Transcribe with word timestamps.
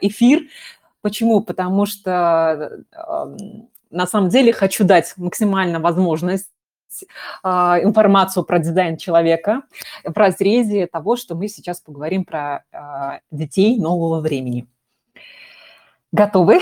эфир. 0.00 0.48
Почему? 1.02 1.40
Потому 1.40 1.86
что 1.86 2.84
на 3.90 4.06
самом 4.06 4.28
деле 4.28 4.52
хочу 4.52 4.84
дать 4.84 5.14
максимально 5.16 5.80
возможность 5.80 6.48
а, 7.42 7.78
информацию 7.82 8.44
про 8.44 8.58
дизайн 8.58 8.96
человека 8.96 9.62
в 10.04 10.16
разрезе 10.16 10.86
того, 10.86 11.16
что 11.16 11.34
мы 11.34 11.48
сейчас 11.48 11.80
поговорим 11.80 12.24
про 12.24 12.64
а, 12.72 13.20
детей 13.30 13.78
нового 13.78 14.20
времени. 14.20 14.66
Готовы? 16.12 16.60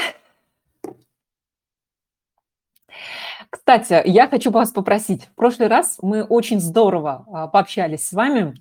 Кстати, 3.51 4.01
я 4.07 4.29
хочу 4.29 4.51
вас 4.51 4.71
попросить. 4.71 5.27
В 5.27 5.35
прошлый 5.35 5.69
раз 5.69 5.99
мы 6.01 6.23
очень 6.23 6.61
здорово 6.61 7.27
а, 7.31 7.49
пообщались 7.49 8.09
с 8.09 8.13
вами 8.13 8.55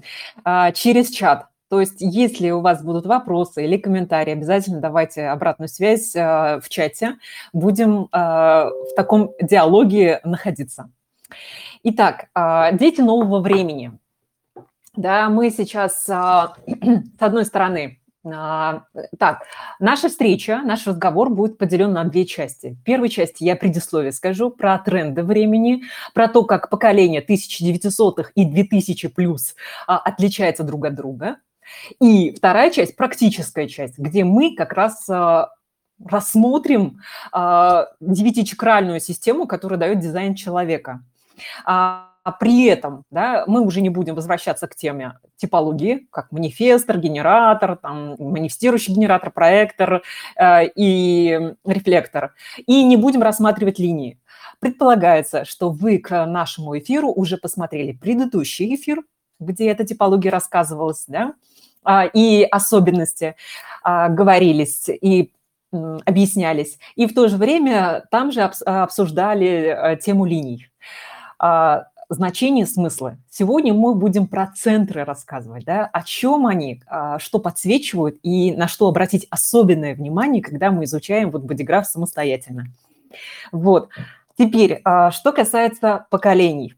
через 0.73 1.09
чат. 1.09 1.50
То 1.71 1.79
есть, 1.79 2.01
если 2.01 2.49
у 2.49 2.59
вас 2.59 2.83
будут 2.83 3.05
вопросы 3.05 3.63
или 3.63 3.77
комментарии, 3.77 4.33
обязательно 4.33 4.81
давайте 4.81 5.27
обратную 5.27 5.69
связь 5.69 6.13
в 6.13 6.63
чате. 6.67 7.15
Будем 7.53 8.09
в 8.11 8.93
таком 8.97 9.31
диалоге 9.41 10.19
находиться. 10.25 10.89
Итак, 11.83 12.25
а, 12.35 12.73
дети 12.73 12.99
нового 12.99 13.39
времени. 13.39 13.93
Да, 14.97 15.29
мы 15.29 15.49
сейчас, 15.49 16.03
с 16.05 16.53
одной 17.19 17.45
стороны, 17.45 18.01
так, 18.23 19.43
наша 19.79 20.09
встреча, 20.09 20.61
наш 20.65 20.85
разговор 20.85 21.29
будет 21.29 21.57
поделен 21.57 21.93
на 21.93 22.03
две 22.03 22.25
части. 22.25 22.77
В 22.81 22.83
первой 22.83 23.07
части 23.07 23.45
я 23.45 23.55
предисловие 23.55 24.11
скажу 24.11 24.51
про 24.51 24.77
тренды 24.77 25.23
времени, 25.23 25.83
про 26.13 26.27
то, 26.27 26.43
как 26.43 26.69
поколение 26.69 27.25
1900-х 27.25 28.31
и 28.35 28.43
2000 28.43 29.07
плюс 29.07 29.55
отличается 29.87 30.63
друг 30.63 30.85
от 30.85 30.95
друга. 30.95 31.37
И 31.99 32.31
вторая 32.31 32.71
часть, 32.71 32.95
практическая 32.95 33.67
часть, 33.67 33.97
где 33.97 34.23
мы 34.23 34.55
как 34.55 34.73
раз 34.73 35.07
рассмотрим 36.03 36.99
девятичакральную 37.33 38.99
систему, 38.99 39.45
которая 39.45 39.79
дает 39.79 39.99
дизайн 39.99 40.35
человека. 40.35 41.03
А 41.65 42.11
при 42.39 42.65
этом 42.65 43.03
да, 43.09 43.45
мы 43.47 43.61
уже 43.61 43.81
не 43.81 43.89
будем 43.89 44.13
возвращаться 44.15 44.67
к 44.67 44.75
теме 44.75 45.17
типологии, 45.37 46.07
как 46.11 46.31
манифестор, 46.31 46.99
генератор, 46.99 47.77
там, 47.77 48.15
манифестирующий 48.19 48.93
генератор, 48.93 49.31
проектор 49.31 50.03
э, 50.35 50.67
и 50.75 51.55
рефлектор. 51.65 52.35
И 52.67 52.83
не 52.83 52.95
будем 52.95 53.23
рассматривать 53.23 53.79
линии. 53.79 54.19
Предполагается, 54.59 55.45
что 55.45 55.71
вы 55.71 55.97
к 55.97 56.25
нашему 56.27 56.77
эфиру 56.77 57.11
уже 57.11 57.37
посмотрели 57.37 57.91
предыдущий 57.91 58.75
эфир, 58.75 59.01
где 59.39 59.69
эта 59.69 59.83
типология 59.83 60.29
рассказывалась, 60.29 61.05
да, 61.07 61.33
и 62.13 62.47
особенности 62.49 63.35
э, 63.83 64.09
говорились, 64.09 64.89
и 64.89 65.31
объяснялись. 65.71 66.77
И 66.95 67.07
в 67.07 67.13
то 67.13 67.27
же 67.27 67.37
время 67.37 68.03
там 68.11 68.31
же 68.31 68.41
обсуждали 68.41 69.47
э, 69.47 69.97
тему 69.97 70.25
линий. 70.25 70.67
А, 71.39 71.87
значение, 72.09 72.65
смыслы. 72.65 73.17
Сегодня 73.29 73.73
мы 73.73 73.95
будем 73.95 74.27
про 74.27 74.47
центры 74.47 75.05
рассказывать, 75.05 75.63
да, 75.65 75.85
о 75.85 76.03
чем 76.03 76.45
они, 76.45 76.83
а, 76.87 77.19
что 77.19 77.39
подсвечивают 77.39 78.19
и 78.21 78.51
на 78.51 78.67
что 78.67 78.87
обратить 78.87 79.25
особенное 79.29 79.95
внимание, 79.95 80.43
когда 80.43 80.71
мы 80.71 80.83
изучаем 80.83 81.31
вот 81.31 81.43
бодиграф 81.43 81.87
самостоятельно. 81.87 82.65
Вот. 83.51 83.89
Теперь, 84.37 84.81
а, 84.83 85.11
что 85.11 85.31
касается 85.31 86.05
поколений. 86.09 86.75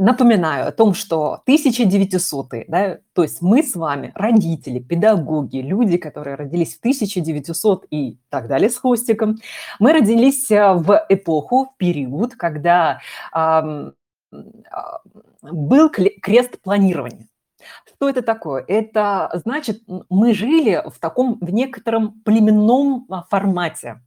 Напоминаю 0.00 0.68
о 0.68 0.70
том, 0.70 0.94
что 0.94 1.42
1900-е, 1.44 2.66
да, 2.68 2.98
то 3.14 3.24
есть 3.24 3.42
мы 3.42 3.64
с 3.64 3.74
вами, 3.74 4.12
родители, 4.14 4.78
педагоги, 4.78 5.56
люди, 5.56 5.96
которые 5.96 6.36
родились 6.36 6.76
в 6.76 6.78
1900 6.78 7.86
и 7.90 8.16
так 8.28 8.46
далее 8.46 8.70
с 8.70 8.76
хвостиком, 8.76 9.38
мы 9.80 9.92
родились 9.92 10.52
э, 10.52 10.74
в 10.74 11.04
эпоху, 11.08 11.72
в 11.74 11.76
период, 11.78 12.36
когда 12.36 13.00
э, 13.34 13.90
был 15.42 15.90
крест 15.90 16.60
планирования. 16.62 17.26
Что 17.84 18.08
это 18.08 18.22
такое? 18.22 18.64
Это 18.68 19.32
значит, 19.44 19.82
мы 20.08 20.32
жили 20.32 20.80
в 20.86 21.00
таком, 21.00 21.38
в 21.40 21.50
некотором 21.50 22.20
племенном 22.20 23.04
а, 23.10 23.24
формате. 23.24 24.00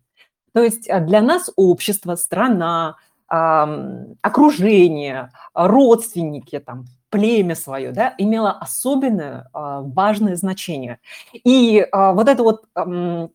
То 0.54 0.64
есть 0.64 0.88
э, 0.88 1.02
для 1.02 1.22
нас 1.22 1.52
общество, 1.58 2.16
страна, 2.16 2.96
окружение, 3.32 5.32
родственники, 5.54 6.60
там, 6.60 6.86
племя 7.12 7.56
свое, 7.56 7.92
да, 7.92 8.16
имело 8.18 8.52
особенное 8.52 9.48
а, 9.54 9.82
важное 9.82 10.36
значение. 10.36 11.00
И 11.34 11.86
а, 11.92 12.14
вот 12.14 12.28
эта 12.28 12.42
вот 12.42 12.64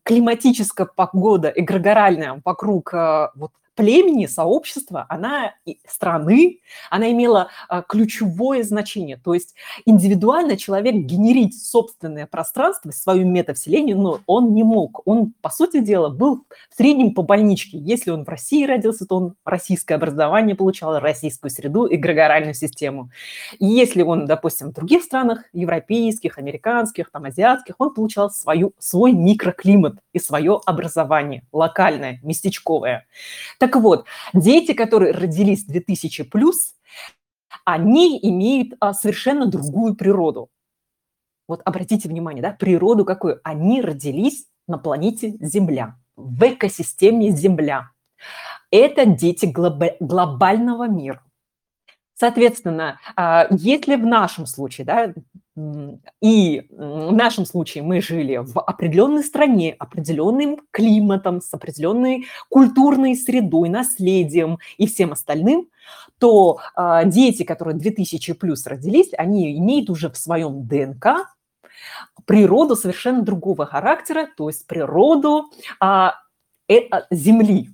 климатическая 0.03 0.87
погода, 0.87 1.53
эгрегоральная 1.55 2.41
вокруг 2.43 2.93
а, 2.93 3.31
вот 3.35 3.51
племени, 3.77 4.25
сообщества, 4.25 5.05
она 5.07 5.53
страны, 5.87 6.59
она 6.89 7.11
имела 7.11 7.49
а, 7.69 7.83
ключевое 7.83 8.63
значение. 8.63 9.17
То 9.17 9.35
есть 9.35 9.53
индивидуально 9.85 10.57
человек 10.57 10.95
генерить 10.95 11.63
собственное 11.63 12.25
пространство, 12.25 12.91
свою 12.91 13.25
метавселенную, 13.27 13.97
но 13.97 14.19
он 14.25 14.53
не 14.53 14.63
мог. 14.63 15.01
Он, 15.05 15.33
по 15.41 15.49
сути 15.49 15.79
дела, 15.79 16.09
был 16.09 16.43
в 16.71 16.75
среднем 16.75 17.13
по 17.13 17.21
больничке. 17.21 17.77
Если 17.77 18.09
он 18.09 18.25
в 18.25 18.29
России 18.29 18.65
родился, 18.65 19.05
то 19.05 19.15
он 19.15 19.35
российское 19.45 19.95
образование 19.95 20.55
получал, 20.55 20.99
российскую 20.99 21.51
среду, 21.51 21.87
эгрегоральную 21.87 22.55
систему. 22.55 23.11
И 23.59 23.67
если 23.67 24.01
он, 24.01 24.25
допустим, 24.25 24.69
в 24.69 24.73
других 24.73 25.03
странах, 25.03 25.43
европейских, 25.53 26.39
американских, 26.39 27.11
там, 27.11 27.25
азиатских, 27.25 27.75
он 27.77 27.93
получал 27.93 28.31
свою, 28.31 28.73
свой 28.79 29.11
микроклимат 29.11 29.99
и 30.13 30.19
свое 30.19 30.59
образование 30.65 31.43
локальное, 31.51 32.19
местечковое. 32.23 33.05
Так 33.59 33.66
вот, 33.75 34.05
дети, 34.33 34.73
которые 34.73 35.11
родились 35.11 35.65
2000 35.65 36.23
плюс, 36.23 36.75
они 37.65 38.19
имеют 38.21 38.73
а, 38.79 38.93
совершенно 38.93 39.45
другую 39.47 39.95
природу. 39.95 40.49
Вот 41.47 41.61
обратите 41.65 42.09
внимание, 42.09 42.41
да, 42.41 42.51
природу 42.51 43.05
какую? 43.05 43.39
Они 43.43 43.81
родились 43.81 44.47
на 44.67 44.77
планете 44.77 45.35
Земля, 45.39 45.95
в 46.15 46.43
экосистеме 46.43 47.29
Земля. 47.31 47.91
Это 48.71 49.05
дети 49.05 49.45
глобального 49.99 50.87
мира. 50.87 51.23
Соответственно, 52.15 52.99
а, 53.15 53.47
если 53.51 53.95
в 53.95 54.05
нашем 54.05 54.45
случае, 54.45 54.85
да, 54.85 55.13
и 56.21 56.67
в 56.69 57.11
нашем 57.11 57.45
случае 57.45 57.83
мы 57.83 57.99
жили 57.99 58.37
в 58.37 58.59
определенной 58.59 59.23
стране, 59.23 59.75
определенным 59.79 60.59
климатом, 60.69 61.41
с 61.41 61.51
определенной 61.51 62.25
культурной 62.49 63.15
средой, 63.15 63.69
наследием 63.69 64.59
и 64.77 64.85
всем 64.85 65.13
остальным, 65.13 65.69
то 66.19 66.59
э, 66.75 67.01
дети, 67.05 67.43
которые 67.43 67.75
2000 67.75 68.33
плюс 68.33 68.67
родились, 68.67 69.09
они 69.17 69.57
имеют 69.57 69.89
уже 69.89 70.09
в 70.09 70.17
своем 70.17 70.67
ДНК 70.67 71.35
природу 72.25 72.75
совершенно 72.75 73.23
другого 73.23 73.65
характера, 73.65 74.27
то 74.37 74.49
есть 74.49 74.67
природу 74.67 75.45
э, 75.81 76.09
э, 76.67 76.81
Земли, 77.09 77.69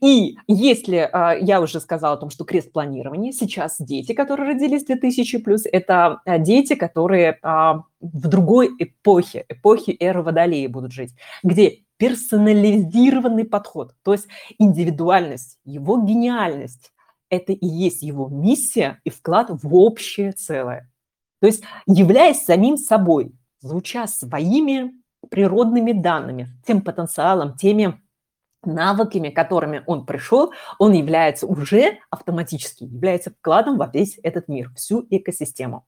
и 0.00 0.36
если 0.46 1.08
а, 1.12 1.34
я 1.34 1.60
уже 1.60 1.80
сказала 1.80 2.14
о 2.14 2.18
том, 2.18 2.30
что 2.30 2.44
крест 2.44 2.72
планирования, 2.72 3.32
сейчас 3.32 3.76
дети, 3.78 4.12
которые 4.12 4.50
родились 4.50 4.84
2000 4.84 5.38
плюс, 5.38 5.62
это 5.70 6.20
а, 6.24 6.38
дети, 6.38 6.74
которые 6.74 7.38
а, 7.42 7.84
в 8.00 8.28
другой 8.28 8.70
эпохе, 8.78 9.44
эпохе 9.48 9.96
эры 9.98 10.22
Водолея 10.22 10.68
будут 10.68 10.92
жить, 10.92 11.14
где 11.42 11.84
персонализированный 11.96 13.44
подход, 13.44 13.94
то 14.04 14.12
есть 14.12 14.28
индивидуальность, 14.58 15.58
его 15.64 16.00
гениальность, 16.00 16.92
это 17.28 17.52
и 17.52 17.66
есть 17.66 18.02
его 18.02 18.28
миссия 18.28 19.00
и 19.04 19.10
вклад 19.10 19.48
в 19.50 19.74
общее 19.74 20.32
целое. 20.32 20.90
То 21.40 21.46
есть 21.46 21.62
являясь 21.86 22.44
самим 22.44 22.76
собой, 22.76 23.32
звуча 23.60 24.06
своими 24.06 24.92
природными 25.30 25.92
данными, 25.92 26.48
тем 26.66 26.82
потенциалом, 26.82 27.56
теми 27.56 28.00
навыками, 28.68 29.30
которыми 29.30 29.82
он 29.86 30.06
пришел, 30.06 30.52
он 30.78 30.92
является 30.92 31.46
уже 31.46 31.98
автоматически, 32.10 32.84
является 32.84 33.30
вкладом 33.30 33.76
во 33.78 33.86
весь 33.86 34.18
этот 34.22 34.48
мир, 34.48 34.70
всю 34.76 35.06
экосистему. 35.10 35.84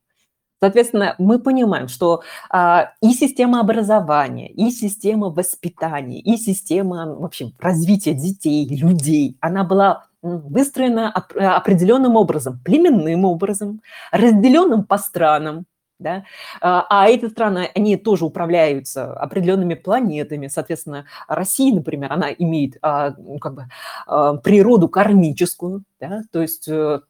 Соответственно, 0.63 1.15
мы 1.19 1.39
понимаем, 1.39 1.89
что 1.89 2.23
а, 2.51 2.93
и 3.01 3.13
система 3.13 3.61
образования, 3.61 4.51
и 4.51 4.71
система 4.71 5.31
воспитания, 5.31 6.21
и 6.21 6.37
система 6.37 7.15
в 7.15 7.25
общем, 7.25 7.55
развития 7.59 8.13
детей, 8.13 8.67
людей, 8.69 9.39
она 9.41 9.65
была 9.65 10.05
выстроена 10.23 11.11
определенным 11.11 12.17
образом, 12.17 12.61
племенным 12.63 13.25
образом, 13.25 13.81
разделенным 14.13 14.85
по 14.85 14.99
странам, 14.99 15.65
да? 16.01 16.25
А, 16.61 16.87
а 16.89 17.09
эти 17.09 17.29
страны, 17.29 17.71
они 17.75 17.97
тоже 17.97 18.25
управляются 18.25 19.13
определенными 19.13 19.75
планетами, 19.75 20.49
соответственно, 20.49 21.07
Россия, 21.29 21.75
например, 21.75 22.13
она 22.13 22.33
имеет 22.33 22.79
а, 22.83 23.15
ну, 23.17 23.39
как 23.39 23.55
бы 23.55 23.67
а, 24.07 24.35
природу 24.37 24.89
кармическую, 24.89 25.85
да? 26.01 26.23
то 26.33 26.43
есть 26.43 26.67
э, 26.69 27.01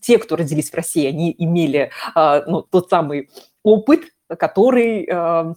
те, 0.00 0.18
кто 0.18 0.36
родились 0.36 0.70
в 0.70 0.74
России, 0.74 1.06
они 1.06 1.34
имели 1.38 1.90
ну, 2.14 2.62
тот 2.62 2.90
самый 2.90 3.30
опыт 3.62 4.00
который, 4.38 5.06
э, 5.08 5.54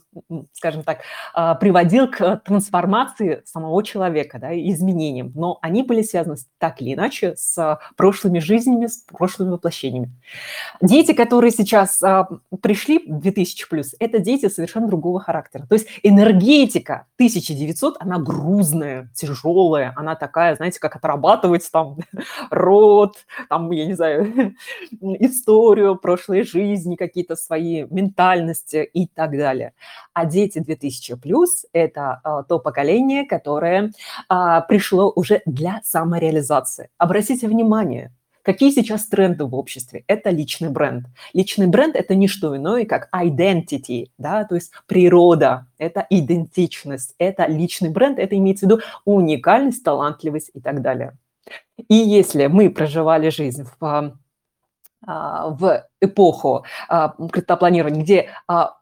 скажем 0.54 0.84
так, 0.84 1.00
э, 1.36 1.56
приводил 1.60 2.10
к 2.10 2.42
трансформации 2.46 3.42
самого 3.46 3.84
человека, 3.84 4.40
да, 4.40 4.54
изменениям. 4.54 5.32
Но 5.36 5.60
они 5.62 5.84
были 5.84 6.02
связаны 6.02 6.36
так 6.58 6.82
или 6.82 6.94
иначе 6.94 7.36
с 7.36 7.80
прошлыми 7.96 8.40
жизнями, 8.40 8.88
с 8.88 8.98
прошлыми 8.98 9.52
воплощениями. 9.52 10.12
Дети, 10.82 11.14
которые 11.14 11.52
сейчас 11.52 12.02
э, 12.02 12.26
пришли 12.62 13.00
в 13.08 13.20
2000 13.20 13.70
плюс, 13.70 13.96
это 14.00 14.20
дети 14.20 14.50
совершенно 14.50 14.88
другого 14.88 15.20
характера. 15.20 15.66
То 15.68 15.76
есть 15.76 15.88
энергетика 16.04 17.06
1900, 17.16 17.98
она 18.00 18.20
грузная, 18.20 19.10
тяжелая, 19.16 19.94
она 19.96 20.16
такая, 20.16 20.56
знаете, 20.56 20.80
как 20.80 20.96
отрабатывать 20.96 21.70
там 21.72 21.98
род, 22.50 23.18
там, 23.50 23.72
я 23.72 23.86
не 23.86 23.94
знаю, 23.94 24.56
историю 25.02 25.96
прошлой 25.96 26.44
жизни, 26.44 26.96
какие-то 26.96 27.36
свои 27.36 27.86
ментальности 27.90 28.63
и 28.72 29.08
так 29.08 29.32
далее. 29.32 29.74
А 30.14 30.26
дети 30.26 30.60
2000 30.60 31.16
плюс– 31.16 31.66
это 31.74 32.22
а, 32.24 32.44
то 32.44 32.60
поколение, 32.60 33.26
которое 33.26 33.92
а, 34.30 34.62
пришло 34.62 35.12
уже 35.16 35.42
для 35.46 35.82
самореализации. 35.84 36.90
Обратите 36.98 37.48
внимание, 37.48 38.12
Какие 38.44 38.72
сейчас 38.72 39.08
тренды 39.08 39.46
в 39.46 39.56
обществе? 39.56 40.04
Это 40.08 40.30
личный 40.30 40.68
бренд. 40.70 41.06
Личный 41.32 41.68
бренд– 41.68 41.96
это 41.98 42.14
не 42.14 42.28
что 42.28 42.56
иное, 42.58 42.84
как 42.86 43.08
identity, 43.16 44.10
да, 44.18 44.44
то 44.44 44.56
есть 44.56 44.74
природа, 44.86 45.68
это 45.78 46.06
идентичность, 46.10 47.16
это 47.20 47.46
личный 47.46 47.90
бренд, 47.90 48.20
это 48.20 48.38
имеется 48.38 48.66
в 48.66 48.70
виду 48.70 48.82
уникальность, 49.06 49.82
талантливость 49.86 50.52
и 50.54 50.60
так 50.60 50.82
далее. 50.82 51.18
И 51.88 51.96
если 51.96 52.48
мы 52.48 52.70
проживали 52.70 53.30
жизнь 53.30 53.64
в 53.64 53.86
а, 53.86 54.14
в 55.06 55.88
эпоху 56.02 56.66
а, 56.88 57.16
криптопланирования, 57.32 58.02
где 58.02 58.30
а, 58.48 58.78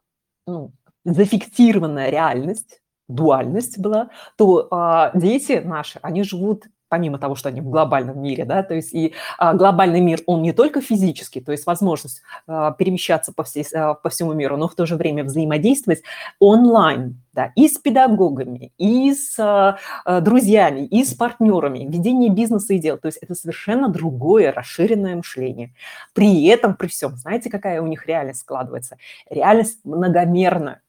ну, 0.47 0.73
зафиксированная 1.05 2.09
реальность, 2.09 2.81
дуальность 3.07 3.79
была, 3.79 4.09
то 4.37 5.11
дети 5.13 5.61
наши, 5.63 5.99
они 6.01 6.23
живут 6.23 6.65
помимо 6.91 7.17
того, 7.17 7.35
что 7.35 7.47
они 7.47 7.61
в 7.61 7.69
глобальном 7.69 8.21
мире, 8.21 8.43
да, 8.43 8.63
то 8.63 8.73
есть 8.73 8.93
и 8.93 9.13
а, 9.37 9.53
глобальный 9.53 10.01
мир, 10.01 10.19
он 10.25 10.41
не 10.41 10.51
только 10.51 10.81
физический, 10.81 11.39
то 11.39 11.53
есть 11.53 11.65
возможность 11.65 12.21
а, 12.47 12.71
перемещаться 12.71 13.31
по, 13.31 13.43
всей, 13.43 13.65
а, 13.73 13.93
по 13.93 14.09
всему 14.09 14.33
миру, 14.33 14.57
но 14.57 14.67
в 14.67 14.75
то 14.75 14.85
же 14.85 14.97
время 14.97 15.23
взаимодействовать 15.23 16.03
онлайн, 16.39 17.21
да, 17.31 17.53
и 17.55 17.69
с 17.69 17.77
педагогами, 17.77 18.73
и 18.77 19.13
с 19.13 19.39
а, 19.39 19.77
а, 20.03 20.19
друзьями, 20.19 20.85
и 20.85 21.05
с 21.05 21.13
партнерами, 21.13 21.87
ведение 21.89 22.29
бизнеса 22.29 22.73
и 22.73 22.79
дел, 22.79 22.97
то 22.97 23.05
есть 23.05 23.19
это 23.21 23.35
совершенно 23.35 23.87
другое 23.87 24.51
расширенное 24.51 25.15
мышление. 25.15 25.73
При 26.13 26.45
этом, 26.47 26.75
при 26.75 26.87
всем, 26.87 27.15
знаете, 27.15 27.49
какая 27.49 27.81
у 27.81 27.87
них 27.87 28.05
реальность 28.05 28.41
складывается? 28.41 28.97
Реальность 29.29 29.79
многомерная. 29.85 30.81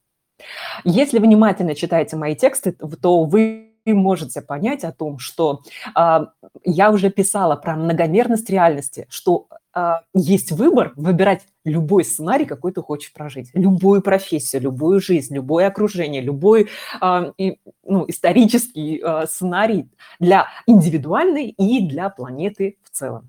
Если 0.82 1.20
внимательно 1.20 1.76
читаете 1.76 2.16
мои 2.16 2.34
тексты, 2.34 2.72
то 2.72 3.22
вы 3.22 3.71
можете 3.86 4.40
понять 4.40 4.84
о 4.84 4.92
том, 4.92 5.18
что 5.18 5.62
э, 5.96 6.26
я 6.64 6.90
уже 6.90 7.10
писала 7.10 7.56
про 7.56 7.74
многомерность 7.74 8.48
реальности, 8.48 9.06
что 9.10 9.48
э, 9.74 9.94
есть 10.14 10.52
выбор 10.52 10.92
выбирать 10.96 11.42
любой 11.64 12.04
сценарий, 12.04 12.44
какой 12.44 12.72
ты 12.72 12.80
хочешь 12.82 13.12
прожить, 13.12 13.50
любую 13.54 14.02
профессию, 14.02 14.62
любую 14.62 15.00
жизнь, 15.00 15.34
любое 15.34 15.66
окружение, 15.66 16.22
любой 16.22 16.68
э, 17.00 17.32
и, 17.38 17.58
ну, 17.84 18.04
исторический 18.08 19.02
э, 19.02 19.26
сценарий 19.26 19.90
для 20.20 20.46
индивидуальной 20.66 21.48
и 21.48 21.86
для 21.86 22.08
планеты 22.08 22.78
в 22.84 22.90
целом. 22.90 23.28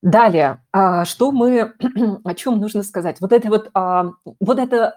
Далее, 0.00 0.62
что 1.04 1.32
мы, 1.32 1.72
о 2.24 2.34
чем 2.34 2.60
нужно 2.60 2.84
сказать? 2.84 3.20
Вот 3.20 3.32
эта 3.32 3.48
вот, 3.48 3.68
вот 3.74 4.58
эта 4.60 4.94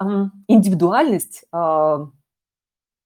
индивидуальность 0.47 1.43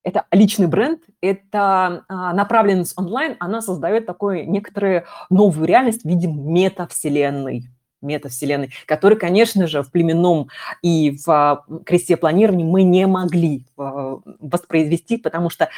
это 0.05 0.25
личный 0.31 0.67
бренд, 0.67 1.01
это 1.19 2.05
а, 2.07 2.33
направленность 2.33 2.93
онлайн, 2.97 3.35
она 3.39 3.61
создает 3.61 4.05
такую 4.05 4.49
некоторую 4.49 5.03
новую 5.29 5.67
реальность 5.67 6.03
в 6.03 6.05
виде 6.05 6.27
метавселенной 6.27 7.63
метавселенной, 8.01 8.71
который, 8.85 9.17
конечно 9.17 9.65
же, 9.65 9.81
в 9.81 9.91
племенном 9.91 10.49
и 10.83 11.17
в 11.17 11.27
а, 11.27 11.65
кресте 11.85 12.17
планирования 12.17 12.63
мы 12.63 12.83
не 12.83 13.07
могли 13.07 13.65
а, 13.77 14.19
воспроизвести, 14.39 15.17
потому 15.17 15.49
что 15.49 15.69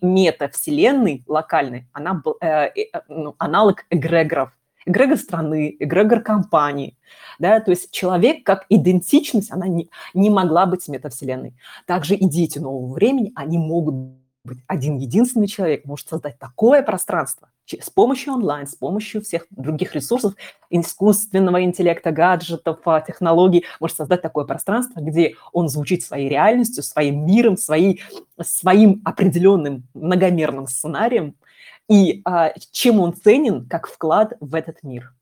метавселенной 0.00 1.22
локальной, 1.28 1.86
она 1.92 2.14
был 2.14 2.36
э, 2.40 2.66
э, 2.66 2.86
ну, 3.08 3.36
аналог 3.38 3.84
эгрегоров 3.90 4.50
эгрегор 4.86 5.18
страны, 5.18 5.76
эгрегор 5.78 6.20
компании. 6.20 6.96
Да? 7.38 7.60
То 7.60 7.70
есть 7.70 7.90
человек 7.90 8.44
как 8.44 8.66
идентичность, 8.68 9.50
она 9.50 9.66
не, 9.66 9.90
не 10.14 10.30
могла 10.30 10.66
быть 10.66 10.86
метавселенной. 10.88 11.54
Также 11.86 12.14
и 12.14 12.24
дети 12.26 12.58
нового 12.58 12.92
времени, 12.92 13.32
они 13.34 13.58
могут 13.58 13.94
быть. 13.94 14.58
Один 14.66 14.96
единственный 14.96 15.48
человек 15.48 15.84
может 15.84 16.08
создать 16.08 16.38
такое 16.38 16.82
пространство 16.82 17.48
с 17.78 17.90
помощью 17.90 18.32
онлайн, 18.34 18.66
с 18.66 18.74
помощью 18.74 19.22
всех 19.22 19.46
других 19.50 19.94
ресурсов, 19.94 20.34
искусственного 20.70 21.62
интеллекта, 21.62 22.10
гаджетов, 22.10 22.78
а, 22.84 23.00
технологий, 23.00 23.64
может 23.78 23.96
создать 23.96 24.22
такое 24.22 24.44
пространство, 24.44 25.00
где 25.00 25.34
он 25.52 25.68
звучит 25.68 26.02
своей 26.02 26.28
реальностью, 26.28 26.82
своим 26.82 27.26
миром, 27.26 27.56
своей, 27.56 28.02
своим 28.40 29.00
определенным 29.04 29.84
многомерным 29.94 30.66
сценарием, 30.66 31.34
и 31.90 32.22
а, 32.24 32.52
чем 32.70 33.00
он 33.00 33.14
ценен 33.14 33.68
как 33.68 33.88
вклад 33.88 34.34
в 34.40 34.54
этот 34.54 34.82
мир. 34.82 35.12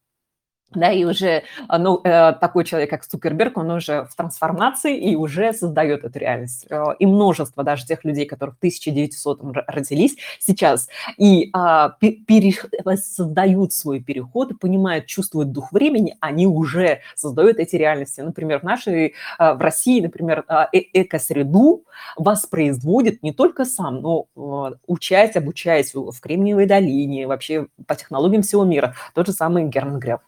Да, 0.75 0.93
и 0.93 1.05
уже 1.05 1.45
а, 1.67 1.79
ну, 1.79 1.99
э, 2.05 2.35
такой 2.35 2.65
человек, 2.65 2.91
как 2.91 3.07
Цукерберг, 3.07 3.57
он 3.57 3.71
уже 3.71 4.05
в 4.05 4.15
трансформации 4.15 4.99
и 4.99 5.17
уже 5.17 5.55
создает 5.55 6.05
эту 6.05 6.19
реальность. 6.19 6.67
Э, 6.69 6.85
и 6.99 7.07
множество 7.07 7.65
даже 7.65 7.87
тех 7.87 8.05
людей, 8.05 8.27
которые 8.27 8.55
в 8.55 8.59
1900 8.59 9.41
родились 9.67 10.17
сейчас, 10.39 10.89
и 11.17 11.49
а, 11.55 11.97
пере, 12.01 12.53
создают 12.97 13.73
свой 13.73 14.01
переход, 14.01 14.59
понимают, 14.61 15.07
чувствуют 15.07 15.53
дух 15.53 15.73
времени, 15.73 16.17
они 16.21 16.47
уже 16.47 17.01
создают 17.15 17.59
эти 17.59 17.77
реальности. 17.77 18.21
Например, 18.21 18.61
в 18.61 18.63
нашей, 18.63 19.15
в 19.39 19.59
России, 19.61 20.01
например, 20.01 20.45
э 20.49 20.79
экосреду 20.93 21.85
воспроизводит 22.17 23.23
не 23.23 23.33
только 23.33 23.65
сам, 23.65 24.01
но 24.03 24.27
учась, 24.87 25.37
обучаясь 25.37 25.95
в 25.95 26.21
Кремниевой 26.21 26.67
долине, 26.67 27.27
вообще 27.27 27.69
по 27.87 27.95
технологиям 27.95 28.43
всего 28.43 28.65
мира, 28.65 28.95
тот 29.15 29.27
же 29.27 29.33
самый 29.33 29.65
Герман 29.69 29.99
Греф. 29.99 30.21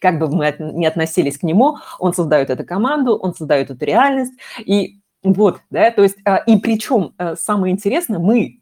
Как 0.00 0.18
бы 0.18 0.28
мы 0.28 0.54
не 0.58 0.86
относились 0.86 1.38
к 1.38 1.42
нему, 1.42 1.78
он 1.98 2.14
создает 2.14 2.50
эту 2.50 2.64
команду, 2.64 3.16
он 3.16 3.34
создает 3.34 3.70
эту 3.70 3.84
реальность. 3.84 4.32
И 4.58 4.98
вот, 5.22 5.60
да, 5.70 5.90
то 5.90 6.02
есть, 6.02 6.16
а, 6.24 6.36
и 6.36 6.58
причем 6.58 7.14
э, 7.18 7.34
самое 7.36 7.72
интересное, 7.72 8.18
мы, 8.18 8.60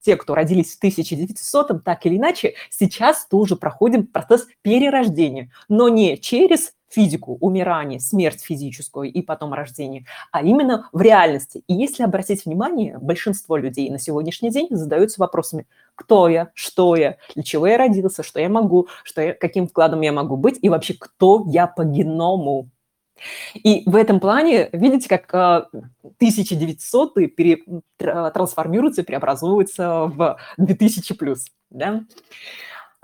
те, 0.00 0.16
кто 0.16 0.36
родились 0.36 0.76
в 0.76 0.82
1900-м, 0.84 1.80
так 1.80 2.06
или 2.06 2.16
иначе, 2.16 2.54
сейчас 2.70 3.26
тоже 3.26 3.56
проходим 3.56 4.06
процесс 4.06 4.46
перерождения, 4.62 5.50
но 5.68 5.88
не 5.88 6.16
через 6.16 6.74
физику, 6.96 7.36
умирание, 7.40 8.00
смерть 8.00 8.42
физическую 8.42 9.12
и 9.12 9.20
потом 9.20 9.52
рождение, 9.52 10.06
а 10.32 10.42
именно 10.42 10.88
в 10.92 11.00
реальности. 11.02 11.62
И 11.68 11.74
если 11.74 12.02
обратить 12.02 12.46
внимание, 12.46 12.98
большинство 12.98 13.58
людей 13.58 13.90
на 13.90 13.98
сегодняшний 13.98 14.50
день 14.50 14.68
задаются 14.70 15.20
вопросами, 15.20 15.66
кто 15.94 16.26
я, 16.26 16.50
что 16.54 16.96
я, 16.96 17.18
для 17.34 17.42
чего 17.42 17.66
я 17.66 17.76
родился, 17.76 18.22
что 18.22 18.40
я 18.40 18.48
могу, 18.48 18.88
что 19.04 19.20
я, 19.20 19.34
каким 19.34 19.68
вкладом 19.68 20.00
я 20.00 20.12
могу 20.12 20.38
быть 20.38 20.58
и 20.62 20.70
вообще 20.70 20.94
кто 20.98 21.44
я 21.46 21.66
по 21.66 21.84
геному. 21.84 22.70
И 23.54 23.82
в 23.86 23.94
этом 23.94 24.18
плане, 24.18 24.70
видите, 24.72 25.08
как 25.08 25.34
1900 25.34 27.18
э, 27.18 27.26
пере, 27.26 27.62
трансформируется, 27.98 29.04
преобразуется 29.04 30.06
в 30.06 30.38
2000 30.56 31.14
плюс. 31.14 31.46
Да? 31.70 32.04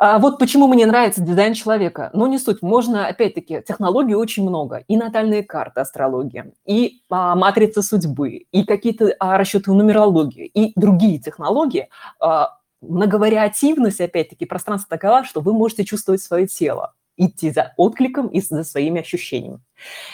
А 0.05 0.19
вот 0.19 0.41
почему 0.41 0.67
мне 0.67 0.85
нравится 0.85 1.21
дизайн 1.21 1.55
человека. 1.55 2.11
Ну, 2.13 2.27
не 2.27 2.41
суть. 2.41 2.61
Можно, 2.61 3.07
опять-таки, 3.07 3.63
технологий 3.65 4.17
очень 4.17 4.43
много. 4.43 4.83
И 4.89 4.97
натальные 4.97 5.45
карты, 5.45 5.81
астрология, 5.81 6.51
и 6.67 7.03
а, 7.09 7.37
матрицы 7.37 7.83
судьбы, 7.83 8.47
и 8.51 8.65
какие-то 8.65 9.15
а, 9.21 9.39
расчеты 9.39 9.71
нумерологии, 9.71 10.47
и 10.47 10.73
другие 10.75 11.21
технологии. 11.21 11.89
А, 12.19 12.59
многовариативность, 12.81 14.01
опять-таки, 14.01 14.45
пространство 14.45 14.89
такова, 14.99 15.23
что 15.23 15.41
вы 15.41 15.53
можете 15.53 15.85
чувствовать 15.85 16.21
свое 16.21 16.49
тело 16.49 16.95
идти 17.17 17.53
за 17.53 17.73
откликом 17.77 18.27
и 18.27 18.41
за 18.41 18.65
своими 18.65 19.03
ощущениями. 19.03 19.61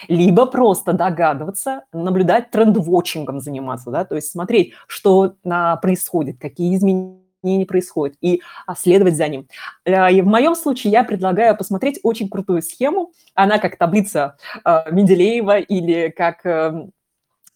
Либо 0.07 0.45
просто 0.45 0.93
догадываться, 0.93 1.85
наблюдать 1.95 2.51
тренд-вотчингом 2.51 3.41
заниматься, 3.41 3.91
да, 3.91 4.05
то 4.05 4.17
есть 4.17 4.31
смотреть, 4.31 4.75
что 4.87 5.33
а, 5.47 5.77
происходит, 5.77 6.39
какие 6.39 6.77
изменения 6.77 7.28
не 7.57 7.65
происходит, 7.65 8.17
и 8.21 8.43
а, 8.67 8.75
следовать 8.75 9.17
за 9.17 9.29
ним. 9.29 9.49
Э, 9.85 10.13
и 10.13 10.21
в 10.21 10.27
моем 10.27 10.55
случае 10.55 10.93
я 10.93 11.05
предлагаю 11.05 11.57
посмотреть 11.57 12.01
очень 12.03 12.29
крутую 12.29 12.63
схему. 12.63 13.13
Она 13.35 13.59
как 13.59 13.77
таблица 13.77 14.37
э, 14.65 14.91
Менделеева 14.91 15.59
или 15.59 16.09
как 16.11 16.45
эм, 16.45 16.93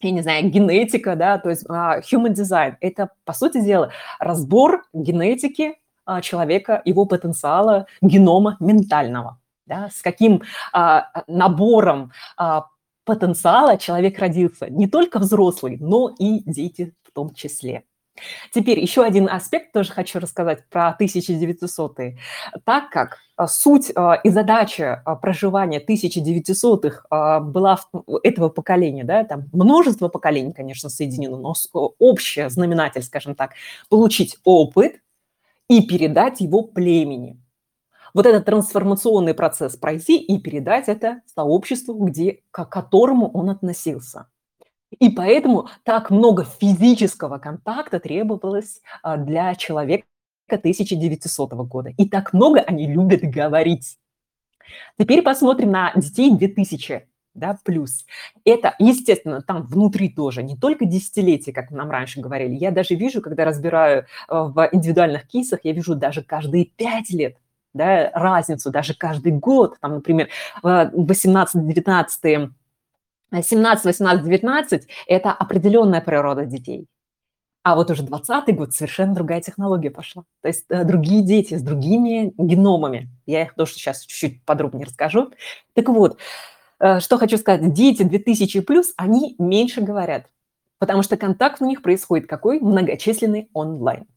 я 0.03 0.11
не 0.11 0.21
знаю, 0.21 0.49
генетика, 0.49 1.15
да, 1.15 1.37
то 1.37 1.49
есть 1.49 1.65
uh, 1.65 2.01
human 2.01 2.33
design. 2.33 2.75
Это, 2.81 3.09
по 3.25 3.33
сути 3.33 3.61
дела, 3.61 3.91
разбор 4.19 4.83
генетики 4.93 5.75
uh, 6.07 6.21
человека, 6.21 6.81
его 6.85 7.05
потенциала, 7.05 7.87
генома 8.01 8.57
ментального, 8.59 9.39
да, 9.65 9.89
с 9.89 10.01
каким 10.01 10.41
uh, 10.75 11.03
набором 11.27 12.11
потенциала 13.05 13.77
человек 13.77 14.19
родился, 14.19 14.69
не 14.69 14.87
только 14.87 15.19
взрослый, 15.19 15.77
но 15.79 16.13
и 16.17 16.41
дети 16.45 16.93
в 17.03 17.11
том 17.11 17.33
числе. 17.33 17.83
Теперь 18.51 18.79
еще 18.79 19.03
один 19.03 19.27
аспект 19.27 19.71
тоже 19.71 19.91
хочу 19.91 20.19
рассказать 20.19 20.67
про 20.69 20.95
1900-е. 20.99 22.19
Так 22.63 22.89
как 22.89 23.17
а, 23.35 23.47
суть 23.47 23.91
а, 23.95 24.15
и 24.15 24.29
задача 24.29 25.01
а, 25.05 25.15
проживания 25.15 25.83
1900-х 25.83 27.39
была 27.41 27.79
этого 28.21 28.49
поколения, 28.49 29.03
да, 29.03 29.23
там 29.23 29.49
множество 29.51 30.07
поколений, 30.09 30.53
конечно, 30.53 30.89
соединено, 30.89 31.37
но 31.37 31.53
общий 31.99 32.47
знаменатель, 32.49 33.01
скажем 33.01 33.35
так, 33.35 33.53
получить 33.89 34.37
опыт 34.43 35.01
и 35.67 35.81
передать 35.81 36.41
его 36.41 36.63
племени. 36.63 37.39
Вот 38.13 38.27
этот 38.27 38.45
трансформационный 38.45 39.33
процесс 39.33 39.75
пройти 39.75 40.17
и 40.17 40.37
передать 40.37 40.87
это 40.87 41.21
сообществу, 41.33 41.95
где, 42.05 42.41
к 42.51 42.65
которому 42.65 43.31
он 43.31 43.49
относился. 43.49 44.27
И 44.99 45.09
поэтому 45.09 45.69
так 45.83 46.09
много 46.09 46.45
физического 46.45 47.37
контакта 47.37 47.99
требовалось 47.99 48.81
а, 49.01 49.17
для 49.17 49.55
человека 49.55 50.05
1900 50.47 51.53
года. 51.53 51.91
И 51.97 52.07
так 52.07 52.33
много 52.33 52.59
они 52.61 52.87
любят 52.87 53.21
говорить. 53.21 53.97
Теперь 54.97 55.21
посмотрим 55.21 55.71
на 55.71 55.91
детей 55.95 56.35
2000 56.35 57.07
да, 57.33 57.57
плюс. 57.63 58.05
Это, 58.45 58.75
естественно, 58.77 59.41
там 59.41 59.63
внутри 59.63 60.09
тоже, 60.09 60.43
не 60.43 60.55
только 60.55 60.85
десятилетия, 60.85 61.51
как 61.51 61.71
нам 61.71 61.89
раньше 61.89 62.21
говорили. 62.21 62.53
Я 62.53 62.69
даже 62.69 62.93
вижу, 62.93 63.21
когда 63.21 63.43
разбираю 63.43 64.05
а, 64.27 64.43
в 64.43 64.69
индивидуальных 64.71 65.27
кейсах, 65.27 65.61
я 65.63 65.73
вижу 65.73 65.95
даже 65.95 66.21
каждые 66.21 66.65
пять 66.65 67.09
лет 67.09 67.37
да, 67.73 68.11
разницу, 68.13 68.69
даже 68.71 68.93
каждый 68.93 69.31
год. 69.31 69.77
Там, 69.81 69.95
например, 69.95 70.29
18-19 70.63 72.51
17, 73.41 73.85
18, 73.85 74.23
19– 74.23 74.87
это 75.07 75.31
определенная 75.31 76.01
природа 76.01 76.45
детей. 76.45 76.87
А 77.63 77.75
вот 77.75 77.89
уже 77.89 78.03
20 78.03 78.55
год 78.55 78.73
совершенно 78.73 79.15
другая 79.15 79.41
технология 79.41 79.89
пошла. 79.89 80.23
То 80.41 80.49
есть 80.49 80.65
э, 80.69 80.83
другие 80.83 81.23
дети 81.23 81.55
с 81.55 81.61
другими 81.61 82.33
геномами. 82.37 83.09
Я 83.25 83.43
их 83.43 83.55
тоже 83.55 83.73
сейчас 83.73 84.01
чуть-чуть 84.01 84.43
подробнее 84.43 84.85
расскажу. 84.85 85.31
Так 85.73 85.87
вот, 85.87 86.17
э, 86.79 86.99
что 86.99 87.17
хочу 87.17 87.37
сказать. 87.37 87.73
Дети 87.73 88.03
2000 88.03 88.59
плюс, 88.61 88.93
они 88.97 89.35
меньше 89.39 89.79
говорят, 89.79 90.25
потому 90.77 91.03
что 91.03 91.15
контакт 91.15 91.61
у 91.61 91.65
них 91.65 91.81
происходит 91.81 92.27
какой? 92.27 92.59
Многочисленный 92.59 93.49
онлайн. 93.53 94.07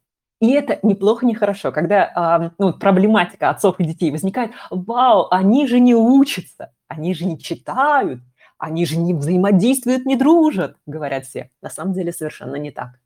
И 0.41 0.51
это 0.51 0.79
неплохо, 0.83 1.25
не 1.25 1.35
хорошо, 1.35 1.73
когда 1.73 2.53
ну, 2.59 2.75
проблематика 2.75 3.49
отцов 3.49 3.81
и 3.81 3.85
детей 3.85 4.11
возникает. 4.11 4.51
Вау, 4.71 5.29
они 5.31 5.67
же 5.67 5.81
не 5.81 5.95
учатся, 5.95 6.73
они 6.89 7.15
же 7.15 7.25
не 7.25 7.39
читают, 7.39 8.21
они 8.59 8.87
же 8.87 8.97
не 8.97 9.15
взаимодействуют, 9.15 10.07
не 10.07 10.17
дружат, 10.17 10.77
говорят 10.87 11.27
все. 11.27 11.51
На 11.63 11.71
самом 11.71 11.93
деле 11.93 12.13
совершенно 12.13 12.57
не 12.57 12.71
так. 12.71 12.99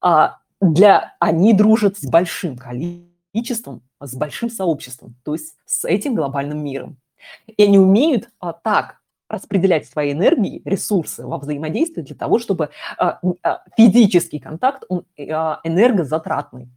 А 0.00 0.38
для, 0.60 1.14
они 1.20 1.52
дружат 1.52 1.98
с 1.98 2.04
большим 2.04 2.56
количеством, 2.56 3.82
с 4.00 4.14
большим 4.16 4.50
сообществом, 4.50 5.14
то 5.24 5.34
есть 5.34 5.56
с 5.66 5.84
этим 5.86 6.14
глобальным 6.14 6.62
миром. 6.62 6.98
И 7.46 7.62
они 7.62 7.78
умеют 7.78 8.30
а, 8.40 8.52
так 8.52 9.00
распределять 9.28 9.86
свои 9.86 10.12
энергии, 10.12 10.62
ресурсы 10.64 11.26
во 11.26 11.38
взаимодействии 11.38 12.02
для 12.02 12.16
того, 12.16 12.38
чтобы 12.38 12.70
а, 12.96 13.20
а, 13.42 13.62
физический 13.76 14.38
контакт, 14.38 14.84
он 14.88 15.04
а, 15.18 15.60
энергозатратный. 15.64 16.68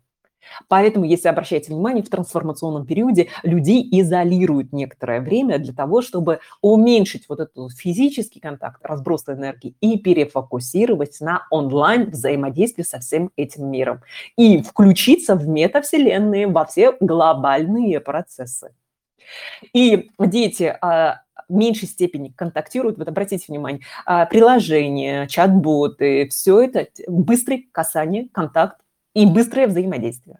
Поэтому, 0.67 1.05
если 1.05 1.27
обращаете 1.27 1.73
внимание, 1.73 2.03
в 2.03 2.09
трансформационном 2.09 2.85
периоде 2.85 3.29
людей 3.43 3.87
изолируют 3.91 4.73
некоторое 4.73 5.21
время 5.21 5.59
для 5.59 5.73
того, 5.73 6.01
чтобы 6.01 6.39
уменьшить 6.61 7.25
вот 7.29 7.39
этот 7.39 7.71
физический 7.73 8.39
контакт, 8.39 8.79
разброс 8.83 9.27
энергии 9.27 9.75
и 9.81 9.97
перефокусировать 9.97 11.21
на 11.21 11.47
онлайн 11.51 12.09
взаимодействие 12.09 12.85
со 12.85 12.99
всем 12.99 13.31
этим 13.35 13.69
миром 13.69 14.01
и 14.37 14.61
включиться 14.61 15.35
в 15.35 15.47
метавселенные, 15.47 16.47
во 16.47 16.65
все 16.65 16.95
глобальные 16.99 17.99
процессы. 17.99 18.73
И 19.73 20.09
дети 20.19 20.75
а, 20.81 21.21
в 21.47 21.53
меньшей 21.53 21.87
степени 21.87 22.29
контактируют, 22.29 22.97
вот 22.97 23.07
обратите 23.07 23.45
внимание, 23.47 23.81
а, 24.05 24.25
приложения, 24.25 25.27
чат-боты, 25.27 26.27
все 26.29 26.61
это 26.61 26.87
быстрый 27.07 27.69
касание, 27.71 28.29
контакт, 28.31 28.77
и 29.13 29.25
быстрое 29.25 29.67
взаимодействие. 29.67 30.39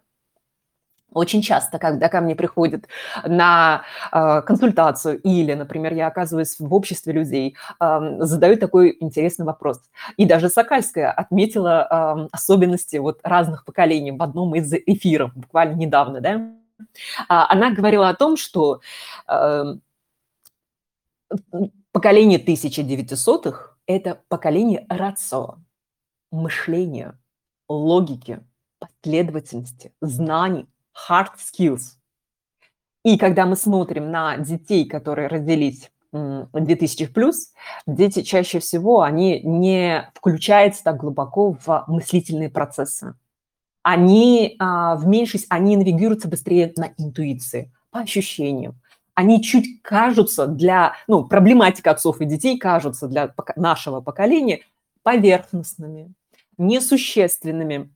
Очень 1.14 1.42
часто, 1.42 1.78
когда 1.78 2.08
ко 2.08 2.20
мне 2.20 2.34
приходят 2.34 2.86
на 3.24 3.82
э, 4.10 4.42
консультацию 4.42 5.20
или, 5.20 5.52
например, 5.52 5.92
я 5.92 6.06
оказываюсь 6.06 6.58
в 6.58 6.72
обществе 6.72 7.12
людей, 7.12 7.56
э, 7.80 8.16
задают 8.20 8.60
такой 8.60 8.96
интересный 9.00 9.44
вопрос. 9.44 9.80
И 10.16 10.24
даже 10.24 10.48
Сокальская 10.48 11.10
отметила 11.10 11.86
э, 12.24 12.28
особенности 12.32 12.96
вот 12.96 13.20
разных 13.22 13.64
поколений 13.64 14.12
в 14.12 14.22
одном 14.22 14.54
из 14.54 14.72
эфиров, 14.72 15.34
буквально 15.34 15.74
недавно, 15.74 16.20
да. 16.20 16.50
Она 17.28 17.70
говорила 17.70 18.08
о 18.08 18.14
том, 18.14 18.36
что 18.36 18.80
э, 19.28 19.74
поколение 21.92 22.42
1900-х– 22.42 23.76
это 23.86 24.20
поколение 24.28 24.86
рацио, 24.88 25.58
мышления, 26.30 27.18
логики, 27.68 28.40
последовательности, 28.82 29.92
знаний, 30.00 30.66
hard 31.08 31.32
skills. 31.38 31.96
И 33.04 33.18
когда 33.18 33.46
мы 33.46 33.56
смотрим 33.56 34.10
на 34.10 34.36
детей, 34.36 34.86
которые 34.86 35.28
родились 35.28 35.90
2000 36.12 37.06
плюс, 37.06 37.52
дети 37.86 38.22
чаще 38.22 38.60
всего, 38.60 39.02
они 39.02 39.40
не 39.40 40.10
включаются 40.14 40.84
так 40.84 40.98
глубоко 40.98 41.56
в 41.64 41.84
мыслительные 41.86 42.50
процессы. 42.50 43.14
Они 43.82 44.54
а, 44.58 44.94
в 44.94 45.06
меньшей, 45.06 45.44
они 45.48 45.76
навигируются 45.76 46.28
быстрее 46.28 46.72
на 46.76 46.92
интуиции, 46.98 47.72
по 47.90 48.00
ощущениям. 48.00 48.80
Они 49.14 49.42
чуть 49.42 49.82
кажутся 49.82 50.46
для, 50.46 50.94
ну, 51.08 51.24
проблематика 51.24 51.90
отцов 51.90 52.20
и 52.20 52.24
детей 52.24 52.58
кажутся 52.58 53.08
для 53.08 53.34
нашего 53.56 54.00
поколения 54.00 54.60
поверхностными, 55.02 56.14
несущественными, 56.58 57.92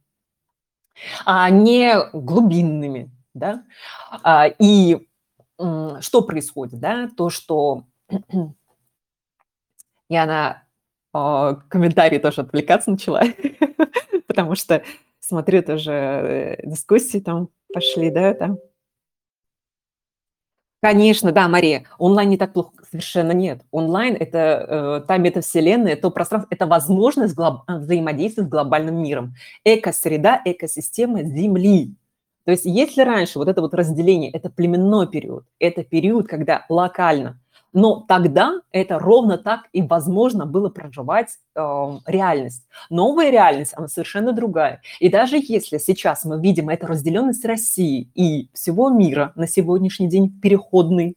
не 1.51 1.95
глубинными, 2.13 3.11
да. 3.35 3.65
А, 4.23 4.47
и 4.47 5.07
что 5.59 6.23
происходит, 6.23 6.81
да, 6.81 7.09
то, 7.17 7.31
что 7.31 7.85
я 10.09 10.27
на 10.27 10.63
а, 11.13 11.55
комментарии 11.69 12.19
тоже 12.19 12.43
отвлекаться 12.43 12.91
начала, 12.91 13.23
потому 14.27 14.55
что 14.55 14.83
смотрю 15.19 15.63
тоже 15.63 15.93
э, 15.93 16.67
дискуссии 16.69 17.21
там 17.21 17.49
пошли, 17.73 18.11
да, 18.11 18.35
там 18.35 18.59
Конечно, 20.87 21.33
да, 21.33 21.49
Мария. 21.49 21.83
Онлайн 21.99 22.29
не 22.29 22.37
так 22.37 22.53
плохо 22.53 22.71
совершенно 22.89 23.33
нет. 23.33 23.61
Онлайн– 23.73 24.17
это 24.21 25.01
э, 25.03 25.07
та 25.09 25.17
метавселенная, 25.17 25.97
то 25.97 26.13
пространство, 26.13 26.47
это 26.49 26.69
возможность 26.69 27.35
глоб... 27.35 27.63
взаимодействия 27.67 28.45
с 28.45 28.47
глобальным 28.49 29.03
миром. 29.03 29.35
Экосреда, 29.65 30.41
экосистема 30.45 31.25
Земли. 31.25 31.97
То 32.45 32.53
есть 32.53 32.67
если 32.67 33.03
раньше 33.03 33.41
вот 33.41 33.49
это 33.49 33.63
вот 33.63 33.75
разделение– 33.75 34.31
это 34.33 34.49
племенной 34.49 35.09
период, 35.09 35.45
это 35.59 35.83
период, 35.83 36.29
когда 36.29 36.65
локально 36.69 37.41
но 37.77 38.07
тогда 38.09 38.63
это 38.73 38.99
ровно 38.99 39.37
так 39.37 39.69
и 39.75 39.83
возможно 39.83 40.47
было 40.47 40.71
проживать 40.71 41.37
э, 41.55 41.61
реальность. 42.07 42.67
Новая 42.89 43.29
реальность, 43.29 43.75
она 43.77 43.87
совершенно 43.87 44.33
другая. 44.33 44.81
И 44.99 45.11
даже 45.11 45.37
если 45.37 45.77
сейчас 45.77 46.25
мы 46.25 46.41
видим 46.41 46.71
эту 46.71 46.87
разделенность 46.87 47.45
России 47.45 48.11
и 48.15 48.49
всего 48.55 48.89
мира 48.89 49.33
на 49.37 49.47
сегодняшний 49.47 50.09
день 50.09 50.41
переходный, 50.41 51.17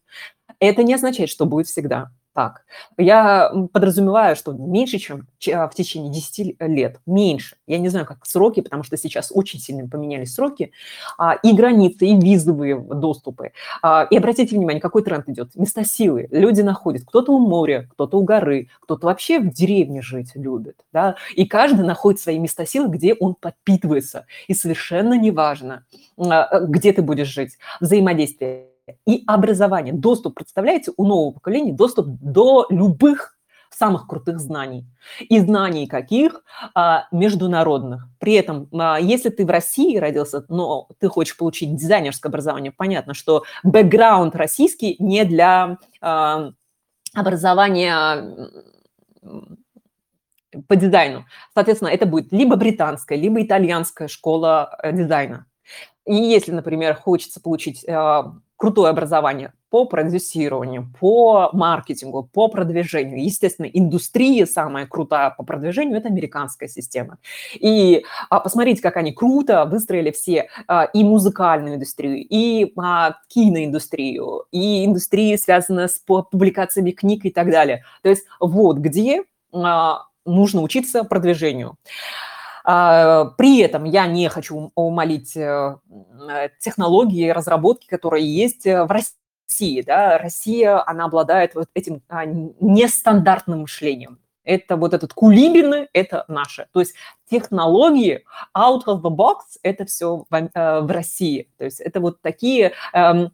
это 0.59 0.83
не 0.83 0.95
означает, 0.95 1.29
что 1.29 1.45
будет 1.45 1.67
всегда 1.67 2.11
так. 2.39 2.61
Я 2.97 3.51
подразумеваю, 3.73 4.37
что 4.37 4.53
меньше, 4.53 4.97
чем 4.97 5.27
а, 5.53 5.67
в 5.67 5.75
течение 5.75 6.09
10 6.09 6.55
лет, 6.61 7.01
меньше. 7.05 7.57
Я 7.67 7.79
не 7.79 7.89
знаю, 7.89 8.05
как 8.05 8.25
сроки, 8.25 8.61
потому 8.61 8.83
что 8.83 8.95
сейчас 8.95 9.33
очень 9.35 9.59
сильно 9.59 9.89
поменялись 9.89 10.33
сроки, 10.33 10.71
а, 11.17 11.33
и 11.33 11.51
границы, 11.51 12.05
и 12.05 12.15
визовые 12.15 12.79
доступы. 12.79 13.51
А, 13.81 14.07
и 14.09 14.15
обратите 14.15 14.55
внимание, 14.55 14.79
какой 14.79 15.03
тренд 15.03 15.27
идет. 15.27 15.53
Места 15.55 15.83
силы. 15.83 16.29
Люди 16.31 16.61
находят. 16.61 17.03
Кто-то 17.05 17.33
у 17.33 17.39
моря, 17.39 17.89
кто-то 17.91 18.17
у 18.17 18.23
горы, 18.23 18.69
кто-то 18.79 19.07
вообще 19.07 19.39
в 19.39 19.51
деревне 19.51 20.01
жить 20.01 20.31
любит. 20.35 20.77
Да? 20.93 21.15
И 21.35 21.45
каждый 21.45 21.85
находит 21.85 22.21
свои 22.21 22.39
места 22.39 22.65
силы, 22.65 22.87
где 22.87 23.15
он 23.15 23.35
подпитывается. 23.35 24.27
И 24.47 24.53
совершенно 24.53 25.19
неважно, 25.19 25.83
где 26.17 26.93
ты 26.93 27.01
будешь 27.01 27.27
жить. 27.27 27.57
Взаимодействие 27.81 28.68
и 29.05 29.23
образование. 29.27 29.93
Доступ, 29.93 30.35
представляете, 30.35 30.91
у 30.97 31.05
нового 31.05 31.31
поколения 31.31 31.73
доступ 31.73 32.07
до 32.07 32.65
любых 32.69 33.39
самых 33.69 34.07
крутых 34.07 34.39
знаний. 34.39 34.85
И 35.19 35.39
знаний 35.39 35.87
каких? 35.87 36.43
А, 36.73 37.07
международных. 37.11 38.07
При 38.19 38.33
этом, 38.33 38.67
а, 38.73 38.99
если 38.99 39.29
ты 39.29 39.45
в 39.45 39.49
России 39.49 39.97
родился, 39.97 40.43
но 40.49 40.89
ты 40.99 41.07
хочешь 41.07 41.37
получить 41.37 41.75
дизайнерское 41.75 42.29
образование, 42.29 42.71
понятно, 42.71 43.13
что 43.13 43.43
бэкграунд 43.63 44.35
российский 44.35 44.95
не 44.99 45.23
для 45.23 45.77
а, 46.01 46.51
образования 47.13 48.59
по 50.67 50.75
дизайну. 50.75 51.25
Соответственно, 51.53 51.89
это 51.89 52.05
будет 52.05 52.31
либо 52.31 52.55
британская, 52.55 53.17
либо 53.17 53.41
итальянская 53.41 54.07
школа 54.07 54.77
э, 54.81 54.91
дизайна. 54.91 55.45
И 56.05 56.15
если, 56.15 56.51
например, 56.51 56.95
хочется 56.95 57.39
получить 57.39 57.83
э, 57.85 58.23
крутое 58.59 58.89
образование 58.89 59.53
по 59.69 59.85
продюсированию, 59.85 60.91
по 60.99 61.49
маркетингу, 61.53 62.29
по 62.33 62.49
продвижению. 62.49 63.23
Естественно, 63.23 63.67
индустрия 63.67 64.45
самая 64.45 64.85
крутая 64.85 65.29
по 65.29 65.43
продвижению– 65.43 65.97
это 65.99 66.09
американская 66.09 66.67
система. 66.67 67.19
И 67.53 68.03
а, 68.29 68.41
посмотрите, 68.41 68.81
как 68.81 68.97
они 68.97 69.13
круто 69.13 69.65
выстроили 69.65 70.11
все 70.11 70.49
а, 70.67 70.83
и 70.83 71.05
музыкальную 71.05 71.75
индустрию, 71.75 72.17
и 72.17 72.73
а, 72.77 73.15
киноиндустрию, 73.29 74.43
и 74.51 74.85
индустрии, 74.85 75.37
связанные 75.37 75.87
с 75.87 75.97
публикациями 75.99 76.91
книг 76.91 77.25
и 77.25 77.31
так 77.31 77.49
далее. 77.49 77.85
То 78.01 78.09
есть 78.09 78.25
вот 78.41 78.77
где 78.79 79.23
а, 79.53 80.07
нужно 80.25 80.61
учиться 80.61 81.05
продвижению. 81.05 81.77
А, 82.63 83.25
при 83.37 83.59
этом 83.59 83.83
я 83.83 84.07
не 84.07 84.29
хочу 84.29 84.71
умолить 84.75 85.35
э, 85.35 85.77
технологии, 86.59 87.29
разработки, 87.29 87.87
которые 87.87 88.25
есть 88.25 88.65
э, 88.65 88.83
в 88.83 88.91
России. 88.91 89.81
Да? 89.81 90.17
Россия, 90.17 90.87
она 90.87 91.05
обладает 91.05 91.55
вот 91.55 91.69
этим 91.73 92.01
а, 92.09 92.25
нестандартным 92.25 93.61
мышлением. 93.61 94.19
Это 94.43 94.77
вот 94.77 94.93
этот 94.93 95.13
кулибины, 95.13 95.89
это 95.93 96.25
наше. 96.27 96.67
То 96.73 96.79
есть 96.79 96.95
технологии 97.29 98.25
out 98.57 98.85
of 98.87 99.01
the 99.01 99.15
box, 99.15 99.59
это 99.61 99.85
все 99.85 100.25
в, 100.29 100.33
э, 100.33 100.81
в 100.81 100.91
России. 100.91 101.49
То 101.57 101.65
есть 101.65 101.79
это 101.79 101.99
вот 101.99 102.21
такие 102.21 102.73
эм, 102.93 103.31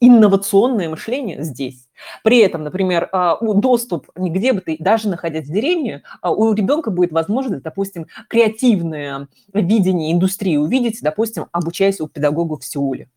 инновационное 0.00 0.88
мышление 0.88 1.42
здесь. 1.42 1.88
При 2.22 2.38
этом, 2.38 2.62
например, 2.64 3.08
а, 3.12 3.38
доступ 3.40 4.08
нигде 4.16 4.52
бы 4.52 4.60
ты, 4.60 4.76
даже 4.78 5.08
находясь 5.08 5.46
в 5.46 5.52
деревне, 5.52 6.02
а, 6.22 6.32
у 6.32 6.52
ребенка 6.52 6.90
будет 6.90 7.12
возможность, 7.12 7.62
допустим, 7.62 8.06
креативное 8.28 9.28
видение 9.52 10.12
индустрии 10.12 10.56
увидеть, 10.56 11.00
допустим, 11.02 11.46
обучаясь 11.52 12.00
у 12.00 12.08
педагога 12.08 12.56
в 12.58 12.64
Сеуле. 12.64 13.08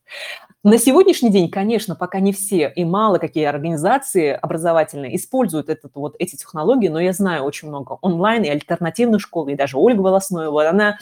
На 0.63 0.77
сегодняшний 0.77 1.31
день, 1.31 1.49
конечно, 1.49 1.95
пока 1.95 2.19
не 2.19 2.33
все 2.33 2.71
и 2.75 2.85
мало 2.85 3.17
какие 3.17 3.45
организации 3.45 4.29
образовательные 4.29 5.15
используют 5.15 5.69
этот, 5.69 5.95
вот, 5.95 6.15
эти 6.19 6.35
технологии, 6.35 6.87
но 6.87 6.99
я 6.99 7.13
знаю 7.13 7.43
очень 7.43 7.67
много 7.69 7.97
онлайн 8.01 8.43
и 8.43 8.49
альтернативных 8.49 9.21
школ, 9.21 9.47
и 9.47 9.55
даже 9.55 9.77
Ольга 9.77 10.01
Волосноева, 10.01 10.69
она 10.69 10.97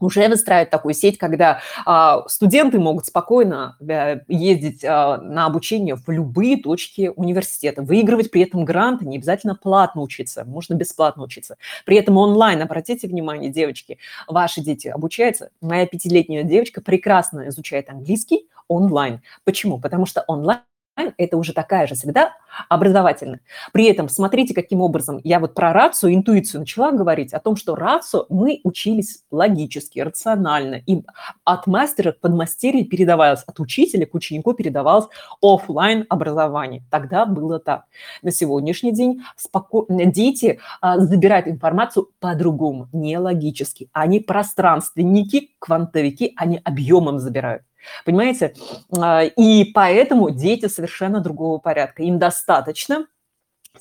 уже 0.00 0.28
выстраивать 0.28 0.70
такую 0.70 0.94
сеть, 0.94 1.18
когда 1.18 1.60
а, 1.84 2.28
студенты 2.28 2.78
могут 2.78 3.06
спокойно 3.06 3.76
а, 3.80 4.20
ездить 4.28 4.84
а, 4.84 5.18
на 5.18 5.46
обучение 5.46 5.96
в 5.96 6.08
любые 6.08 6.58
точки 6.62 7.12
университета, 7.14 7.82
выигрывать 7.82 8.30
при 8.30 8.42
этом 8.42 8.64
гранты, 8.64 9.06
не 9.06 9.16
обязательно 9.16 9.54
платно 9.54 10.02
учиться, 10.02 10.44
можно 10.44 10.74
бесплатно 10.74 11.22
учиться. 11.22 11.56
При 11.84 11.96
этом 11.96 12.16
онлайн, 12.16 12.60
обратите 12.62 13.08
внимание, 13.08 13.50
девочки, 13.50 13.98
ваши 14.28 14.60
дети 14.60 14.88
обучаются. 14.88 15.50
Моя 15.60 15.86
пятилетняя 15.86 16.42
девочка 16.42 16.80
прекрасно 16.80 17.48
изучает 17.48 17.88
английский 17.88 18.48
онлайн. 18.68 19.22
Почему? 19.44 19.80
Потому 19.80 20.06
что 20.06 20.24
онлайн 20.26 20.60
это 20.96 21.36
уже 21.36 21.52
такая 21.52 21.86
же 21.86 21.94
среда 21.94 22.32
образовательная. 22.68 23.40
При 23.72 23.86
этом 23.86 24.08
смотрите, 24.08 24.54
каким 24.54 24.80
образом 24.80 25.20
я 25.24 25.40
вот 25.40 25.54
про 25.54 25.72
рацию, 25.72 26.14
интуицию 26.14 26.60
начала 26.60 26.92
говорить 26.92 27.32
о 27.34 27.40
том, 27.40 27.56
что 27.56 27.74
рацию 27.74 28.26
мы 28.28 28.60
учились 28.64 29.22
логически, 29.30 30.00
рационально, 30.00 30.76
и 30.86 31.02
от 31.44 31.66
мастера 31.66 32.12
к 32.12 32.20
подмастерье 32.20 32.84
передавалось, 32.84 33.42
от 33.46 33.60
учителя 33.60 34.06
к 34.06 34.14
ученику 34.14 34.54
передавалось 34.54 35.06
офлайн 35.42 36.06
образование. 36.08 36.82
Тогда 36.90 37.26
было 37.26 37.58
так. 37.58 37.84
На 38.22 38.30
сегодняшний 38.30 38.92
день 38.92 39.22
споко... 39.36 39.86
дети 39.88 40.60
а, 40.80 40.98
забирают 40.98 41.46
информацию 41.46 42.08
по-другому, 42.20 42.88
не 42.92 43.18
логически. 43.18 43.90
Они 43.92 44.20
пространственники, 44.20 45.50
квантовики, 45.58 46.32
они 46.36 46.60
объемом 46.64 47.18
забирают. 47.18 47.62
Понимаете? 48.04 48.54
А, 48.96 49.22
и 49.24 49.64
поэтому 49.72 50.30
дети 50.30 50.66
совершенно 50.66 51.20
другого 51.20 51.58
порядка. 51.58 52.02
Им 52.02 52.18
достаточно 52.18 53.06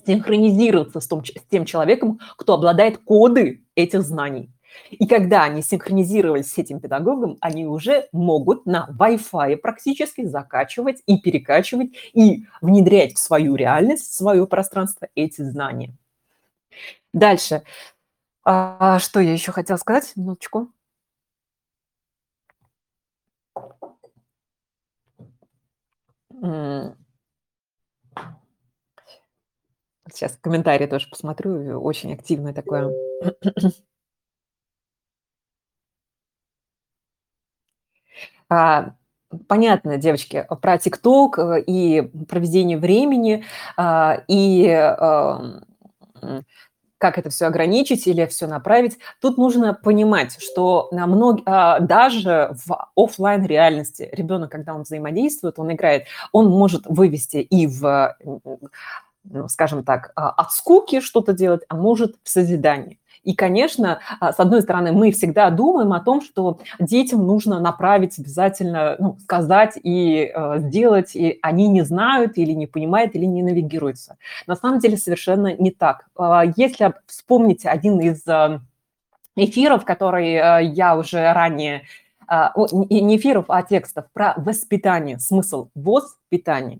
синхронизироваться 0.05 0.99
с, 0.99 1.07
том, 1.07 1.23
с 1.23 1.31
тем 1.49 1.65
человеком, 1.65 2.19
кто 2.37 2.53
обладает 2.53 2.97
коды 2.99 3.63
этих 3.75 4.01
знаний. 4.01 4.51
И 4.91 5.07
когда 5.07 5.43
они 5.43 5.61
синхронизировались 5.61 6.51
с 6.51 6.57
этим 6.57 6.79
педагогом, 6.79 7.37
они 7.39 7.65
уже 7.65 8.07
могут 8.11 8.65
на 8.65 8.89
Wi-Fi 8.99 9.57
практически 9.57 10.25
закачивать 10.25 11.01
и 11.05 11.17
перекачивать 11.17 11.91
и 12.13 12.45
внедрять 12.61 13.15
в 13.15 13.19
свою 13.19 13.55
реальность, 13.55 14.11
в 14.11 14.15
свое 14.15 14.45
пространство 14.47 15.07
эти 15.15 15.41
знания. 15.41 15.95
Дальше. 17.13 17.63
А, 18.43 18.99
что 18.99 19.19
я 19.19 19.33
еще 19.33 19.51
хотела 19.51 19.77
сказать? 19.77 20.11
Минуточку. 20.15 20.69
Сейчас 30.11 30.37
комментарии 30.41 30.85
тоже 30.85 31.09
посмотрю, 31.09 31.81
очень 31.81 32.13
активное 32.13 32.53
такое. 32.53 32.93
А, 38.47 38.93
понятно, 39.47 39.97
девочки, 39.97 40.45
про 40.61 40.77
ТикТок 40.77 41.39
э, 41.39 41.63
и 41.65 42.01
проведение 42.29 42.77
времени, 42.77 43.43
а, 43.75 44.23
и 44.27 44.65
как 46.97 47.17
это 47.17 47.29
все 47.29 47.45
ограничить 47.45 48.07
или 48.07 48.25
все 48.25 48.47
направить. 48.47 48.97
Тут 49.21 49.37
нужно 49.37 49.73
понимать, 49.73 50.37
что 50.41 50.87
на 50.91 51.07
мног... 51.07 51.41
А, 51.45 51.79
даже 51.79 52.55
в 52.65 52.89
офлайн 52.95 53.45
реальности 53.45 54.09
ребенок, 54.11 54.51
когда 54.51 54.73
он 54.73 54.83
взаимодействует, 54.83 55.59
он 55.59 55.71
играет, 55.73 56.05
он 56.31 56.47
может 56.49 56.83
вывести 56.85 57.37
и 57.37 57.67
в, 57.67 58.15
ну, 59.23 59.47
скажем 59.49 59.83
так, 59.83 60.11
а, 60.15 60.29
от 60.29 60.51
скуки 60.51 61.01
что-то 61.01 61.33
делать, 61.33 61.63
а 61.67 61.75
может 61.75 62.15
в 62.23 62.29
созидании. 62.29 62.99
И, 63.25 63.33
конечно, 63.33 63.99
а, 64.19 64.31
с 64.31 64.39
одной 64.39 64.61
стороны, 64.61 64.93
мы 64.93 65.11
всегда 65.11 65.49
думаем 65.49 65.91
о 65.93 65.99
том, 65.99 66.21
что 66.21 66.59
детям 66.79 67.25
нужно 67.25 67.59
направить 67.59 68.17
обязательно, 68.19 68.95
ну, 68.99 69.17
сказать 69.23 69.79
и 69.81 70.31
э, 70.33 70.59
сделать, 70.59 71.15
и 71.15 71.39
они 71.41 71.67
не 71.67 71.81
знают 71.81 72.37
или 72.37 72.51
не 72.51 72.67
понимают, 72.67 73.15
или 73.15 73.25
не 73.25 73.41
навигируются. 73.41 74.17
На 74.45 74.55
самом 74.55 74.77
деле 74.79 74.95
совершенно 74.97 75.55
не 75.55 75.71
так. 75.71 76.05
Э, 76.17 76.43
если 76.55 76.93
вспомните 77.07 77.67
один 77.67 77.99
из 77.99 78.25
э, 78.27 78.59
эфиров, 79.35 79.85
который 79.85 80.33
э, 80.35 80.65
я 80.71 80.95
уже 80.95 81.33
ранее 81.33 81.81
не 82.79 83.17
эфиров, 83.17 83.45
а 83.49 83.61
текстов 83.61 84.05
про 84.11 84.33
воспитание, 84.37 85.19
смысл 85.19 85.69
воспитания. 85.75 86.79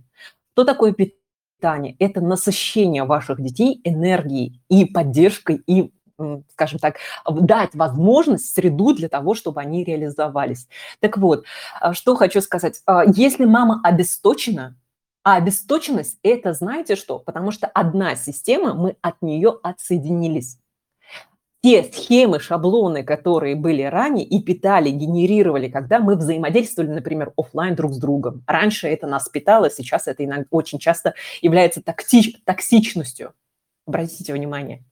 Что 0.53 0.63
такое 0.63 0.91
питание? 0.91 1.95
Это 1.99 2.19
насыщение 2.19 3.03
ваших 3.03 3.39
детей 3.39 3.79
энергией 3.84 4.60
и 4.69 4.86
поддержкой, 4.86 5.62
и 5.67 5.91
скажем 6.51 6.80
так, 6.80 6.97
дать 7.30 7.73
возможность, 7.73 8.54
среду 8.54 8.93
для 8.93 9.10
того, 9.10 9.36
чтобы 9.36 9.62
они 9.62 9.84
реализовались. 9.84 10.67
Так 10.99 11.17
вот, 11.17 11.45
а, 11.80 11.93
что 11.93 12.15
хочу 12.15 12.41
сказать. 12.41 12.82
А, 12.86 13.04
если 13.06 13.45
мама 13.45 13.82
обесточена, 13.84 14.78
а 15.23 15.38
обесточенность– 15.38 16.19
это 16.23 16.54
знаете 16.54 16.95
что? 16.95 17.19
Потому 17.19 17.51
что 17.51 17.67
одна 17.67 18.15
система, 18.15 18.73
мы 18.73 18.95
от 19.01 19.21
нее 19.21 19.58
отсоединились. 19.63 20.60
Те 21.63 21.84
схемы, 21.84 22.39
шаблоны, 22.39 23.04
которые 23.04 23.56
были 23.56 23.82
ранее 23.82 24.23
и 24.23 24.39
питали, 24.39 24.91
генерировали, 24.91 25.67
когда 25.67 25.97
мы 25.97 26.15
взаимодействовали, 26.15 26.91
например, 26.91 27.34
офлайн 27.38 27.73
друг 27.73 27.93
с 27.93 27.97
другом. 27.97 28.43
Раньше 28.45 28.88
это 28.88 29.08
нас 29.08 29.28
питало, 29.28 29.71
сейчас 29.71 30.08
это 30.08 30.45
очень 30.51 30.78
часто 30.78 31.15
является 31.41 31.82
токсич, 31.82 32.38
токсичностью. 32.45 33.34
Обратите 33.88 34.32
внимание. 34.32 34.84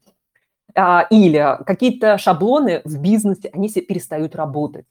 А, 0.76 1.08
или 1.10 1.58
какие-то 1.66 2.18
шаблоны 2.18 2.82
в 2.84 3.00
бизнесе, 3.00 3.50
они 3.54 3.68
все 3.68 3.82
перестают 3.82 4.36
работать. 4.36 4.86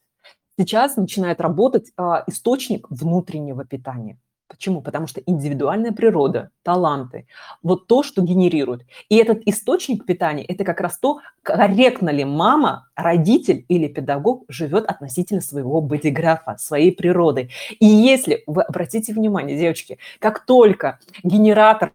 Сейчас 0.58 0.96
начинает 0.96 1.40
работать 1.40 1.92
а, 1.96 2.24
источник 2.26 2.86
внутреннего 2.90 3.64
питания. 3.64 4.18
Почему? 4.52 4.82
Потому 4.82 5.06
что 5.06 5.22
индивидуальная 5.24 5.92
природа, 5.92 6.50
таланты, 6.62 7.26
вот 7.62 7.86
то, 7.86 8.02
что 8.02 8.20
генерирует. 8.20 8.82
И 9.08 9.16
этот 9.16 9.40
источник 9.46 10.04
питания– 10.04 10.44
это 10.48 10.62
как 10.62 10.82
раз 10.82 10.98
то, 10.98 11.20
корректно 11.42 12.10
ли 12.10 12.26
мама, 12.26 12.90
родитель 12.94 13.64
или 13.68 13.88
педагог 13.88 14.44
живет 14.48 14.84
относительно 14.84 15.40
своего 15.40 15.80
бодиграфа, 15.80 16.58
своей 16.58 16.94
природы. 16.94 17.48
И 17.80 17.86
если, 17.86 18.42
вы 18.46 18.62
обратите 18.62 19.14
внимание, 19.14 19.58
девочки, 19.58 19.98
как 20.18 20.44
только 20.44 20.98
генератор 21.24 21.94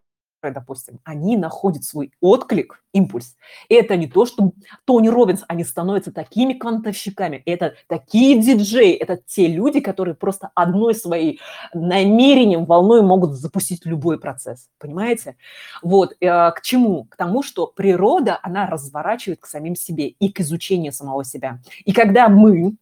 допустим, 0.51 0.99
они 1.03 1.37
находят 1.37 1.83
свой 1.83 2.11
отклик, 2.21 2.83
импульс. 2.93 3.35
Это 3.69 3.95
не 3.95 4.07
то, 4.07 4.25
что 4.25 4.51
Тони 4.85 5.07
Робинс, 5.07 5.43
они 5.47 5.63
становятся 5.63 6.11
такими 6.11 6.53
квантовщиками, 6.53 7.41
это 7.45 7.75
такие 7.87 8.41
диджеи, 8.41 8.93
это 8.93 9.17
те 9.25 9.47
люди, 9.47 9.79
которые 9.79 10.15
просто 10.15 10.49
одной 10.55 10.95
своей 10.95 11.39
намерением, 11.73 12.65
волной 12.65 13.01
могут 13.01 13.33
запустить 13.33 13.85
любой 13.85 14.19
процесс, 14.19 14.69
понимаете? 14.79 15.37
Вот, 15.81 16.13
э, 16.19 16.51
к 16.51 16.61
чему? 16.61 17.05
К 17.05 17.15
тому, 17.15 17.43
что 17.43 17.67
природа, 17.67 18.39
она 18.41 18.67
разворачивает 18.67 19.41
к 19.41 19.45
самим 19.45 19.75
себе 19.75 20.07
и 20.07 20.31
к 20.31 20.39
изучению 20.39 20.91
самого 20.91 21.23
себя. 21.23 21.59
И 21.85 21.93
когда 21.93 22.29
мы 22.29 22.75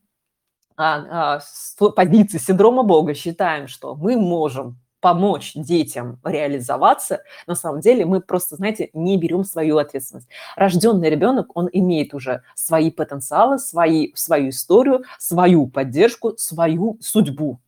а, 0.77 1.35
а, 1.35 1.39
с 1.39 1.75
позиции 1.95 2.37
синдрома 2.37 2.83
Бога 2.83 3.13
считаем, 3.13 3.67
что 3.67 3.95
мы 3.95 4.17
можем 4.17 4.77
помочь 5.05 5.51
детям 5.53 6.17
реализоваться, 6.23 7.21
на 7.45 7.53
самом 7.53 7.79
деле 7.79 8.07
мы 8.07 8.21
просто, 8.21 8.55
знаете, 8.55 8.89
не 8.93 9.17
берем 9.17 9.43
свою 9.43 9.77
ответственность. 9.77 10.27
Рожденный 10.55 11.11
ребенок, 11.11 11.55
он 11.55 11.69
имеет 11.71 12.15
уже 12.15 12.41
свои 12.55 12.89
потенциалы, 12.89 13.59
свои, 13.59 14.13
свою 14.15 14.49
историю, 14.49 15.03
свою 15.19 15.67
поддержку, 15.67 16.33
свою 16.37 16.97
судьбу. 17.01 17.59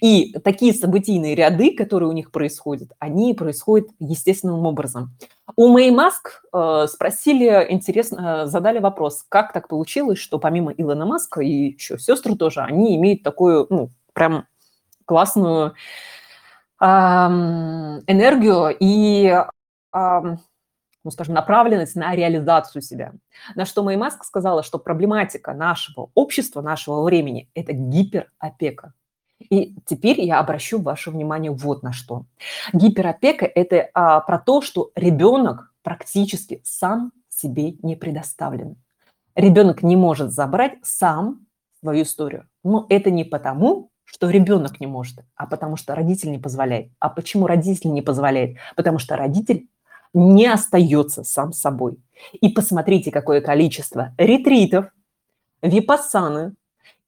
И 0.00 0.32
такие 0.42 0.74
событийные 0.74 1.36
ряды, 1.36 1.76
которые 1.76 2.08
у 2.08 2.12
них 2.12 2.32
происходят, 2.32 2.90
они 2.98 3.34
происходят 3.34 3.86
естественным 4.00 4.66
образом. 4.66 5.16
У 5.54 5.68
Мэй 5.68 5.92
Маск 5.92 6.42
э, 6.52 6.86
спросили, 6.88 7.68
интересно, 7.70 8.42
э, 8.42 8.46
задали 8.46 8.80
вопрос, 8.80 9.24
как 9.28 9.52
так 9.52 9.68
получилось, 9.68 10.18
что 10.18 10.40
помимо 10.40 10.72
Илона 10.72 11.06
Маска 11.06 11.40
и 11.40 11.74
еще 11.74 12.00
сестры 12.00 12.34
тоже, 12.34 12.62
они 12.62 12.96
имеют 12.96 13.22
такую, 13.22 13.68
ну, 13.70 13.90
прям 14.12 14.48
классную 15.04 15.74
энергию 16.84 18.76
и 18.78 19.34
ну, 21.04 21.10
скажем, 21.10 21.34
направленность 21.34 21.96
на 21.96 22.14
реализацию 22.16 22.82
себя. 22.82 23.12
На 23.54 23.66
что 23.66 23.82
Мэй 23.82 23.96
Маск 23.96 24.24
сказала, 24.24 24.62
что 24.62 24.78
проблематика 24.78 25.52
нашего 25.52 26.10
общества, 26.14 26.62
нашего 26.62 27.02
времени– 27.02 27.50
это 27.54 27.72
гиперопека. 27.74 28.94
И 29.38 29.74
теперь 29.84 30.20
я 30.22 30.40
обращу 30.40 30.80
ваше 30.80 31.10
внимание 31.10 31.52
вот 31.52 31.82
на 31.82 31.92
что. 31.92 32.24
Гиперопека– 32.72 33.44
это 33.54 33.90
а, 33.92 34.20
про 34.20 34.38
то, 34.38 34.62
что 34.62 34.90
ребенок 34.94 35.72
практически 35.82 36.62
сам 36.64 37.12
себе 37.28 37.72
не 37.82 37.96
предоставлен. 37.96 38.76
Ребенок 39.34 39.82
не 39.82 39.96
может 39.96 40.32
забрать 40.32 40.78
сам 40.82 41.46
свою 41.80 42.04
историю. 42.04 42.48
Но 42.62 42.86
это 42.88 43.10
не 43.10 43.24
потому, 43.24 43.90
что 44.14 44.30
ребенок 44.30 44.78
не 44.78 44.86
может, 44.86 45.18
а 45.34 45.44
потому 45.44 45.76
что 45.76 45.96
родитель 45.96 46.30
не 46.30 46.38
позволяет. 46.38 46.92
А 47.00 47.08
почему 47.08 47.48
родитель 47.48 47.90
не 47.92 48.00
позволяет? 48.00 48.58
Потому 48.76 49.00
что 49.00 49.16
родитель 49.16 49.68
не 50.12 50.46
остается 50.46 51.24
сам 51.24 51.52
собой. 51.52 51.96
И 52.32 52.48
посмотрите, 52.48 53.10
какое 53.10 53.40
количество 53.40 54.12
ретритов, 54.16 54.86
випассаны, 55.62 56.54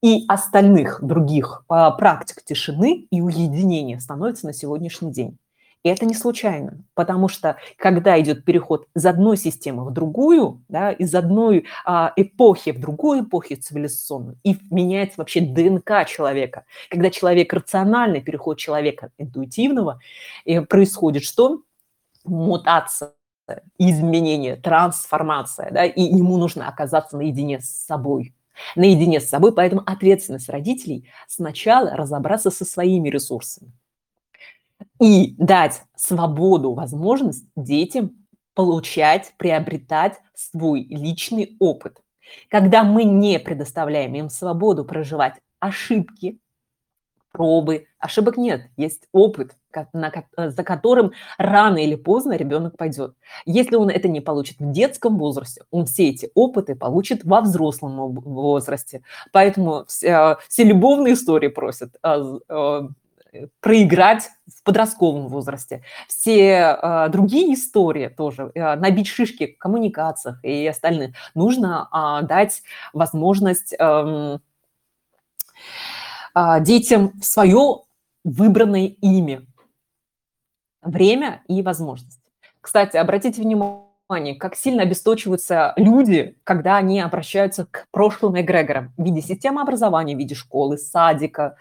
и 0.02 0.24
остальных 0.28 0.98
других 1.00 1.64
а, 1.68 1.90
практик 1.92 2.42
тишины 2.44 3.06
и 3.10 3.20
уединения 3.20 3.98
становится 3.98 4.46
на 4.46 4.52
сегодняшний 4.52 5.12
день. 5.12 5.38
И 5.86 5.88
это 5.88 6.04
не 6.04 6.14
случайно, 6.14 6.82
потому 6.94 7.28
что 7.28 7.58
когда 7.76 8.20
идет 8.20 8.44
переход 8.44 8.88
из 8.96 9.06
одной 9.06 9.36
системы 9.36 9.84
в 9.84 9.92
другую, 9.92 10.64
да, 10.68 10.90
из 10.90 11.14
одной 11.14 11.66
а, 11.84 12.12
эпохи 12.16 12.72
в 12.72 12.80
другую 12.80 13.22
эпоху 13.22 13.54
цивилизационную, 13.54 14.36
и 14.42 14.58
меняется 14.72 15.14
вообще 15.18 15.42
ДНК 15.42 16.04
человека, 16.08 16.64
когда 16.90 17.08
человек 17.10 17.52
рациональный, 17.52 18.20
переход 18.20 18.58
человека 18.58 19.12
интуитивного, 19.16 20.00
и 20.44 20.58
происходит 20.58 21.22
что? 21.22 21.62
Мутация 22.24 23.12
изменение, 23.78 24.56
трансформация, 24.56 25.70
да, 25.70 25.84
и 25.84 26.02
ему 26.02 26.36
нужно 26.36 26.66
оказаться 26.66 27.16
наедине 27.16 27.60
с 27.60 27.70
собой, 27.70 28.34
наедине 28.74 29.20
с 29.20 29.28
собой, 29.28 29.54
поэтому 29.54 29.84
ответственность 29.86 30.48
родителей 30.48 31.08
сначала 31.28 31.90
разобраться 31.90 32.50
со 32.50 32.64
своими 32.64 33.08
ресурсами 33.08 33.70
и 35.00 35.34
дать 35.38 35.82
свободу, 35.96 36.74
возможность 36.74 37.46
детям 37.56 38.26
получать, 38.54 39.34
приобретать 39.36 40.18
свой 40.34 40.84
личный 40.84 41.56
опыт. 41.60 42.00
Когда 42.48 42.82
мы 42.82 43.04
не 43.04 43.38
предоставляем 43.38 44.14
им 44.14 44.30
свободу 44.30 44.84
проживать 44.84 45.34
ошибки, 45.60 46.38
пробы. 47.36 47.86
Ошибок 47.98 48.38
нет, 48.38 48.62
есть 48.78 49.08
опыт, 49.12 49.52
за 50.36 50.64
которым 50.64 51.12
рано 51.36 51.76
или 51.76 51.94
поздно 51.94 52.32
ребенок 52.32 52.78
пойдет. 52.78 53.14
Если 53.44 53.76
он 53.76 53.90
это 53.90 54.08
не 54.08 54.22
получит 54.22 54.58
в 54.58 54.72
детском 54.72 55.18
возрасте, 55.18 55.62
он 55.70 55.84
все 55.84 56.08
эти 56.08 56.30
опыты 56.34 56.74
получит 56.74 57.24
во 57.24 57.42
взрослом 57.42 58.14
возрасте. 58.14 59.02
Поэтому 59.32 59.84
все, 59.86 60.38
все 60.48 60.64
любовные 60.64 61.12
истории 61.12 61.48
просят 61.48 61.96
а, 62.02 62.88
проиграть 63.60 64.30
в 64.46 64.62
подростковом 64.62 65.28
возрасте. 65.28 65.82
Все 66.08 66.78
э, 66.80 67.08
другие 67.10 67.54
истории 67.54 68.08
тоже, 68.08 68.50
э, 68.54 68.76
набить 68.76 69.08
шишки 69.08 69.54
в 69.54 69.58
коммуникациях 69.58 70.42
и 70.44 70.66
остальных, 70.66 71.14
нужно 71.34 71.88
э, 71.92 72.26
дать 72.26 72.62
возможность 72.92 73.74
э, 73.78 74.38
а, 76.38 76.60
детям 76.60 77.12
свое 77.22 77.82
выбранное 78.22 78.88
имя, 79.00 79.46
время 80.82 81.42
и 81.48 81.62
возможность. 81.62 82.20
Кстати, 82.60 82.98
обратите 82.98 83.40
внимание, 83.40 84.34
как 84.34 84.54
сильно 84.54 84.82
обесточиваются 84.82 85.72
люди, 85.76 86.36
когда 86.44 86.76
они 86.76 87.00
обращаются 87.00 87.64
к 87.64 87.86
прошлым 87.90 88.38
эгрегорам 88.38 88.92
в 88.98 89.04
виде 89.04 89.22
системы 89.22 89.62
образования, 89.62 90.14
в 90.14 90.18
виде 90.18 90.34
школы, 90.34 90.76
садика, 90.76 91.56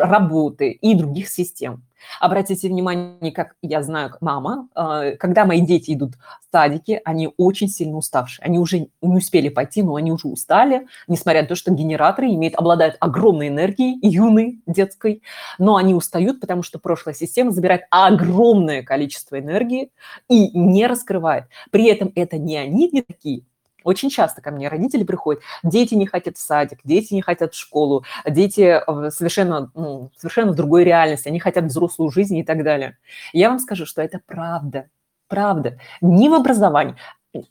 работы 0.00 0.70
и 0.70 0.94
других 0.94 1.28
систем. 1.28 1.84
Обратите 2.18 2.68
внимание, 2.68 3.32
как 3.32 3.54
я 3.62 3.82
знаю, 3.82 4.12
мама, 4.20 4.68
э, 4.74 5.16
когда 5.18 5.44
мои 5.44 5.60
дети 5.60 5.92
идут 5.92 6.14
в 6.14 6.52
садики, 6.52 7.00
они 7.04 7.30
очень 7.36 7.68
сильно 7.68 7.96
уставшие. 7.96 8.44
Они 8.44 8.58
уже 8.58 8.88
не 9.02 9.16
успели 9.16 9.48
пойти, 9.48 9.82
но 9.82 9.94
они 9.96 10.12
уже 10.12 10.28
устали, 10.28 10.86
несмотря 11.08 11.42
на 11.42 11.48
то, 11.48 11.54
что 11.54 11.72
генераторы 11.72 12.28
имеют, 12.28 12.54
обладают 12.54 12.96
огромной 13.00 13.48
энергией, 13.48 13.98
юной, 14.02 14.62
детской, 14.66 15.22
но 15.58 15.76
они 15.76 15.94
устают, 15.94 16.40
потому 16.40 16.62
что 16.62 16.78
прошлая 16.78 17.14
система 17.14 17.50
забирает 17.50 17.82
огромное 17.90 18.82
количество 18.82 19.38
энергии 19.38 19.90
и 20.28 20.56
не 20.58 20.86
раскрывает. 20.86 21.44
При 21.70 21.86
этом 21.86 22.12
это 22.14 22.38
не 22.38 22.56
они 22.56 22.88
не 22.90 23.02
такие, 23.02 23.44
очень 23.84 24.10
часто 24.10 24.40
ко 24.40 24.50
мне 24.50 24.68
родители 24.68 25.04
приходят, 25.04 25.42
дети 25.62 25.94
не 25.94 26.06
хотят 26.06 26.36
в 26.36 26.40
садик, 26.40 26.80
дети 26.84 27.14
не 27.14 27.22
хотят 27.22 27.54
в 27.54 27.58
школу, 27.58 28.04
дети 28.26 28.80
совершенно, 29.10 29.70
ну, 29.74 30.10
совершенно 30.16 30.52
в 30.52 30.56
другой 30.56 30.84
реальности, 30.84 31.28
они 31.28 31.40
хотят 31.40 31.64
взрослую 31.64 32.10
жизнь 32.10 32.36
и 32.36 32.44
так 32.44 32.62
далее. 32.64 32.98
Я 33.32 33.50
вам 33.50 33.58
скажу, 33.58 33.86
что 33.86 34.02
это 34.02 34.20
правда, 34.26 34.88
правда. 35.28 35.78
Не 36.00 36.28
в 36.28 36.34
образовании. 36.34 36.96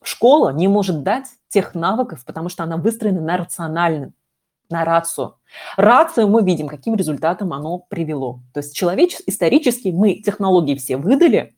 Школа 0.03 0.49
не 0.49 0.67
может 0.67 1.03
дать 1.03 1.27
тех 1.47 1.73
навыков, 1.73 2.23
потому 2.25 2.49
что 2.49 2.63
она 2.63 2.77
выстроена 2.77 3.21
на 3.21 3.37
рациональном, 3.37 4.13
на 4.69 4.83
рацию. 4.83 5.35
Рацию 5.77 6.27
мы 6.27 6.43
видим, 6.43 6.67
каким 6.67 6.95
результатом 6.95 7.53
оно 7.53 7.79
привело. 7.79 8.41
То 8.53 8.59
есть 8.59 8.75
человечески, 8.75 9.23
исторически 9.27 9.87
мы 9.87 10.15
технологии 10.15 10.75
все 10.75 10.97
выдали, 10.97 11.55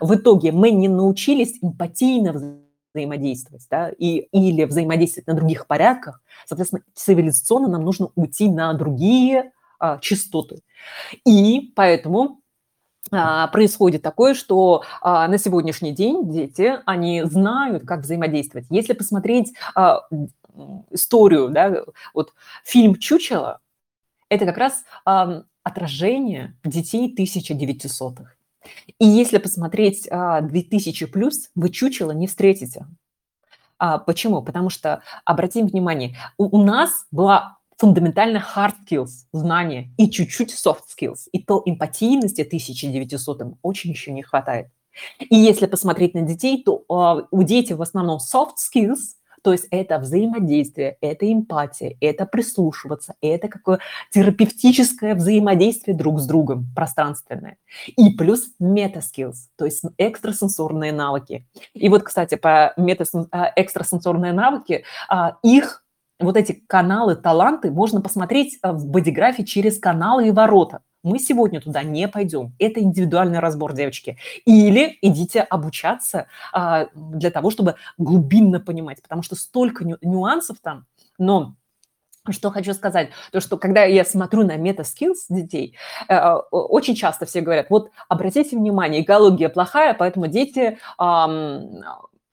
в 0.00 0.14
итоге 0.14 0.52
мы 0.52 0.70
не 0.70 0.88
научились 0.88 1.58
эмпатийно 1.62 2.60
взаимодействовать, 2.98 3.66
да, 3.70 3.90
и, 3.90 4.28
или 4.32 4.64
взаимодействовать 4.64 5.26
на 5.28 5.34
других 5.34 5.66
порядках, 5.66 6.20
соответственно, 6.46 6.82
цивилизационно 6.94 7.68
нам 7.68 7.84
нужно 7.84 8.08
уйти 8.16 8.48
на 8.48 8.72
другие 8.74 9.52
а, 9.78 9.98
частоты. 9.98 10.62
И 11.24 11.72
поэтому 11.76 12.40
а, 13.10 13.46
происходит 13.48 14.02
такое, 14.02 14.34
что 14.34 14.82
а, 15.00 15.28
на 15.28 15.38
сегодняшний 15.38 15.92
день 15.92 16.30
дети, 16.30 16.80
они 16.84 17.22
знают, 17.24 17.86
как 17.86 18.00
взаимодействовать. 18.00 18.66
Если 18.70 18.92
посмотреть 18.92 19.54
а, 19.74 20.02
историю, 20.90 21.50
да, 21.50 21.84
вот 22.14 22.32
фильм 22.64 22.96
«Чучело», 22.96 23.60
это 24.28 24.44
как 24.44 24.58
раз 24.58 24.84
отражение 25.62 26.54
детей 26.64 27.14
1900-х. 27.16 28.34
И 28.98 29.06
если 29.06 29.38
посмотреть 29.38 30.08
а, 30.10 30.40
2000 30.40 31.06
плюс, 31.06 31.50
вы 31.54 31.70
чучело 31.70 32.12
не 32.12 32.26
встретите. 32.26 32.86
А, 33.78 33.98
почему? 33.98 34.42
Потому 34.42 34.70
что, 34.70 35.02
обратим 35.24 35.66
внимание, 35.66 36.16
у, 36.36 36.58
у 36.58 36.62
нас 36.62 37.06
была 37.10 37.58
фундаментально 37.76 38.38
hard 38.38 38.74
skills, 38.84 39.26
знания 39.32 39.90
и 39.96 40.10
чуть-чуть 40.10 40.52
soft 40.52 40.82
skills. 40.88 41.28
И 41.32 41.42
то 41.42 41.62
эмпатийности 41.64 42.42
1900 42.42 43.58
очень 43.62 43.90
еще 43.90 44.12
не 44.12 44.22
хватает. 44.22 44.68
И 45.20 45.36
если 45.36 45.66
посмотреть 45.66 46.14
на 46.14 46.22
детей, 46.22 46.62
то 46.64 46.84
uh, 46.90 47.24
у 47.30 47.42
детей 47.44 47.74
в 47.74 47.82
основном 47.82 48.18
soft 48.18 48.54
skills, 48.58 49.14
То 49.48 49.52
есть 49.52 49.66
это 49.70 49.98
взаимодействие, 49.98 50.98
это 51.00 51.32
эмпатия, 51.32 51.96
это 52.02 52.26
прислушиваться, 52.26 53.14
это 53.22 53.48
какое 53.48 53.78
терапевтическое 54.10 55.14
взаимодействие 55.14 55.96
друг 55.96 56.20
с 56.20 56.26
другом 56.26 56.66
пространственное. 56.76 57.56
И 57.96 58.10
плюс 58.10 58.50
meta 58.58 58.91
skills, 58.91 59.48
то 59.56 59.64
есть 59.64 59.84
экстрасенсорные 59.96 60.92
навыки. 60.92 61.46
И 61.72 61.88
вот, 61.88 62.02
кстати, 62.02 62.34
по 62.34 62.74
метас... 62.76 63.14
А, 63.30 63.50
экстрасенсорные 63.56 64.34
навыки, 64.34 64.84
а, 65.08 65.38
их 65.42 65.82
вот 66.18 66.36
эти 66.36 66.52
каналы, 66.66 67.16
таланты 67.16 67.70
можно 67.70 68.00
посмотреть 68.00 68.58
в 68.62 68.86
бодиграфе 68.86 69.44
через 69.44 69.78
каналы 69.78 70.28
и 70.28 70.32
ворота. 70.32 70.80
Мы 71.04 71.20
сегодня 71.20 71.60
туда 71.60 71.82
не 71.84 72.08
пойдем. 72.08 72.54
Это 72.58 72.80
индивидуальный 72.80 73.38
разбор, 73.38 73.72
девочки. 73.72 74.18
Или 74.44 74.98
идите 75.00 75.42
обучаться 75.42 76.26
а, 76.52 76.88
для 76.94 77.30
того, 77.30 77.50
чтобы 77.50 77.76
глубинно 77.98 78.58
понимать, 78.58 79.00
потому 79.00 79.22
что 79.22 79.36
столько 79.36 79.84
ню- 79.84 79.98
нюансов 80.02 80.58
там. 80.60 80.86
Но 81.18 81.54
что 82.30 82.50
хочу 82.50 82.74
сказать, 82.74 83.10
то 83.32 83.40
что 83.40 83.56
когда 83.56 83.84
я 83.84 84.04
смотрю 84.04 84.44
на 84.44 84.56
meta 84.56 84.84
skills 84.84 85.26
детей, 85.30 85.76
э, 86.08 86.34
очень 86.50 86.94
часто 86.94 87.24
все 87.24 87.40
говорят, 87.40 87.70
вот 87.70 87.90
обратите 88.08 88.56
внимание, 88.56 89.02
экология 89.02 89.48
плохая, 89.48 89.94
поэтому 89.94 90.26
дети, 90.26 90.78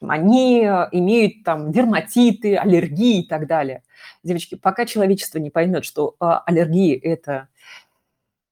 они 0.10 0.62
имеют 0.92 1.44
там 1.44 1.72
дерматиты, 1.72 2.56
аллергии 2.56 3.22
и 3.22 3.28
так 3.28 3.48
далее. 3.48 3.84
Девочки, 4.24 4.56
пока 4.56 4.86
человечество 4.86 5.40
не 5.40 5.50
поймет, 5.50 5.86
что 5.86 6.16
а, 6.20 6.40
аллергии– 6.40 6.96
это 7.04 7.50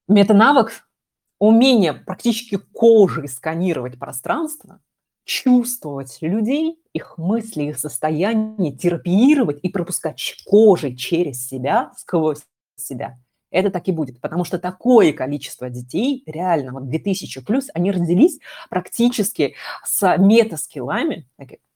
Метанавык– 0.07 0.85
умение 1.39 1.93
практически 1.93 2.57
кожей 2.57 3.27
сканировать 3.27 3.99
пространство, 3.99 4.79
чувствовать 5.25 6.17
людей, 6.21 6.79
их 6.93 7.17
мысли, 7.17 7.63
их 7.63 7.79
состояние, 7.79 8.71
терапировать 8.71 9.59
и 9.61 9.69
пропускать 9.69 10.35
кожей 10.45 10.95
через 10.95 11.47
себя, 11.47 11.91
сквозь 11.97 12.43
себя. 12.75 13.19
Это 13.53 13.69
так 13.69 13.87
и 13.87 13.91
будет, 13.91 14.19
потому 14.19 14.43
что 14.43 14.57
такое 14.57 15.13
количество 15.13 15.69
детей, 15.69 16.23
реально, 16.25 16.73
вот 16.73 16.89
2000 16.89 17.41
плюс, 17.41 17.67
они 17.73 17.91
родились 17.91 18.39
практически 18.69 19.55
с 19.85 20.17
метаскиллами, 20.17 21.27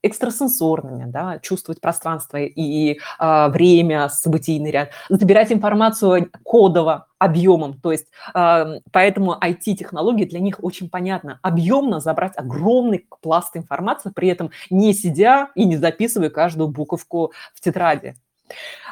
экстрасенсорными, 0.01 1.05
да, 1.05 1.39
чувствовать 1.39 1.81
пространство 1.81 2.37
и 2.37 2.97
э, 3.19 3.47
время, 3.49 4.09
событийный 4.09 4.71
ряд, 4.71 4.89
забирать 5.09 5.51
информацию 5.51 6.31
кодово, 6.43 7.07
объемом, 7.19 7.79
то 7.79 7.91
есть 7.91 8.07
э, 8.33 8.79
поэтому 8.91 9.35
IT-технологии 9.39 10.25
для 10.25 10.39
них 10.39 10.57
очень 10.61 10.89
понятно. 10.89 11.39
Объемно 11.41 11.99
забрать 11.99 12.33
огромный 12.37 13.07
пласт 13.21 13.55
информации, 13.57 14.11
при 14.13 14.29
этом 14.29 14.51
не 14.69 14.93
сидя 14.93 15.49
и 15.55 15.65
не 15.65 15.77
записывая 15.77 16.29
каждую 16.29 16.69
буковку 16.69 17.33
в 17.53 17.61
тетради. 17.61 18.15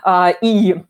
А, 0.04 0.32
и 0.42 0.84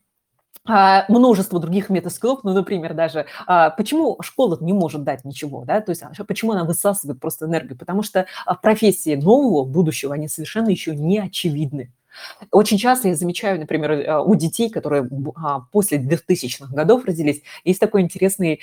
множество 0.66 1.60
других 1.60 1.90
метаскиллов, 1.90 2.44
ну, 2.44 2.54
например, 2.54 2.94
даже 2.94 3.26
а, 3.46 3.70
почему 3.70 4.18
школа 4.22 4.58
не 4.62 4.74
может 4.74 5.04
дать 5.04 5.24
ничего, 5.24 5.64
да, 5.64 5.82
то 5.82 5.92
есть 5.92 6.02
а, 6.02 6.24
почему 6.24 6.54
она 6.54 6.64
высасывает 6.64 7.20
просто 7.20 7.46
энергию, 7.46 7.78
потому 7.78 8.02
что 8.04 8.26
профессии 8.62 9.16
нового 9.16 9.64
будущего, 9.64 10.14
они 10.14 10.28
совершенно 10.28 10.70
еще 10.70 10.96
не 10.96 11.20
очевидны. 11.20 11.92
Очень 12.50 12.78
часто 12.78 13.10
я 13.10 13.16
замечаю, 13.16 13.60
например, 13.60 14.22
у 14.26 14.36
детей, 14.36 14.70
которые 14.70 15.08
после 15.72 15.98
2000-х 15.98 16.74
годов 16.74 17.04
родились, 17.04 17.42
есть 17.66 17.82
такой 17.82 18.02
интересный 18.02 18.62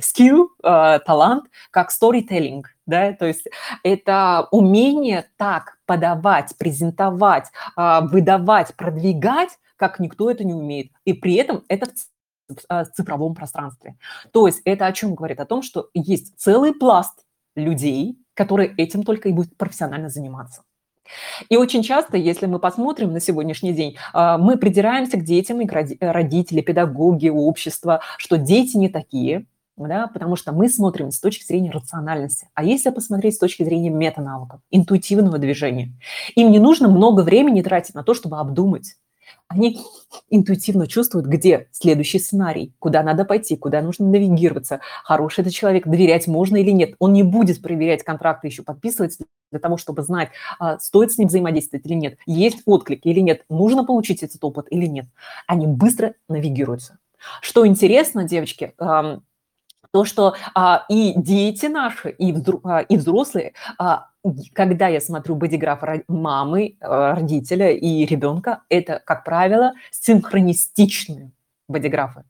скилл, 0.00 0.50
талант, 0.60 1.44
как 1.70 1.92
storytelling, 1.92 2.62
да, 2.86 3.12
то 3.12 3.26
есть 3.26 3.46
это 3.84 4.48
умение 4.50 5.26
так 5.36 5.78
подавать, 5.86 6.56
презентовать, 6.58 7.52
выдавать, 7.76 8.74
продвигать, 8.74 9.50
как 9.82 9.98
никто 9.98 10.30
это 10.30 10.44
не 10.44 10.54
умеет. 10.54 10.92
И 11.04 11.12
при 11.12 11.34
этом 11.34 11.64
это 11.66 11.86
в 12.48 12.54
а, 12.68 12.84
цифровом 12.84 13.34
пространстве. 13.34 13.96
То 14.32 14.46
есть 14.46 14.60
это 14.64 14.86
о 14.86 14.92
чем 14.92 15.16
говорит? 15.16 15.40
О 15.40 15.44
том, 15.44 15.60
что 15.60 15.88
есть 15.92 16.38
целый 16.38 16.72
пласт 16.72 17.24
людей, 17.56 18.16
которые 18.34 18.72
этим 18.76 19.02
только 19.02 19.28
и 19.28 19.32
будут 19.32 19.56
профессионально 19.56 20.08
заниматься. 20.08 20.62
И 21.48 21.56
очень 21.56 21.82
часто, 21.82 22.16
если 22.16 22.46
мы 22.46 22.60
посмотрим 22.60 23.12
на 23.12 23.18
сегодняшний 23.18 23.72
день, 23.72 23.96
а, 24.12 24.38
мы 24.38 24.56
придираемся 24.56 25.16
к 25.16 25.24
детям, 25.24 25.60
и 25.60 25.68
родители, 26.00 26.60
педагоги, 26.60 27.28
общество, 27.28 28.02
что 28.18 28.38
дети 28.38 28.76
не 28.76 28.88
такие, 28.88 29.46
да, 29.76 30.06
потому 30.06 30.36
что 30.36 30.52
мы 30.52 30.68
смотрим 30.68 31.10
с 31.10 31.18
точки 31.18 31.44
зрения 31.44 31.72
рациональности. 31.72 32.48
А 32.54 32.62
если 32.62 32.90
посмотреть 32.90 33.34
с 33.34 33.38
точки 33.38 33.64
зрения 33.64 33.90
метанавыков, 33.90 34.60
интуитивного 34.70 35.38
движения, 35.38 35.92
им 36.36 36.52
не 36.52 36.60
нужно 36.60 36.88
много 36.88 37.22
времени 37.22 37.62
тратить 37.62 37.96
на 37.96 38.04
то, 38.04 38.14
чтобы 38.14 38.38
обдумать, 38.38 38.96
они 39.52 39.80
интуитивно 40.30 40.86
чувствуют, 40.86 41.26
где 41.26 41.68
следующий 41.70 42.18
сценарий, 42.18 42.74
куда 42.78 43.02
надо 43.02 43.24
пойти, 43.24 43.56
куда 43.56 43.82
нужно 43.82 44.06
навигироваться, 44.08 44.80
хороший 45.04 45.42
это 45.42 45.50
человек, 45.50 45.86
доверять 45.86 46.26
можно 46.26 46.56
или 46.56 46.70
нет. 46.70 46.94
Он 46.98 47.12
не 47.12 47.22
будет 47.22 47.60
проверять 47.62 48.02
контракты, 48.02 48.48
еще 48.48 48.62
подписывать 48.62 49.18
для 49.50 49.60
того, 49.60 49.76
чтобы 49.76 50.02
знать, 50.02 50.30
а, 50.58 50.78
стоит 50.78 51.12
с 51.12 51.18
ним 51.18 51.28
взаимодействовать 51.28 51.84
или 51.86 51.94
нет, 51.94 52.18
есть 52.26 52.62
отклик 52.64 53.04
или 53.04 53.20
нет, 53.20 53.44
нужно 53.50 53.84
получить 53.84 54.22
этот 54.22 54.42
опыт 54.42 54.66
или 54.70 54.86
нет. 54.86 55.06
Они 55.46 55.66
быстро 55.66 56.14
навигируются. 56.28 56.98
Что 57.40 57.66
интересно, 57.66 58.24
девочки, 58.24 58.72
то, 59.92 60.04
что 60.04 60.34
а, 60.54 60.84
и 60.88 61.12
дети 61.16 61.66
наши, 61.66 62.10
и, 62.10 62.34
а, 62.64 62.80
и 62.80 62.96
взрослые, 62.96 63.52
а, 63.78 64.08
когда 64.54 64.88
я 64.88 65.00
смотрю 65.00 65.34
бодиграф 65.36 65.82
мамы, 66.08 66.76
а, 66.80 67.14
родителя 67.14 67.70
и 67.70 68.06
ребенка, 68.06 68.62
это, 68.68 69.00
как 69.04 69.24
правило, 69.24 69.74
синхронистичные 69.90 71.30
бодиграфы. 71.68 72.24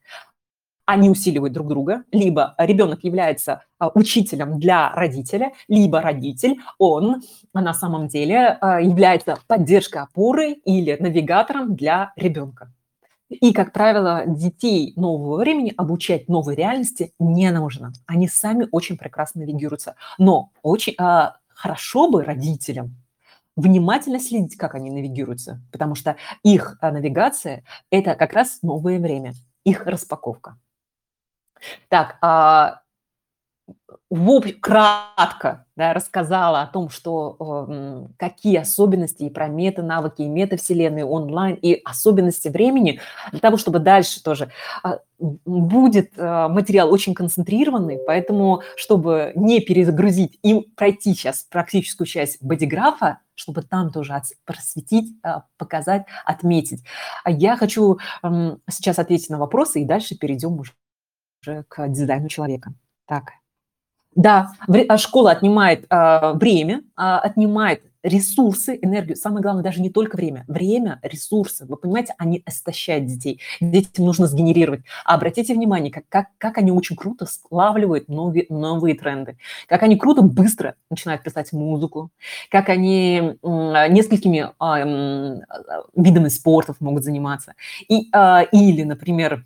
Они 0.85 1.09
усиливают 1.09 1.53
друг 1.53 1.69
друга, 1.69 2.03
либо 2.11 2.55
ребенок 2.59 3.05
является 3.05 3.63
а, 3.79 3.91
учителем 3.95 4.59
для 4.59 4.91
родителя, 4.93 5.53
либо 5.69 6.01
родитель, 6.01 6.59
он 6.79 7.23
на 7.55 7.75
самом 7.75 8.09
деле 8.09 8.59
является 8.61 9.39
поддержкой 9.47 10.03
опоры 10.03 10.53
или 10.65 10.97
навигатором 10.99 11.77
для 11.77 12.13
ребенка. 12.17 12.73
И, 13.41 13.53
как 13.53 13.73
правило, 13.73 14.25
детей 14.27 14.93
нового 14.97 15.39
времени 15.39 15.73
обучать 15.77 16.29
новой 16.29 16.55
реальности 16.55 17.13
не 17.19 17.51
нужно. 17.51 17.93
Они 18.07 18.29
сами 18.29 18.69
очень 18.73 18.99
прекрасно 18.99 19.43
навигируются. 19.43 19.95
Но 20.19 20.51
очень 20.63 20.95
а, 20.99 21.37
хорошо 21.49 22.11
бы 22.11 22.25
родителям 22.25 22.97
внимательно 23.57 24.19
следить, 24.19 24.57
как 24.57 24.75
они 24.75 24.91
навигируются, 24.91 25.61
потому 25.71 25.95
что 25.95 26.17
их 26.43 26.79
а, 26.81 26.91
навигация– 26.91 27.65
это 27.91 28.15
как 28.15 28.33
раз 28.33 28.59
новое 28.63 28.99
время, 28.99 29.35
их 29.65 29.87
распаковка. 29.87 30.59
Так, 31.89 32.19
а, 32.21 32.83
в 34.15 34.43
кратко 34.61 35.65
да, 35.75 35.95
рассказала 35.95 36.61
о 36.61 36.67
том, 36.67 36.91
что 36.91 37.67
э, 37.71 38.07
какие 38.19 38.59
особенности 38.59 39.23
и 39.23 39.31
про 39.31 39.49
мета-навыки, 39.49 40.21
и 40.21 40.29
метавселенные 40.29 41.07
онлайн, 41.07 41.55
и 41.55 41.81
особенности 41.83 42.49
времени, 42.49 43.01
для 43.31 43.41
того, 43.41 43.57
чтобы 43.57 43.79
дальше 43.79 44.23
тоже 44.23 44.51
э, 44.85 44.99
будет 45.19 46.13
э, 46.19 46.49
материал 46.49 46.93
очень 46.93 47.15
концентрированный, 47.15 48.01
поэтому, 48.07 48.61
чтобы 48.77 49.33
не 49.35 49.61
перезагрузить 49.61 50.39
и 50.43 50.61
пройти 50.61 51.15
сейчас 51.15 51.45
практическую 51.45 52.07
часть 52.07 52.43
бодиграфа, 52.43 53.21
чтобы 53.35 53.63
там 53.63 53.91
тоже 53.91 54.21
просветить, 54.45 55.17
э, 55.25 55.37
показать, 55.57 56.05
отметить. 56.27 56.85
Я 57.25 57.57
хочу 57.57 57.99
э, 58.23 58.57
сейчас 58.69 58.99
ответить 58.99 59.31
на 59.31 59.39
вопросы, 59.39 59.81
и 59.81 59.87
дальше 59.87 60.19
перейдем 60.19 60.61
уже 60.61 60.75
к 61.69 61.89
дизайну 61.89 62.29
человека. 62.29 62.75
Так. 63.07 63.42
Да, 64.15 64.53
а 64.89 64.99
школа 64.99 65.31
отнимает 65.31 65.87
э, 65.89 66.33
время, 66.35 66.83
э, 66.99 67.03
отнимает 67.03 67.83
ресурсы, 68.03 68.79
энергию. 68.83 69.17
Самое 69.17 69.43
главное, 69.43 69.63
даже 69.63 69.81
не 69.81 69.91
только 69.91 70.17
время. 70.17 70.45
Время, 70.49 70.99
ресурсы. 71.03 71.65
Вы 71.67 71.77
понимаете, 71.77 72.15
они 72.19 72.43
истощают 72.47 73.07
детей. 73.07 73.41
Детям 73.61 74.05
нужно 74.05 74.27
сгенерировать. 74.27 74.83
А 75.05 75.15
обратите 75.15 75.55
внимание, 75.55 75.93
как, 75.93 76.05
как, 76.09 76.27
как 76.39 76.59
они 76.59 76.73
очень 76.73 76.97
круто 76.97 77.27
склавливают 77.27 78.09
новые, 78.09 78.47
новые 78.49 78.97
тренды. 78.97 79.37
Как 79.69 79.83
они 79.83 79.97
круто, 79.97 80.23
быстро 80.23 80.75
начинают 80.91 81.23
писать 81.23 81.53
музыку. 81.53 82.11
Как 82.51 82.69
они 82.69 83.37
э, 83.41 83.89
несколькими 83.89 84.51
э, 84.61 85.41
видами 85.95 86.29
спортов 86.29 86.81
могут 86.81 87.05
заниматься. 87.05 87.55
И, 87.89 88.09
э, 88.13 88.45
или, 88.51 88.83
например, 88.83 89.45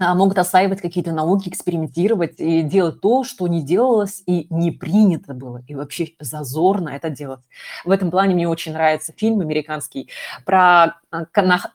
могут 0.00 0.38
осваивать 0.38 0.80
какие-то 0.80 1.12
науки, 1.12 1.48
экспериментировать 1.48 2.34
и 2.38 2.62
делать 2.62 3.00
то, 3.00 3.22
что 3.22 3.46
не 3.48 3.62
делалось 3.62 4.22
и 4.26 4.46
не 4.50 4.70
принято 4.70 5.34
было, 5.34 5.62
и 5.66 5.74
вообще 5.74 6.08
зазорно 6.18 6.90
это 6.90 7.10
делать. 7.10 7.40
В 7.84 7.90
этом 7.90 8.10
плане 8.10 8.34
мне 8.34 8.48
очень 8.48 8.72
нравится 8.72 9.12
фильм 9.16 9.40
американский 9.40 10.08
про 10.44 10.96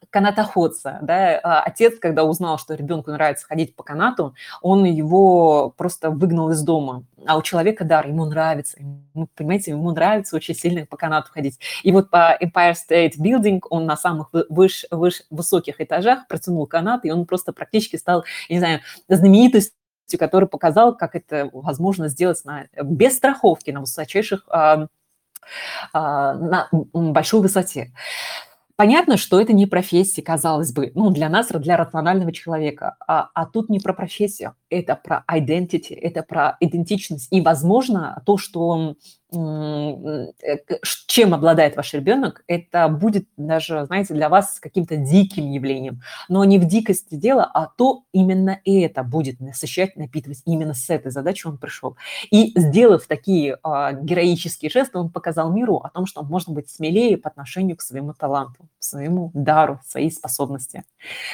канатоходца. 0.09 0.99
Да? 1.01 1.39
А, 1.43 1.61
отец, 1.61 1.99
когда 1.99 2.23
узнал, 2.23 2.57
что 2.57 2.73
ребенку 2.73 3.11
нравится 3.11 3.45
ходить 3.45 3.75
по 3.75 3.83
канату, 3.83 4.33
он 4.61 4.85
его 4.85 5.73
просто 5.75 6.09
выгнал 6.09 6.51
из 6.51 6.61
дома. 6.61 7.03
А 7.27 7.37
у 7.37 7.41
человека 7.41 7.83
дар, 7.83 8.07
ему 8.07 8.25
нравится, 8.25 8.77
ему, 8.79 9.27
понимаете, 9.35 9.71
ему 9.71 9.91
нравится 9.91 10.35
очень 10.35 10.55
сильно 10.55 10.85
по 10.85 10.95
канату 10.95 11.31
ходить. 11.31 11.59
И 11.83 11.91
вот 11.91 12.09
по 12.09 12.37
Empire 12.39 12.75
State 12.75 13.13
Building 13.19 13.61
он 13.69 13.85
на 13.85 13.97
самых 13.97 14.29
выш, 14.49 14.85
выш, 14.91 15.23
высоких 15.29 15.81
этажах 15.81 16.27
протянул 16.27 16.67
канат, 16.67 17.03
и 17.03 17.11
он 17.11 17.25
просто 17.25 17.51
практически 17.51 17.97
стал, 17.97 18.14
я 18.49 18.55
не 18.55 18.59
знаю, 18.59 18.79
знаменитостью 19.09 19.73
который 20.19 20.47
показал, 20.47 20.95
как 20.95 21.15
это 21.15 21.49
возможно 21.51 22.09
сделать 22.09 22.39
на, 22.45 22.67
без 22.83 23.17
страховки 23.17 23.71
на 23.71 23.81
высочайших 23.81 24.45
а, 24.49 24.87
а, 25.93 26.33
на 26.35 26.69
большой 26.71 27.41
высоте. 27.41 27.91
Понятно, 28.77 29.15
что 29.15 29.39
это 29.39 29.53
не 29.53 29.67
профессия, 29.67 30.21
казалось 30.21 30.73
бы, 30.73 30.91
ну, 30.95 31.09
для 31.09 31.29
нас, 31.29 31.47
для 31.47 31.77
рационального 31.77 32.33
человека. 32.33 32.97
А, 33.07 33.29
а 33.33 33.45
тут 33.45 33.69
не 33.69 33.79
про 33.79 33.93
профессию, 33.93 34.55
это 34.69 34.99
про 35.01 35.23
identity, 35.31 35.97
это 35.97 36.23
про 36.23 36.57
идентичность. 36.59 37.29
И, 37.31 37.39
возможно, 37.39 38.21
то, 38.25 38.37
что 38.37 38.95
чем 39.31 41.33
обладает 41.33 41.75
ваш 41.75 41.93
ребенок, 41.93 42.43
это 42.47 42.87
будет 42.87 43.27
даже, 43.37 43.85
знаете, 43.85 44.13
для 44.13 44.29
вас 44.29 44.59
каким-то 44.59 44.97
диким 44.97 45.51
явлением. 45.51 46.01
Но 46.29 46.43
не 46.45 46.59
в 46.59 46.65
дикости 46.65 47.15
дела, 47.15 47.49
а 47.53 47.67
то 47.67 48.03
именно 48.11 48.59
это 48.65 49.03
будет 49.03 49.39
насыщать, 49.39 49.95
напитывать. 49.95 50.41
Именно 50.45 50.73
с 50.73 50.89
этой 50.89 51.11
задачей 51.11 51.47
он 51.47 51.57
пришел. 51.57 51.97
И 52.31 52.53
сделав 52.55 53.07
такие 53.07 53.57
а, 53.63 53.93
героические 53.93 54.69
жесты, 54.69 54.99
он 54.99 55.09
показал 55.09 55.51
миру 55.51 55.77
о 55.77 55.89
том, 55.89 56.05
что 56.05 56.23
может 56.23 56.49
быть 56.49 56.69
смелее 56.69 57.17
по 57.17 57.29
отношению 57.29 57.77
к 57.77 57.81
своему 57.81 58.13
таланту, 58.13 58.67
своему 58.79 59.31
дару, 59.33 59.79
своей 59.85 60.11
способности. 60.11 60.83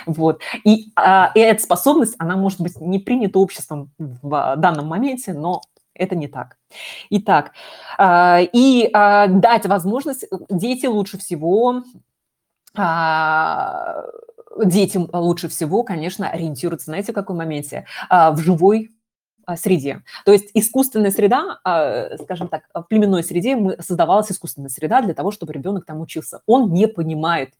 Вот. 0.06 0.42
И, 0.64 0.92
а, 0.96 1.32
и 1.36 1.40
эта 1.40 1.62
способность, 1.62 2.16
она 2.20 2.38
может 2.38 2.62
быть 2.62 2.80
не 2.80 3.00
принята 3.00 3.40
обществом 3.40 3.92
в 3.98 4.56
данном 4.58 4.88
моменте, 4.88 5.34
но 5.34 5.62
это 5.94 6.16
не 6.16 6.28
так. 6.28 6.58
Итак, 7.10 7.52
а, 7.98 8.40
и 8.42 8.90
а, 8.94 9.28
дать 9.28 9.66
возможность, 9.66 10.26
дети 10.50 10.86
лучше 10.86 11.18
всего, 11.18 11.84
а, 12.76 14.04
детям 14.64 15.10
лучше 15.12 15.48
всего, 15.50 15.84
конечно, 15.84 16.30
ориентируются, 16.30 16.86
знаете, 16.86 17.12
в 17.12 17.16
каком 17.16 17.38
моменте? 17.38 17.86
В 18.10 18.38
живой 18.38 18.92
среде. 19.56 20.04
То 20.26 20.34
есть 20.34 20.52
искусственная 20.54 21.12
среда, 21.12 21.60
скажем 22.22 22.48
так, 22.48 22.64
в 22.74 22.84
племенной 22.84 23.24
среде 23.24 23.58
создавалась 23.80 24.32
искусственная 24.32 24.70
среда 24.70 25.02
для 25.02 25.14
того, 25.14 25.32
чтобы 25.32 25.54
ребенок 25.54 25.86
там 25.86 26.00
учился. 26.00 26.42
Он 26.46 26.72
не 26.72 26.88
понимает 26.88 27.54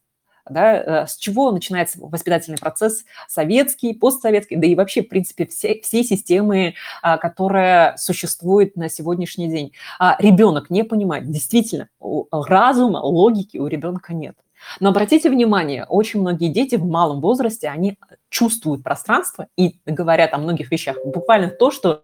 да, 0.50 1.04
э, 1.04 1.08
с 1.08 1.18
чего 1.18 1.52
начинается 1.52 2.00
воспитательный 2.00 2.58
процесс 2.58 3.06
советский, 3.28 3.94
постсоветский, 3.94 4.58
да 4.58 4.68
и 4.68 4.76
вообще, 4.76 5.04
в 5.04 5.10
принципе, 5.10 5.46
все, 5.46 5.80
все 5.84 6.04
системы, 6.04 6.76
а, 7.02 7.18
которые 7.18 7.96
существуют 7.98 8.76
на 8.76 8.90
сегодняшний 8.90 9.48
день. 9.48 9.74
А 10.00 10.16
ребенок 10.20 10.70
не 10.70 10.84
понимает, 10.84 11.30
действительно, 11.30 11.90
разума, 12.32 13.00
логики 13.00 13.58
у 13.58 13.68
ребенка 13.68 14.14
нет. 14.14 14.36
Но 14.80 14.90
обратите 14.90 15.30
внимание, 15.30 15.86
очень 15.86 16.22
многие 16.22 16.50
дети 16.50 16.76
в 16.76 16.86
малом 16.86 17.22
возрасте, 17.22 17.68
они 17.68 17.98
чувствуют 18.30 18.84
пространство 18.84 19.48
и 19.58 19.76
говорят 19.86 20.34
о 20.34 20.38
многих 20.38 20.72
вещах. 20.72 20.98
Буквально 21.06 21.50
то, 21.50 21.72
что 21.72 22.04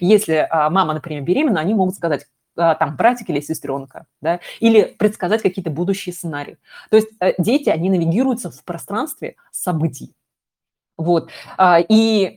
если 0.00 0.46
а, 0.50 0.70
мама, 0.70 0.94
например, 0.94 1.22
беременна, 1.22 1.60
они 1.60 1.74
могут 1.74 1.94
сказать, 1.94 2.26
там, 2.58 2.96
братик 2.96 3.30
или 3.30 3.40
сестренка, 3.40 4.06
да, 4.20 4.40
или 4.60 4.82
предсказать 4.98 5.42
какие-то 5.42 5.70
будущие 5.70 6.12
сценарии. 6.12 6.58
То 6.90 6.96
есть 6.96 7.08
э, 7.20 7.34
дети, 7.38 7.68
они 7.68 7.90
навигируются 7.90 8.50
в 8.50 8.64
пространстве 8.64 9.36
событий. 9.50 10.14
Вот. 10.96 11.30
А, 11.56 11.78
и 11.78 12.36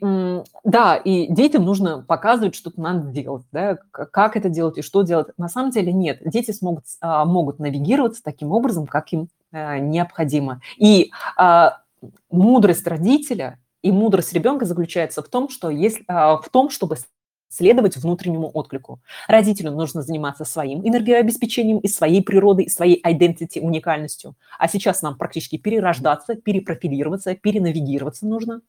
да, 0.64 0.96
и 0.96 1.34
детям 1.34 1.66
нужно 1.66 2.04
показывать, 2.04 2.54
что 2.54 2.72
надо 2.78 3.08
делать, 3.08 3.44
да, 3.52 3.80
как 3.90 4.38
это 4.38 4.50
делать 4.50 4.78
и 4.78 4.84
что 4.84 5.02
делать. 5.02 5.30
На 5.38 5.50
самом 5.50 5.72
деле 5.72 5.92
нет, 5.92 6.20
дети 6.24 6.52
смогут, 6.52 6.86
а, 7.02 7.26
могут 7.26 7.58
навигироваться 7.58 8.22
таким 8.24 8.52
образом, 8.52 8.86
как 8.86 9.12
им 9.14 9.30
э, 9.52 9.80
необходимо. 9.80 10.62
И 10.78 11.12
мудрость 12.30 12.88
родителя 12.88 13.60
и 13.82 13.92
мудрость 13.92 14.34
ребенка 14.34 14.66
заключается 14.66 15.24
в 15.24 15.28
том, 15.28 15.50
что 15.50 15.72
если, 15.72 16.04
в 16.08 16.46
том, 16.52 16.70
чтобы 16.70 16.98
следовать 17.52 17.98
внутреннему 17.98 18.50
отклику. 18.54 19.02
Родителю 19.28 19.72
нужно 19.72 20.02
заниматься 20.02 20.46
своим 20.46 20.88
энергообеспечением 20.88 21.80
и 21.80 21.88
своей 21.88 22.24
природой, 22.24 22.66
и 22.66 22.70
своей 22.70 23.02
identity, 23.04 23.60
уникальностью. 23.60 24.36
А 24.58 24.68
сейчас 24.68 25.02
нам 25.02 25.18
практически 25.18 25.58
перерождаться, 25.58 26.36
перепрофилироваться, 26.36 27.36
перенавигироваться 27.36 28.26
нужно. 28.26 28.62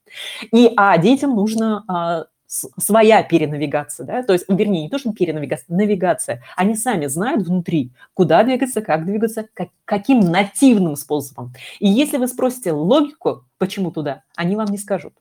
И 0.51 0.71
а 0.75 0.97
детям 0.97 1.35
нужно 1.35 1.83
а, 1.87 2.25
своя 2.47 3.23
перенавигация, 3.23 4.05
да, 4.05 4.23
то 4.23 4.33
есть, 4.33 4.45
вернее, 4.47 4.83
не 4.83 4.89
то, 4.89 4.99
что 4.99 5.11
перенавигация, 5.11 5.75
навигация. 5.75 6.43
Они 6.55 6.75
сами 6.75 7.07
знают 7.07 7.47
внутри, 7.47 7.91
куда 8.13 8.43
двигаться, 8.43 8.81
как 8.81 9.05
двигаться, 9.05 9.47
как, 9.53 9.69
каким 9.85 10.19
нативным 10.19 10.95
способом. 10.95 11.53
И 11.79 11.87
если 11.87 12.17
вы 12.17 12.27
спросите 12.27 12.71
логику, 12.71 13.45
почему 13.57 13.91
туда, 13.91 14.23
они 14.35 14.55
вам 14.55 14.67
не 14.67 14.77
скажут. 14.77 15.13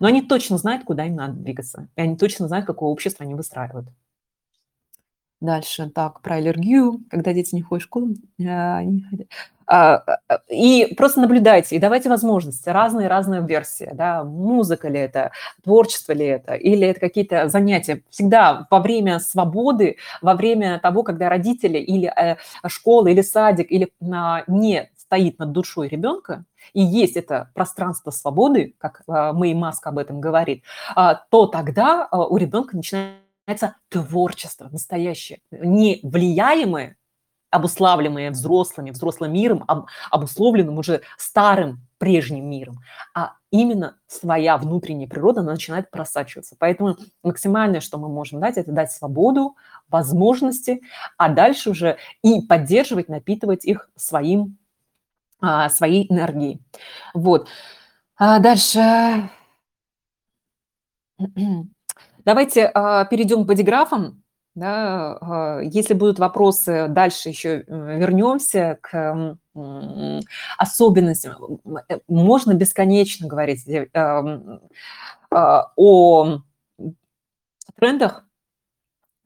Но 0.00 0.08
они 0.08 0.22
точно 0.22 0.58
знают, 0.58 0.84
куда 0.84 1.04
им 1.06 1.16
надо 1.16 1.34
двигаться. 1.34 1.88
И 1.96 2.00
они 2.00 2.16
точно 2.16 2.48
знают, 2.48 2.66
какое 2.66 2.90
общество 2.90 3.24
они 3.24 3.34
выстраивают. 3.34 3.88
Дальше, 5.40 5.90
так, 5.94 6.22
про 6.22 6.36
аллергию, 6.36 7.00
когда 7.10 7.34
дети 7.34 7.54
не 7.54 7.62
ходят 7.62 7.82
в 7.82 7.86
школу. 7.86 8.14
Э, 8.38 8.80
а, 9.68 9.96
а, 10.28 10.40
и 10.48 10.94
просто 10.96 11.20
наблюдайте, 11.20 11.74
и 11.74 11.80
давайте 11.80 12.08
возможности, 12.08 12.68
разные-разные 12.68 13.42
версии, 13.42 13.90
да, 13.92 14.22
музыка 14.22 14.88
ли 14.88 15.00
это, 15.00 15.32
творчество 15.64 16.12
ли 16.12 16.24
это, 16.24 16.54
или 16.54 16.86
это 16.86 17.00
какие-то 17.00 17.48
занятия. 17.48 18.02
Всегда 18.08 18.66
во 18.70 18.80
время 18.80 19.18
свободы, 19.18 19.96
во 20.22 20.34
время 20.34 20.78
того, 20.78 21.02
когда 21.02 21.28
родители 21.28 21.78
или 21.78 22.08
э, 22.16 22.36
школа, 22.68 23.08
или 23.08 23.22
садик, 23.22 23.70
или 23.70 23.90
не 24.46 24.88
стоит 25.06 25.38
над 25.38 25.52
душой 25.52 25.88
ребенка, 25.88 26.44
и 26.72 26.82
есть 26.82 27.16
это 27.16 27.50
пространство 27.54 28.10
свободы, 28.10 28.74
как 28.78 29.02
а, 29.06 29.32
Мэй 29.32 29.54
Маск 29.54 29.86
об 29.86 29.98
этом 29.98 30.20
говорит, 30.20 30.64
а, 30.94 31.14
то 31.14 31.46
тогда 31.46 32.06
а, 32.10 32.26
у 32.26 32.36
ребенка 32.36 32.76
начинается 32.76 33.76
творчество 33.88 34.68
настоящее, 34.68 35.40
не 35.50 36.00
влияемое, 36.02 36.96
обуславливаемое 37.50 38.32
взрослыми, 38.32 38.90
взрослым 38.90 39.32
миром, 39.32 39.64
об, 39.68 39.86
обусловленным 40.10 40.78
уже 40.78 41.02
старым 41.16 41.86
прежним 41.98 42.50
миром, 42.50 42.80
а 43.14 43.34
именно 43.50 43.96
своя 44.08 44.58
внутренняя 44.58 45.08
природа 45.08 45.42
начинает 45.42 45.90
просачиваться. 45.90 46.56
Поэтому 46.58 46.96
максимальное, 47.22 47.80
что 47.80 47.98
мы 47.98 48.08
можем 48.08 48.40
дать, 48.40 48.58
это 48.58 48.72
дать 48.72 48.90
свободу, 48.90 49.56
возможности, 49.88 50.82
а 51.16 51.28
дальше 51.28 51.70
уже 51.70 51.96
и 52.22 52.42
поддерживать, 52.42 53.08
напитывать 53.08 53.64
их 53.64 53.88
своим 53.94 54.58
а, 55.46 55.68
своей 55.70 56.12
энергии. 56.12 56.60
Вот. 57.14 57.48
А 58.16 58.40
дальше. 58.40 59.30
Давайте 62.24 62.66
а, 62.74 63.04
перейдем 63.04 63.44
к 63.44 63.46
бодиграфам. 63.46 64.24
Да, 64.56 65.18
а, 65.20 65.60
если 65.60 65.94
будут 65.94 66.18
вопросы, 66.18 66.88
дальше 66.88 67.28
еще 67.28 67.64
вернемся 67.68 68.78
к 68.80 69.38
особенностям. 70.58 71.60
Можно 72.08 72.54
бесконечно 72.54 73.28
говорить 73.28 73.66
э, 73.68 73.86
о 75.30 76.38
трендах, 77.78 78.25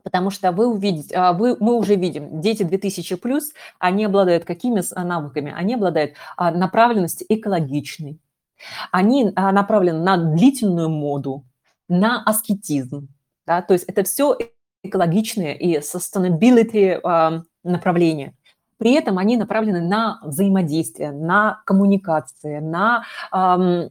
Потому 0.03 0.31
что 0.31 0.53
вы 0.53 0.67
увидите, 0.67 1.15
а, 1.15 1.33
вы, 1.33 1.57
мы 1.61 1.75
уже 1.75 1.97
видим, 1.97 2.41
дети 2.41 2.63
2000 2.63 3.17
плюс, 3.17 3.53
они 3.79 4.05
обладают 4.05 4.45
какими 4.45 4.83
навыками? 4.97 5.53
Они 5.57 5.75
обладают 5.75 6.15
а, 6.37 6.51
направленностью 6.51 7.27
экологичной, 7.29 8.19
они 8.91 9.33
а, 9.35 9.53
направлены 9.53 10.01
на 10.01 10.17
длительную 10.17 10.89
моду, 10.89 11.45
на 11.89 12.23
аскетизм. 12.23 13.09
Да? 13.47 13.63
То 13.63 13.75
есть 13.75 13.85
это 13.87 14.05
все 14.05 14.37
экологичные 14.83 15.59
и 15.59 15.79
sustainability 15.79 17.43
направления. 17.63 18.35
При 18.81 18.93
этом 18.93 19.19
они 19.19 19.37
направлены 19.37 19.83
на 19.83 20.21
взаимодействие, 20.23 21.13
на 21.13 21.61
коммуникации, 21.67 22.61
на 22.61 23.05
эм, 23.31 23.91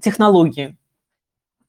технологии. 0.00 0.76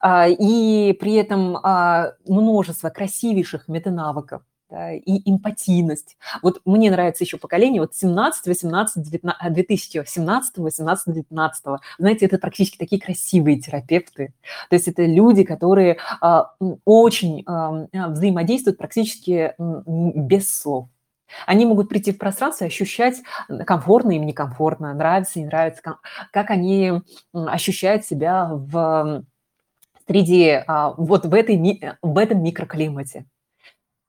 А, 0.00 0.28
и 0.28 0.92
при 0.94 1.14
этом 1.14 1.58
а, 1.62 2.14
множество 2.26 2.88
красивейших 2.88 3.68
метанавыков, 3.68 4.42
да, 4.70 4.92
и 4.92 5.30
эмпатийность. 5.30 6.16
Вот 6.42 6.62
мне 6.64 6.90
нравится 6.90 7.24
еще 7.24 7.36
поколение 7.36 7.82
вот 7.82 7.94
17, 7.94 8.46
18, 8.46 9.02
19, 9.02 9.52
2017, 9.52 10.58
18, 10.58 11.14
19. 11.14 11.64
Знаете, 11.98 12.26
это 12.26 12.38
практически 12.38 12.78
такие 12.78 13.00
красивые 13.00 13.60
терапевты. 13.60 14.32
То 14.70 14.76
есть 14.76 14.88
это 14.88 15.04
люди, 15.04 15.44
которые 15.44 15.98
а, 16.20 16.54
очень 16.84 17.44
взаимодействуют 17.92 18.78
практически 18.78 19.54
без 19.58 20.60
слов. 20.60 20.88
Они 21.46 21.64
могут 21.64 21.88
прийти 21.88 22.12
в 22.12 22.18
пространство 22.18 22.64
и 22.64 22.68
ощущать 22.68 23.22
комфортно 23.66 24.12
им, 24.12 24.26
некомфортно, 24.26 24.92
нравится, 24.94 25.38
не 25.38 25.46
нравится, 25.46 25.80
как 26.32 26.50
они 26.50 27.02
ощущают 27.32 28.04
себя 28.04 28.50
в 28.50 29.24
среди 30.10 30.64
а, 30.66 30.92
вот 30.96 31.24
в, 31.24 31.32
этой, 31.32 31.80
в 32.02 32.18
этом 32.18 32.42
микроклимате. 32.42 33.26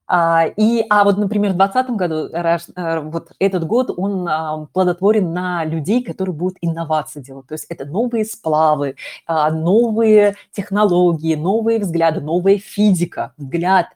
А, 0.07 0.45
и, 0.57 0.83
а 0.89 1.03
вот, 1.03 1.19
например, 1.19 1.51
в 1.51 1.57
2020 1.57 1.95
году, 1.95 2.27
э, 2.33 2.99
вот 3.01 3.31
этот 3.37 3.67
год, 3.67 3.93
он 3.95 4.27
а, 4.27 4.65
плодотворен 4.73 5.31
на 5.31 5.63
людей, 5.63 6.03
которые 6.03 6.33
будут 6.33 6.57
инновации 6.61 7.21
делать. 7.21 7.45
То 7.45 7.53
есть 7.53 7.67
это 7.69 7.85
новые 7.85 8.25
сплавы, 8.25 8.95
новые 9.27 10.35
технологии, 10.51 11.35
новые 11.35 11.77
взгляды, 11.77 12.19
новая 12.19 12.57
физика, 12.57 13.33
взгляд 13.37 13.87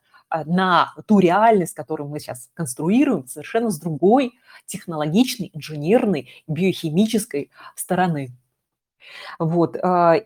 на 0.45 0.93
ту 1.07 1.17
реальность, 1.17 1.73
которую 1.73 2.09
мы 2.09 2.19
сейчас 2.19 2.49
конструируем, 2.53 3.27
совершенно 3.27 3.71
с 3.71 3.79
другой 3.79 4.33
технологичной, 4.67 5.49
инженерной, 5.53 6.29
биохимической 6.47 7.49
стороны. 7.75 8.29
Вот. 9.39 9.75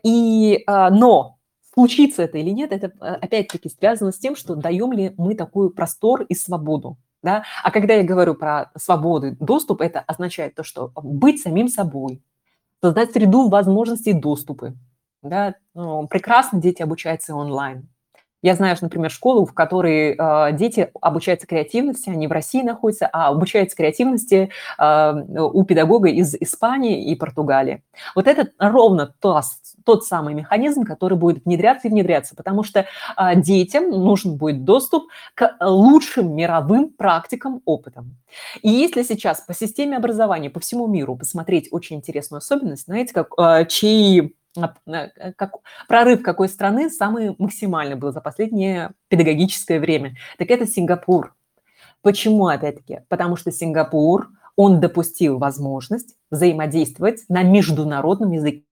И, 0.02 0.64
но 0.66 1.39
случится 1.80 2.22
это 2.22 2.36
или 2.38 2.50
нет, 2.50 2.72
это 2.72 2.92
а, 3.00 3.14
опять-таки 3.14 3.70
связано 3.70 4.12
с 4.12 4.18
тем, 4.18 4.36
что 4.36 4.54
даем 4.54 4.92
ли 4.92 5.14
мы 5.16 5.34
такой 5.34 5.72
простор 5.72 6.22
и 6.22 6.34
свободу. 6.34 6.98
Да? 7.22 7.44
А 7.62 7.70
когда 7.70 7.94
я 7.94 8.04
говорю 8.04 8.34
про 8.34 8.70
свободу, 8.76 9.36
доступ, 9.40 9.80
это 9.80 10.00
означает 10.00 10.54
то, 10.54 10.62
что 10.62 10.92
быть 10.94 11.40
самим 11.40 11.68
собой, 11.68 12.22
создать 12.82 13.12
среду 13.12 13.48
возможностей 13.48 14.12
доступа. 14.12 14.74
Да? 15.22 15.54
Ну, 15.74 16.06
прекрасно 16.06 16.60
дети 16.60 16.82
обучаются 16.82 17.34
онлайн. 17.34 17.88
Я 18.42 18.54
знаю, 18.54 18.76
что, 18.76 18.86
например, 18.86 19.10
школу, 19.10 19.44
в 19.44 19.52
которой 19.52 20.16
э, 20.18 20.52
дети 20.52 20.90
обучаются 21.00 21.46
креативности, 21.46 22.10
они 22.10 22.26
в 22.26 22.32
России 22.32 22.62
находятся, 22.62 23.08
а 23.12 23.28
обучаются 23.28 23.76
креативности 23.76 24.50
э, 24.78 25.12
у 25.38 25.64
педагога 25.64 26.08
из 26.08 26.34
Испании 26.34 27.10
и 27.10 27.14
Португалии. 27.14 27.82
Вот 28.14 28.26
это 28.26 28.48
ровно 28.58 29.14
тот, 29.20 29.44
тот 29.84 30.04
самый 30.04 30.34
механизм, 30.34 30.84
который 30.84 31.18
будет 31.18 31.44
внедряться 31.44 31.88
и 31.88 31.90
внедряться, 31.90 32.34
потому 32.34 32.62
что 32.62 32.80
э, 33.16 33.36
детям 33.36 33.90
нужен 33.90 34.36
будет 34.36 34.64
доступ 34.64 35.04
к 35.34 35.56
лучшим 35.60 36.34
мировым 36.34 36.88
практикам, 36.88 37.60
опытам. 37.64 38.16
И 38.62 38.70
если 38.70 39.02
сейчас 39.02 39.40
по 39.40 39.54
системе 39.54 39.96
образования 39.96 40.50
по 40.50 40.60
всему 40.60 40.86
миру 40.86 41.14
посмотреть 41.14 41.68
очень 41.70 41.96
интересную 41.96 42.38
особенность, 42.38 42.84
знаете, 42.86 43.12
как 43.12 43.28
э, 43.38 43.50
Э, 43.60 44.28
как, 44.54 45.54
прорыв 45.88 46.22
какой 46.22 46.48
страны 46.48 46.90
самый 46.90 47.34
максимальный 47.38 47.96
был 47.96 48.12
за 48.12 48.20
последнее 48.20 48.92
педагогическое 49.08 49.80
время, 49.80 50.16
так 50.38 50.50
это 50.50 50.66
Сингапур. 50.66 51.34
Почему, 52.02 52.46
опять-таки? 52.46 53.00
Потому 53.08 53.36
что 53.36 53.52
Сингапур, 53.52 54.30
он 54.56 54.80
допустил 54.80 55.38
возможность 55.38 56.16
взаимодействовать 56.30 57.24
на 57.28 57.42
международном 57.42 58.32
языке, 58.32 58.64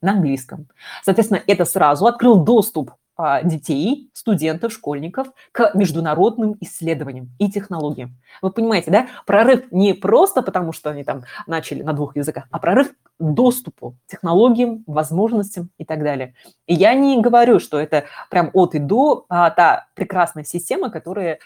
на 0.00 0.12
английском. 0.12 0.68
Соответственно, 1.02 1.42
это 1.46 1.64
сразу 1.64 2.06
открыл 2.06 2.42
доступ 2.42 2.92
детей, 3.42 4.10
студентов, 4.12 4.72
школьников 4.72 5.28
к 5.52 5.74
международным 5.74 6.56
исследованиям 6.60 7.30
и 7.38 7.50
технологиям. 7.50 8.16
Вы 8.42 8.50
понимаете, 8.50 8.90
да? 8.90 9.08
Прорыв 9.26 9.70
не 9.72 9.92
просто 9.92 10.42
потому, 10.42 10.72
что 10.72 10.90
они 10.90 11.02
там 11.02 11.24
начали 11.46 11.82
на 11.82 11.92
двух 11.92 12.16
языках, 12.16 12.44
а 12.50 12.58
прорыв 12.58 12.90
к 12.90 12.94
доступу, 13.18 13.96
технологиям, 14.06 14.84
возможностям 14.86 15.70
и 15.78 15.84
так 15.84 16.02
далее. 16.02 16.34
И 16.66 16.74
я 16.74 16.94
не 16.94 17.20
говорю, 17.20 17.58
что 17.58 17.80
это 17.80 18.04
прям 18.30 18.50
от 18.52 18.74
и 18.74 18.78
до 18.78 19.24
а, 19.28 19.50
та 19.50 19.86
прекрасная 19.94 20.44
система, 20.44 20.90
которая 20.90 21.40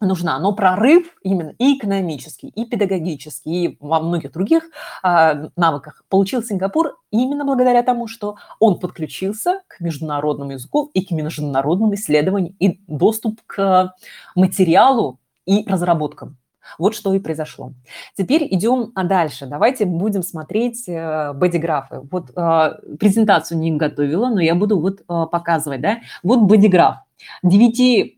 нужна. 0.00 0.38
Но 0.38 0.52
прорыв 0.52 1.16
именно 1.22 1.54
и 1.58 1.76
экономический, 1.76 2.48
и 2.48 2.64
педагогический, 2.64 3.64
и 3.64 3.76
во 3.80 4.00
многих 4.00 4.32
других 4.32 4.64
э, 5.02 5.48
навыках 5.56 6.04
получил 6.08 6.42
Сингапур 6.42 6.98
именно 7.10 7.44
благодаря 7.44 7.82
тому, 7.82 8.08
что 8.08 8.36
он 8.60 8.78
подключился 8.78 9.60
к 9.68 9.80
международному 9.80 10.52
языку 10.52 10.90
и 10.94 11.04
к 11.04 11.10
международным 11.10 11.94
исследованиям 11.94 12.54
и 12.58 12.80
доступ 12.86 13.40
к 13.46 13.94
материалу 14.34 15.18
и 15.46 15.64
разработкам. 15.68 16.36
Вот 16.78 16.94
что 16.94 17.14
и 17.14 17.20
произошло. 17.20 17.72
Теперь 18.16 18.46
идем 18.50 18.92
дальше. 18.94 19.46
Давайте 19.46 19.86
будем 19.86 20.22
смотреть 20.22 20.88
э, 20.88 21.32
бодиграфы. 21.32 22.00
Вот 22.10 22.30
э, 22.36 22.96
презентацию 22.98 23.58
не 23.58 23.70
готовила, 23.72 24.28
но 24.28 24.40
я 24.40 24.54
буду 24.54 24.78
вот 24.78 25.00
э, 25.00 25.26
показывать. 25.30 25.80
Да? 25.80 25.98
Вот 26.22 26.42
бодиграф. 26.42 26.96
Девяти 27.42 28.17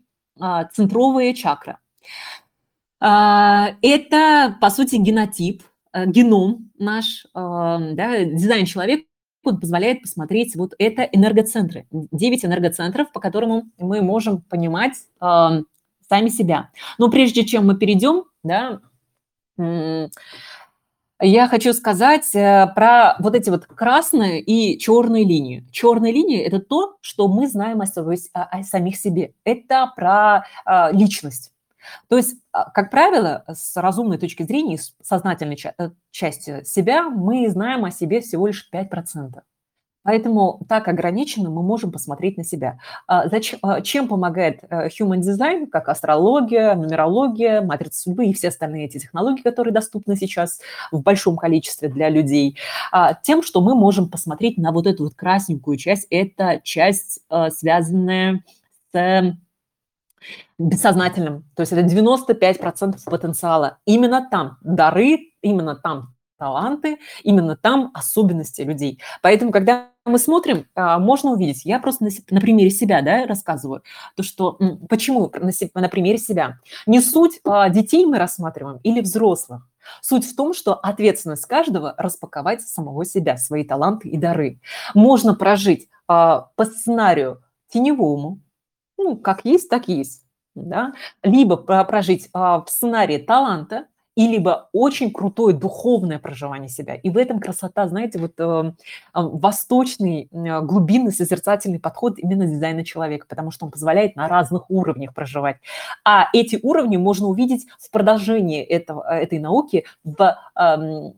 центровая 0.73 1.33
чакра. 1.33 1.79
А, 2.99 3.75
это, 3.81 4.57
по 4.61 4.69
сути, 4.69 4.95
генотип, 4.95 5.63
э, 5.93 6.05
геном 6.05 6.71
наш, 6.77 7.25
а, 7.33 7.79
да, 7.79 8.23
дизайн 8.23 8.65
человека 8.65 9.05
он 9.43 9.59
позволяет 9.59 10.03
посмотреть 10.03 10.55
вот 10.55 10.75
это 10.77 11.01
энергоцентры, 11.01 11.87
9 11.89 12.45
энергоцентров, 12.45 13.11
по 13.11 13.19
которым 13.19 13.71
мы 13.79 14.03
можем 14.03 14.41
понимать 14.41 14.93
сами 15.19 16.29
себя. 16.29 16.69
Но 16.99 17.09
прежде 17.09 17.43
чем 17.43 17.65
мы 17.65 17.75
перейдем, 17.75 18.25
да, 18.43 18.81
я 21.21 21.47
хочу 21.47 21.73
сказать 21.73 22.33
э, 22.33 22.67
про 22.73 23.15
вот 23.19 23.35
эти 23.35 23.49
вот 23.49 23.65
красные 23.65 24.41
и 24.41 24.79
черные 24.79 25.23
линии. 25.23 25.65
Черные 25.71 26.11
линии– 26.11 26.39
это 26.41 26.59
то, 26.59 26.97
что 27.01 27.27
мы 27.27 27.47
знаем 27.47 27.81
о, 27.81 27.85
собой, 27.85 28.17
о 28.33 28.63
самих 28.63 28.97
себе. 28.97 29.33
Это 29.43 29.91
про 29.95 30.45
а, 30.65 30.91
личность. 30.91 31.51
То 32.07 32.17
есть, 32.17 32.35
а, 32.51 32.69
как 32.69 32.91
правило, 32.91 33.43
с 33.47 33.75
разумной 33.79 34.17
точки 34.17 34.43
зрения, 34.43 34.77
с 34.77 34.93
сознательной 35.03 35.59
э, 35.77 35.89
части 36.11 36.63
себя, 36.63 37.09
мы 37.09 37.49
знаем 37.49 37.85
о 37.85 37.91
себе 37.91 38.21
всего 38.21 38.47
лишь 38.47 38.69
5%. 38.73 39.41
Поэтому 40.03 40.61
так 40.67 40.87
ограниченно 40.87 41.49
мы 41.49 41.61
можем 41.61 41.91
посмотреть 41.91 42.37
на 42.37 42.43
себя. 42.43 42.79
А, 43.07 43.27
зачем, 43.27 43.59
а, 43.61 43.81
чем 43.81 44.07
помогает 44.07 44.61
э, 44.69 44.87
Human 44.87 45.19
Design, 45.19 45.67
как 45.67 45.89
астрология, 45.89 46.73
нумерология, 46.75 47.61
матрица 47.61 48.01
судьбы 48.01 48.25
и 48.25 48.33
все 48.33 48.47
остальные 48.47 48.85
эти 48.85 48.97
технологии, 48.97 49.41
которые 49.41 49.73
доступны 49.73 50.15
сейчас 50.15 50.59
в 50.91 51.01
большом 51.01 51.37
количестве 51.37 51.87
для 51.89 52.09
людей? 52.09 52.57
А, 52.91 53.13
тем, 53.13 53.43
что 53.43 53.61
мы 53.61 53.75
можем 53.75 54.09
посмотреть 54.09 54.57
на 54.57 54.71
вот 54.71 54.87
эту 54.87 55.03
вот 55.03 55.13
красненькую 55.13 55.77
часть. 55.77 56.07
Это 56.09 56.61
часть, 56.63 57.19
связанная 57.51 58.43
с 58.93 59.33
бессознательным. 60.57 61.43
То 61.55 61.61
есть 61.61 61.71
это 61.71 61.81
95% 61.81 62.97
потенциала. 63.05 63.77
Именно 63.85 64.27
там 64.29 64.57
дары, 64.61 65.31
именно 65.41 65.75
там 65.75 66.13
таланты, 66.41 66.97
именно 67.21 67.55
там 67.55 67.91
особенности 67.93 68.63
людей. 68.63 68.99
Поэтому, 69.21 69.51
когда 69.51 69.89
мы 70.05 70.17
смотрим, 70.17 70.65
а, 70.73 70.97
можно 70.97 71.33
увидеть, 71.33 71.65
я 71.65 71.79
просто 71.79 72.09
на, 72.31 72.41
примере 72.41 72.71
себя 72.71 73.03
да, 73.03 73.27
рассказываю, 73.27 73.83
то, 74.15 74.23
что 74.23 74.57
почему 74.89 75.31
на, 75.39 75.51
на 75.79 75.87
примере 75.87 76.17
себя. 76.17 76.57
Не 76.87 76.99
суть 76.99 77.39
а, 77.43 77.69
детей 77.69 78.07
мы 78.07 78.17
рассматриваем 78.17 78.79
или 78.81 79.01
взрослых. 79.01 79.67
Суть 80.01 80.25
в 80.25 80.35
том, 80.35 80.55
что 80.55 80.73
ответственность 80.73 81.45
каждого 81.45 81.93
распаковать 81.95 82.63
самого 82.63 83.05
себя, 83.05 83.37
свои 83.37 83.63
таланты 83.63 84.09
и 84.09 84.17
дары. 84.17 84.59
Можно 84.95 85.35
прожить 85.35 85.89
а, 86.07 86.49
по 86.55 86.65
сценарию 86.65 87.43
теневому, 87.69 88.39
ну, 88.97 89.15
как 89.15 89.45
есть, 89.45 89.69
так 89.69 89.87
есть. 89.87 90.23
Да? 90.55 90.93
Либо 91.21 91.55
прожить 91.55 92.29
в 92.33 92.65
сценарии 92.67 93.19
таланта, 93.19 93.85
и 94.15 94.27
либо 94.27 94.69
очень 94.73 95.11
крутое 95.11 95.55
духовное 95.55 96.19
проживание 96.19 96.69
себя. 96.69 96.95
И 96.95 97.09
в 97.09 97.17
этом 97.17 97.39
красота, 97.39 97.87
знаете, 97.87 98.19
вот 98.19 98.33
э, 98.37 98.73
восточный, 99.13 100.29
э, 100.31 100.61
глубинный, 100.61 101.11
созерцательный 101.11 101.79
подход 101.79 102.17
именно 102.17 102.45
дизайна 102.45 102.83
человека, 102.83 103.25
потому 103.27 103.51
что 103.51 103.65
он 103.65 103.71
позволяет 103.71 104.15
на 104.15 104.27
разных 104.27 104.69
уровнях 104.69 105.13
проживать. 105.13 105.57
А 106.03 106.27
эти 106.33 106.59
уровни 106.61 106.97
можно 106.97 107.27
увидеть 107.27 107.67
в 107.79 107.89
продолжении 107.89 108.61
этого, 108.63 109.03
этой 109.03 109.39
науки 109.39 109.85
в 110.03 110.37
э, 110.59 111.11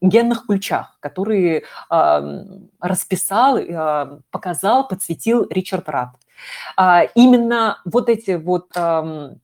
генных 0.00 0.46
ключах, 0.46 0.98
которые 1.00 1.62
э, 1.90 2.44
расписал, 2.80 3.56
э, 3.56 4.20
показал, 4.30 4.86
подсветил 4.86 5.46
Ричард 5.48 5.88
Ратт. 5.88 6.10
А, 6.76 7.04
именно 7.14 7.80
вот 7.86 8.10
эти 8.10 8.32
вот 8.32 8.70
Э, 8.76 9.34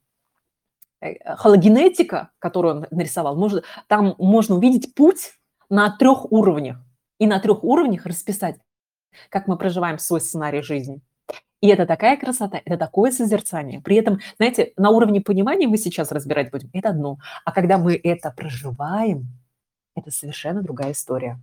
хологенетика, 1.37 2.31
которую 2.39 2.77
он 2.77 2.87
нарисовал, 2.91 3.37
можно, 3.37 3.63
там 3.89 4.15
можно 4.19 4.57
увидеть 4.57 4.95
путь 4.95 5.33
на 5.69 5.91
трех 5.97 6.31
уровнях. 6.31 6.79
И 7.19 7.27
на 7.27 7.39
трех 7.39 7.63
уровнях 7.63 8.07
расписать, 8.07 8.57
как 9.29 9.47
мы 9.47 9.57
проживаем 9.57 9.99
свой 9.99 10.21
сценарий 10.21 10.63
жизни. 10.63 11.01
И 11.61 11.69
это 11.69 11.87
такая 11.87 12.17
красота, 12.17 12.61
это 12.65 12.77
такое 12.77 13.13
созерцание. 13.13 13.81
При 13.81 13.97
этом, 13.97 14.19
знаете, 14.37 14.73
на 14.77 14.91
уровне 14.91 15.21
понимания 15.21 15.69
мы 15.69 15.79
сейчас 15.79 16.11
разбирать 16.11 16.51
будем, 16.51 16.69
это 16.73 16.89
одно. 16.89 17.19
А 17.45 17.53
когда 17.53 17.79
мы 17.79 17.95
это 18.03 18.33
проживаем, 18.37 19.29
это 19.95 20.11
совершенно 20.11 20.63
другая 20.63 20.93
история. 20.93 21.39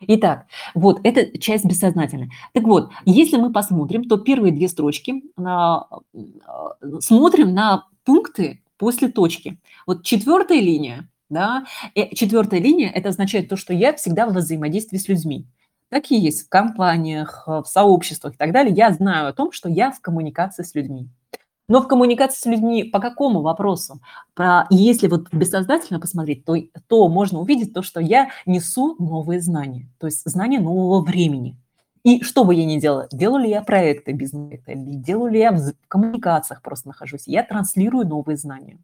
Итак, 0.00 0.46
вот, 0.74 1.00
это 1.04 1.38
часть 1.38 1.64
бессознательная. 1.64 2.30
Так 2.52 2.64
вот, 2.64 2.90
если 3.04 3.36
мы 3.36 3.52
посмотрим, 3.52 4.04
то 4.04 4.16
первые 4.16 4.52
две 4.52 4.68
строчки 4.68 5.22
а, 5.36 5.86
а, 6.46 6.76
смотрим 7.00 7.54
на 7.54 7.86
пункты 8.04 8.62
после 8.82 9.06
точки. 9.06 9.60
Вот 9.86 10.02
четвертая 10.02 10.58
линия, 10.58 11.08
да, 11.30 11.66
э, 11.94 12.12
четвертая 12.16 12.58
линия, 12.58 12.90
это 12.90 13.10
означает 13.10 13.48
то, 13.48 13.56
что 13.56 13.72
я 13.72 13.94
всегда 13.94 14.26
в 14.26 14.34
взаимодействии 14.34 14.98
с 14.98 15.06
людьми. 15.06 15.46
Так 15.88 16.10
и 16.10 16.16
есть 16.16 16.46
в 16.46 16.48
компаниях, 16.48 17.44
в 17.46 17.62
сообществах 17.64 18.34
и 18.34 18.36
так 18.36 18.50
далее. 18.50 18.74
Я 18.74 18.92
знаю 18.92 19.28
о 19.28 19.32
том, 19.32 19.52
что 19.52 19.68
я 19.68 19.92
в 19.92 20.00
коммуникации 20.00 20.64
с 20.64 20.74
людьми. 20.74 21.08
Но 21.68 21.80
в 21.80 21.86
коммуникации 21.86 22.40
с 22.40 22.46
людьми 22.46 22.82
по 22.82 22.98
какому 22.98 23.40
вопросу? 23.40 24.00
Про, 24.34 24.66
если 24.70 25.06
вот 25.06 25.32
бессознательно 25.32 26.00
посмотреть, 26.00 26.44
то, 26.44 26.56
то 26.88 27.06
можно 27.06 27.38
увидеть 27.38 27.72
то, 27.72 27.82
что 27.82 28.00
я 28.00 28.30
несу 28.46 28.96
новые 28.98 29.40
знания, 29.40 29.88
то 30.00 30.08
есть 30.08 30.28
знания 30.28 30.58
нового 30.58 31.04
времени. 31.04 31.56
И 32.04 32.22
что 32.22 32.44
бы 32.44 32.54
я 32.54 32.64
ни 32.64 32.80
делала, 32.80 33.06
делаю 33.12 33.44
ли 33.44 33.50
я 33.50 33.62
проекты, 33.62 34.12
бизнес-проекты, 34.12 34.74
делаю 34.76 35.32
ли 35.32 35.38
я 35.38 35.52
в 35.52 35.72
коммуникациях 35.88 36.60
просто 36.60 36.88
нахожусь, 36.88 37.22
я 37.26 37.44
транслирую 37.44 38.06
новые 38.06 38.36
знания. 38.36 38.78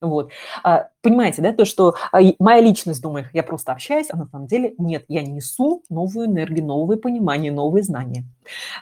Вот. 0.00 0.30
А, 0.62 0.90
понимаете, 1.02 1.42
да, 1.42 1.52
то, 1.52 1.64
что 1.64 1.96
а, 2.12 2.20
моя 2.38 2.60
личность 2.60 3.02
думает, 3.02 3.26
я 3.32 3.42
просто 3.42 3.72
общаюсь, 3.72 4.06
а 4.10 4.16
на 4.16 4.26
самом 4.26 4.46
деле 4.46 4.74
нет, 4.78 5.04
я 5.08 5.22
несу 5.22 5.82
новую 5.88 6.26
энергию, 6.26 6.64
новые 6.64 6.98
понимания, 6.98 7.50
новые 7.50 7.82
знания. 7.82 8.24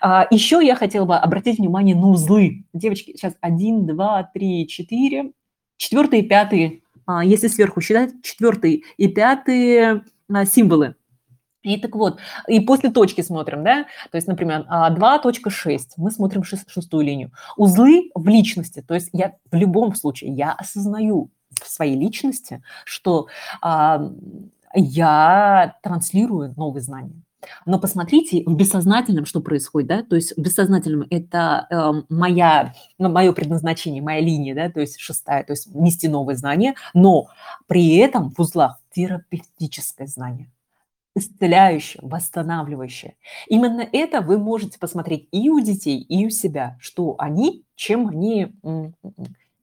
А, 0.01 0.27
еще 0.31 0.61
я 0.62 0.77
хотела 0.77 1.07
бы 1.07 1.16
обратить 1.16 1.59
внимание 1.59 1.97
на 1.97 2.09
узлы. 2.09 2.64
Девочки, 2.74 3.12
сейчас 3.12 3.35
один, 3.41 3.87
два, 3.87 4.31
три, 4.35 4.68
четыре, 4.68 5.33
четвертый 5.79 6.20
и 6.20 6.29
пятый, 6.29 6.83
если 7.24 7.49
сверху 7.49 7.81
считать, 7.81 8.11
четвертый 8.22 8.85
и 8.97 9.09
пятый 9.09 10.03
символы. 10.47 10.97
И 11.67 11.77
так 11.79 11.97
вот, 11.97 12.21
и 12.47 12.61
после 12.61 12.91
точки 12.91 13.23
смотрим, 13.23 13.64
да, 13.64 13.87
то 14.12 14.17
есть, 14.17 14.29
например, 14.29 14.67
2.6, 14.71 15.81
мы 15.97 16.12
смотрим 16.12 16.45
шестую 16.45 17.05
линию. 17.05 17.33
Узлы 17.57 18.12
в 18.14 18.29
личности, 18.29 18.85
то 18.87 18.95
есть 18.95 19.11
я 19.12 19.35
в 19.51 19.57
любом 19.57 19.97
случае, 19.97 20.31
я 20.33 20.53
осознаю 20.53 21.29
в 21.61 21.69
своей 21.69 21.97
личности, 21.97 22.62
что 22.85 23.27
а, 23.61 24.12
я 24.75 25.75
транслирую 25.83 26.55
новые 26.57 26.83
знания. 26.83 27.21
Но 27.64 27.81
посмотрите 27.81 28.45
в 28.47 28.55
бессознательном, 28.55 29.27
что 29.27 29.41
происходит, 29.41 29.89
да, 29.89 30.03
то 30.05 30.14
есть 30.14 30.37
в 30.37 30.41
бессознательном 30.41 31.07
это 31.11 31.67
э, 31.69 32.03
моя, 32.09 32.75
ну, 32.99 33.09
мое 33.09 33.33
предназначение, 33.33 34.03
моя 34.03 34.21
линия, 34.21 34.55
да, 34.55 34.71
то 34.71 34.81
есть 34.81 35.01
шестая, 35.01 35.43
то 35.43 35.53
есть 35.53 35.75
нести 35.75 36.07
новые 36.07 36.37
знания, 36.37 36.77
но 36.95 37.27
при 37.67 37.97
этом 37.97 38.31
в 38.31 38.39
узлах 38.41 38.79
терапевтическое 38.93 40.07
знание 40.07 40.49
исцеляющее, 41.17 42.01
восстанавливающее. 42.03 43.17
Именно 43.49 43.89
это 43.91 44.21
вы 44.21 44.39
можете 44.39 44.79
посмотреть 44.79 45.29
и 45.33 45.49
у 45.49 45.61
детей, 45.61 45.99
и 45.99 46.27
у 46.27 46.31
себя, 46.31 46.77
что 46.79 47.17
они, 47.19 47.64
чем 47.75 48.09
они, 48.09 48.53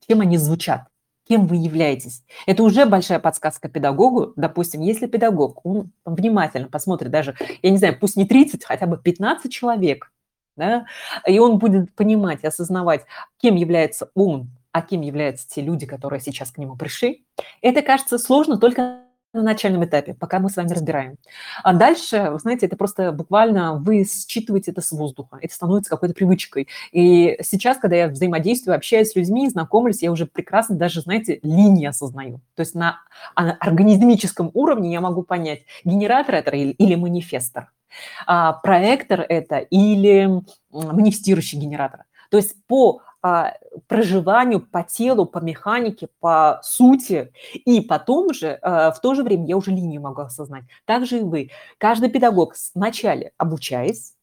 чем 0.07 0.21
они 0.21 0.37
звучат, 0.37 0.87
кем 1.27 1.45
вы 1.45 1.57
являетесь. 1.57 2.23
Это 2.47 2.63
уже 2.63 2.87
большая 2.87 3.19
подсказка 3.19 3.69
педагогу. 3.69 4.33
Допустим, 4.35 4.81
если 4.81 5.05
педагог, 5.05 5.63
он 5.63 5.91
внимательно 6.05 6.69
посмотрит 6.69 7.11
даже, 7.11 7.35
я 7.61 7.69
не 7.69 7.77
знаю, 7.77 7.97
пусть 7.99 8.17
не 8.17 8.25
30, 8.25 8.65
хотя 8.65 8.87
бы 8.87 8.97
15 8.97 9.51
человек, 9.53 10.11
да, 10.57 10.85
и 11.27 11.37
он 11.37 11.59
будет 11.59 11.93
понимать, 11.93 12.43
осознавать, 12.43 13.05
кем 13.37 13.55
является 13.55 14.09
он, 14.15 14.49
а 14.71 14.81
кем 14.81 15.01
являются 15.01 15.47
те 15.47 15.61
люди, 15.61 15.85
которые 15.85 16.19
сейчас 16.19 16.49
к 16.49 16.57
нему 16.57 16.75
пришли. 16.75 17.23
Это 17.61 17.83
кажется 17.83 18.17
сложно 18.17 18.57
только 18.57 19.02
на 19.33 19.41
начальном 19.41 19.83
этапе, 19.83 20.13
пока 20.13 20.39
мы 20.39 20.49
с 20.49 20.55
вами 20.55 20.69
разбираем. 20.69 21.17
А 21.63 21.73
дальше, 21.73 22.29
вы 22.31 22.39
знаете, 22.39 22.67
это 22.67 22.77
просто 22.77 23.11
буквально 23.11 23.75
вы 23.75 24.05
считываете 24.05 24.71
это 24.71 24.81
с 24.81 24.91
воздуха, 24.91 25.39
это 25.41 25.53
становится 25.53 25.89
какой-то 25.89 26.13
привычкой. 26.13 26.67
И 26.91 27.37
сейчас, 27.41 27.77
когда 27.77 27.95
я 27.95 28.07
взаимодействую, 28.07 28.75
общаюсь 28.75 29.09
с 29.09 29.15
людьми, 29.15 29.49
знакомлюсь, 29.49 30.03
я 30.03 30.11
уже 30.11 30.27
прекрасно 30.27 30.75
даже, 30.75 31.01
знаете, 31.01 31.39
линии 31.41 31.87
осознаю. 31.87 32.41
То 32.55 32.61
есть 32.61 32.75
на 32.75 33.01
организмическом 33.35 34.51
уровне 34.53 34.91
я 34.91 35.01
могу 35.01 35.23
понять, 35.23 35.61
генератор 35.83 36.35
это 36.35 36.51
или, 36.51 36.71
или 36.71 36.95
манифестор, 36.95 37.71
а, 38.27 38.53
проектор 38.53 39.25
это 39.27 39.57
или 39.57 40.29
манифестирующий 40.71 41.57
генератор. 41.59 42.03
То 42.29 42.37
есть 42.37 42.55
по 42.67 43.01
а, 43.23 43.53
проживанию 43.87 44.59
по 44.59 44.83
телу, 44.83 45.25
по 45.25 45.39
механике, 45.39 46.09
по 46.19 46.59
сути. 46.61 47.31
И 47.53 47.79
потом 47.79 48.33
же, 48.33 48.59
а, 48.61 48.91
в 48.91 48.99
то 48.99 49.15
же 49.15 49.23
время, 49.23 49.47
я 49.47 49.55
уже 49.55 49.71
линию 49.71 50.01
могу 50.01 50.21
осознать. 50.21 50.65
Также 50.85 51.19
и 51.19 51.23
вы. 51.23 51.49
Каждый 51.77 52.09
педагог 52.09 52.53
вначале 52.75 53.31
обучаясь, 53.37 54.13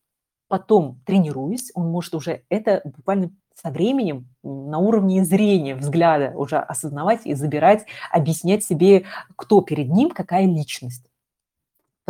потом 0.49 1.01
тренируясь, 1.07 1.71
он 1.75 1.89
может 1.89 2.15
уже 2.15 2.43
это 2.51 2.83
буквально 2.85 3.31
со 3.55 3.71
временем 3.71 4.29
на 4.43 4.79
уровне 4.79 5.25
зрения, 5.25 5.75
взгляда 5.75 6.33
уже 6.37 6.59
осознавать 6.59 7.23
и 7.25 7.35
забирать, 7.35 7.87
объяснять 8.11 8.65
себе, 8.65 9.05
кто 9.37 9.63
перед 9.63 9.89
ним, 9.89 10.11
какая 10.11 10.45
личность. 10.47 11.10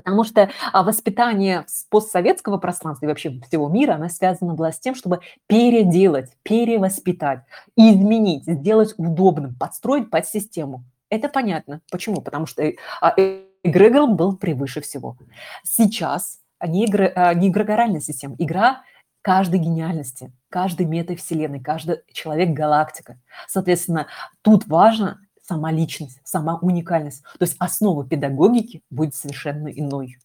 Потому 0.03 0.25
что 0.25 0.51
а, 0.73 0.83
воспитание 0.83 1.67
постсоветского 1.91 2.59
пространства 2.59 3.07
и 3.07 3.09
вообще 3.09 3.41
всего 3.49 3.69
мира, 3.69 3.95
оно 3.95 4.09
связано 4.09 4.55
было 4.55 4.73
с 4.73 4.79
тем, 4.79 4.95
чтобы 4.95 5.21
переделать, 5.47 6.31
перевоспитать, 6.43 7.41
изменить, 7.77 8.45
сделать 8.45 8.95
удобным, 8.97 9.55
подстроить 9.55 10.11
под 10.11 10.27
систему. 10.27 10.85
Это 11.11 11.29
понятно. 11.29 11.81
Почему? 11.91 12.21
Потому 12.21 12.47
что 12.47 12.63
а, 13.01 13.15
эгрегор 13.63 14.09
был 14.09 14.37
превыше 14.37 14.81
всего. 14.81 15.17
Сейчас 15.65 16.41
не, 16.67 16.85
игры, 16.85 17.13
а, 17.15 17.35
не 17.35 17.49
эгрегоральная 17.49 18.01
система, 18.01 18.37
игра 18.39 18.83
каждой 19.23 19.59
гениальности, 19.59 20.33
каждой 20.49 20.87
метавселенной, 20.87 21.61
каждый 21.61 21.99
человек 22.13 22.51
галактика. 22.51 23.19
Соответственно, 23.47 24.07
тут 24.43 24.67
важно 24.67 25.21
сама 25.51 25.73
личность, 25.73 26.21
сама 26.23 26.59
уникальность. 26.63 27.25
То 27.39 27.45
есть 27.45 27.57
основа 27.59 28.07
педагогики 28.07 28.83
будет 28.89 29.17
совершенно 29.17 29.67
иной. 29.67 30.19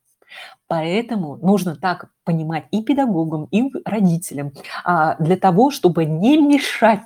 Поэтому 0.68 1.38
нужно 1.38 1.76
так 1.76 2.10
понимать 2.24 2.66
и 2.70 2.84
педагогам, 2.84 3.48
и 3.50 3.72
родителям, 3.86 4.52
а, 4.84 5.16
для 5.18 5.38
того, 5.38 5.72
чтобы 5.72 6.06
не 6.06 6.38
мешать 6.38 7.02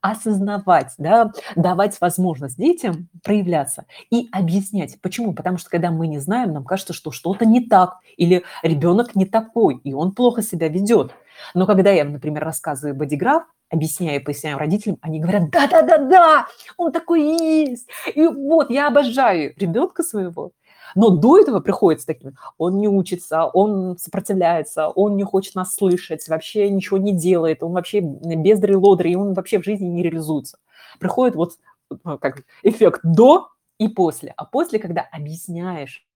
осознавать, 0.00 0.94
да, 0.98 1.32
давать 1.56 2.00
возможность 2.00 2.56
детям 2.56 3.08
проявляться 3.22 3.84
и 4.10 4.28
объяснять. 4.32 5.00
Почему? 5.02 5.34
Потому 5.34 5.58
что 5.58 5.70
когда 5.70 5.90
мы 5.90 6.06
не 6.06 6.18
знаем, 6.18 6.52
нам 6.52 6.64
кажется, 6.64 6.92
что 6.92 7.10
что-то 7.10 7.44
не 7.44 7.60
так, 7.60 7.98
или 8.16 8.44
ребенок 8.62 9.16
не 9.16 9.26
такой, 9.26 9.76
и 9.84 9.92
он 9.92 10.12
плохо 10.12 10.42
себя 10.42 10.68
ведет. 10.68 11.12
Но 11.54 11.66
когда 11.66 11.90
я, 11.90 12.04
например, 12.04 12.44
рассказываю 12.44 12.94
бодиграф, 12.94 13.44
объясняю, 13.70 14.22
поясняю 14.22 14.58
родителям, 14.58 14.98
они 15.00 15.20
говорят, 15.20 15.50
да-да-да-да, 15.50 16.46
он 16.76 16.92
такой 16.92 17.22
есть. 17.22 17.88
И 18.14 18.26
вот, 18.26 18.70
я 18.70 18.88
обожаю 18.88 19.54
ребенка 19.56 20.02
своего. 20.02 20.52
Но 20.94 21.10
до 21.10 21.38
этого 21.38 21.60
приходится 21.60 22.06
таким, 22.06 22.36
он 22.58 22.78
не 22.78 22.88
учится, 22.88 23.44
он 23.44 23.98
сопротивляется, 23.98 24.88
он 24.88 25.16
не 25.16 25.24
хочет 25.24 25.54
нас 25.54 25.74
слышать, 25.74 26.26
вообще 26.28 26.70
ничего 26.70 26.96
не 26.96 27.12
делает, 27.12 27.62
он 27.62 27.72
вообще 27.72 28.00
бездрый 28.00 28.76
лодрый, 28.76 29.12
и 29.12 29.16
он 29.16 29.34
вообще 29.34 29.58
в 29.58 29.64
жизни 29.64 29.86
не 29.86 30.02
реализуется. 30.02 30.58
Приходит 30.98 31.34
вот 31.34 31.54
ну, 32.04 32.18
как 32.18 32.44
эффект 32.62 33.00
до 33.02 33.48
и 33.78 33.88
после. 33.88 34.32
А 34.36 34.44
после, 34.44 34.78
когда 34.78 35.02
объясняешь 35.12 36.06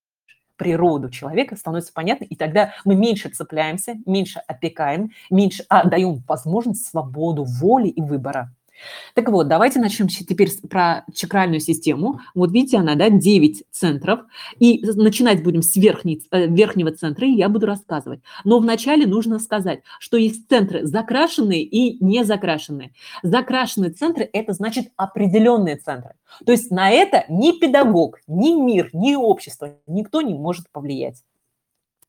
природу 0.61 1.08
человека, 1.08 1.56
становится 1.56 1.90
понятно, 1.94 2.24
и 2.24 2.36
тогда 2.36 2.74
мы 2.84 2.94
меньше 2.94 3.30
цепляемся, 3.30 3.94
меньше 4.04 4.42
опекаем, 4.46 5.11
меньше 5.30 5.64
отдаем 5.70 6.22
возможность 6.28 6.86
свободу 6.86 7.44
воли 7.44 7.88
и 7.88 8.02
выбора. 8.02 8.52
Так 9.14 9.28
вот, 9.28 9.49
давайте 9.49 9.81
начнем 9.81 10.09
теперь 10.09 10.51
про 10.68 11.05
чакральную 11.14 11.61
систему. 11.61 12.20
Вот 12.35 12.53
видите, 12.53 12.78
она, 12.78 12.95
да, 12.95 13.11
9 13.11 13.64
центров. 13.70 14.20
И 14.59 14.85
начинать 14.95 15.43
будем 15.43 15.62
с 15.62 15.76
верхней, 15.76 16.22
э, 16.31 16.47
верхнего 16.47 16.93
центра, 16.93 17.26
и 17.26 17.33
я 17.33 17.49
буду 17.49 17.66
рассказывать. 17.66 18.20
Но 18.45 18.59
вначале 18.59 19.07
нужно 19.07 19.39
сказать, 19.39 19.81
что 19.99 20.16
есть 20.16 20.49
центры 20.49 20.87
закрашенные 20.87 21.62
и 21.62 22.03
не 22.05 22.24
закрашенные. 22.24 22.93
Закрашенные 23.22 23.91
центры– 23.91 24.28
это 24.33 24.53
значит 24.53 24.89
определенные 24.97 25.76
центры. 25.76 26.14
То 26.45 26.53
есть 26.53 26.70
на 26.70 26.91
это 26.91 27.24
ни 27.28 27.53
педагог, 27.59 28.20
ни 28.26 28.55
мир, 28.55 28.91
ни 28.93 29.14
общество, 29.14 29.76
никто 29.87 30.22
не 30.22 30.35
может 30.35 30.70
повлиять. 30.70 31.22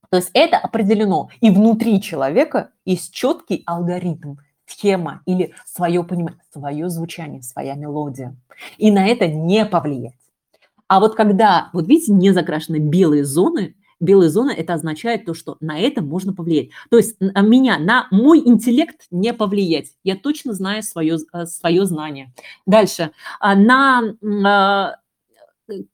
То 0.10 0.18
есть 0.18 0.30
это 0.34 0.58
определено. 0.58 1.30
И 1.40 1.50
внутри 1.50 2.02
человека 2.02 2.72
есть 2.86 3.14
четкий 3.14 3.64
алгоритм– 3.66 4.36
схема 4.72 5.22
или 5.26 5.54
свое 5.66 6.04
понимание, 6.04 6.42
свое 6.52 6.90
звучание, 6.90 7.42
своя 7.42 7.76
мелодия. 7.76 8.36
И 8.78 8.92
на 8.92 9.08
это 9.08 9.28
не 9.28 9.66
повлиять. 9.66 10.16
А 10.88 11.00
вот 11.00 11.16
когда, 11.16 11.70
вот 11.74 11.88
видите, 11.88 12.12
не 12.12 12.32
закрашены 12.32 12.78
белые 12.78 13.24
зоны, 13.24 13.76
белые 14.00 14.30
зоны, 14.30 14.52
это 14.52 14.74
означает 14.74 15.26
то, 15.26 15.34
что 15.34 15.56
на 15.62 15.80
это 15.80 16.02
можно 16.02 16.34
повлиять. 16.34 16.70
То 16.90 16.98
есть 16.98 17.16
на 17.20 17.42
меня, 17.42 17.78
на 17.80 18.08
мой 18.12 18.40
интеллект 18.40 19.08
не 19.12 19.34
повлиять. 19.34 19.94
Я 20.04 20.16
точно 20.18 20.54
знаю 20.54 20.84
свое, 20.84 21.18
э, 21.34 21.46
свое 21.46 21.86
знание. 21.86 22.34
Дальше. 22.66 23.12
А 23.40 23.56
на 23.56 24.16
а, 24.46 24.96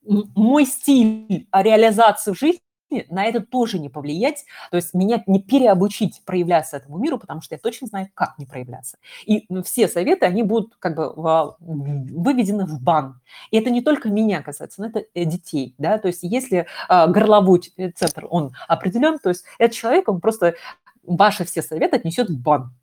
мой 0.04 0.66
стиль 0.66 1.48
реализации 1.52 2.32
в 2.32 2.40
жизни 2.40 2.62
на 3.10 3.26
это 3.26 3.42
тоже 3.42 3.80
не 3.80 3.90
повлиять, 3.90 4.46
то 4.72 4.78
есть 4.78 4.94
меня 4.94 5.24
не 5.28 5.42
переобучить 5.42 6.22
проявляться 6.26 6.78
этому 6.78 6.98
миру, 6.98 7.20
потому 7.20 7.42
что 7.42 7.56
я 7.56 7.60
точно 7.60 7.88
знаю, 7.88 8.10
как 8.14 8.38
не 8.38 8.46
проявляться. 8.46 8.98
И 9.26 9.48
все 9.64 9.88
советы, 9.88 10.26
они 10.26 10.44
будут 10.44 10.76
как 10.80 10.96
бы 10.96 11.14
выведены 11.60 12.66
в 12.66 12.82
бан. 12.82 13.20
И 13.52 13.58
это 13.58 13.70
не 13.70 13.82
только 13.82 14.10
меня 14.10 14.42
касается, 14.42 14.82
но 14.82 14.88
это 14.88 15.06
э, 15.14 15.26
детей, 15.26 15.76
да, 15.78 15.98
то 15.98 16.08
есть 16.08 16.24
если 16.24 16.68
а, 16.88 17.08
горловой 17.08 17.62
центр, 17.96 18.28
он 18.30 18.54
определен, 18.68 19.20
то 19.20 19.30
есть 19.30 19.46
этот 19.60 19.76
человек, 19.76 20.10
он 20.10 20.22
просто 20.22 20.56
ваши 21.04 21.46
все 21.46 21.62
советы 21.62 21.98
отнесет 21.98 22.30
в 22.30 22.40
бан. 22.40 22.74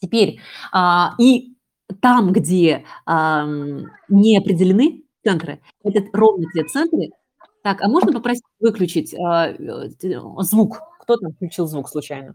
Теперь, 0.00 0.40
а, 0.72 1.14
и 1.18 1.54
там, 2.00 2.32
где 2.32 2.84
а, 3.06 3.46
не 4.08 4.38
определены 4.38 5.04
центры, 5.22 5.60
это 5.84 6.04
ровно 6.12 6.46
те 6.52 6.64
центры, 6.64 7.10
так, 7.62 7.80
а 7.82 7.88
можно 7.88 8.12
попросить 8.12 8.44
выключить 8.60 9.14
а, 9.14 9.48
э, 9.48 9.88
звук? 10.38 10.80
Кто 11.00 11.16
там 11.16 11.32
включил 11.32 11.66
звук 11.66 11.88
случайно? 11.88 12.34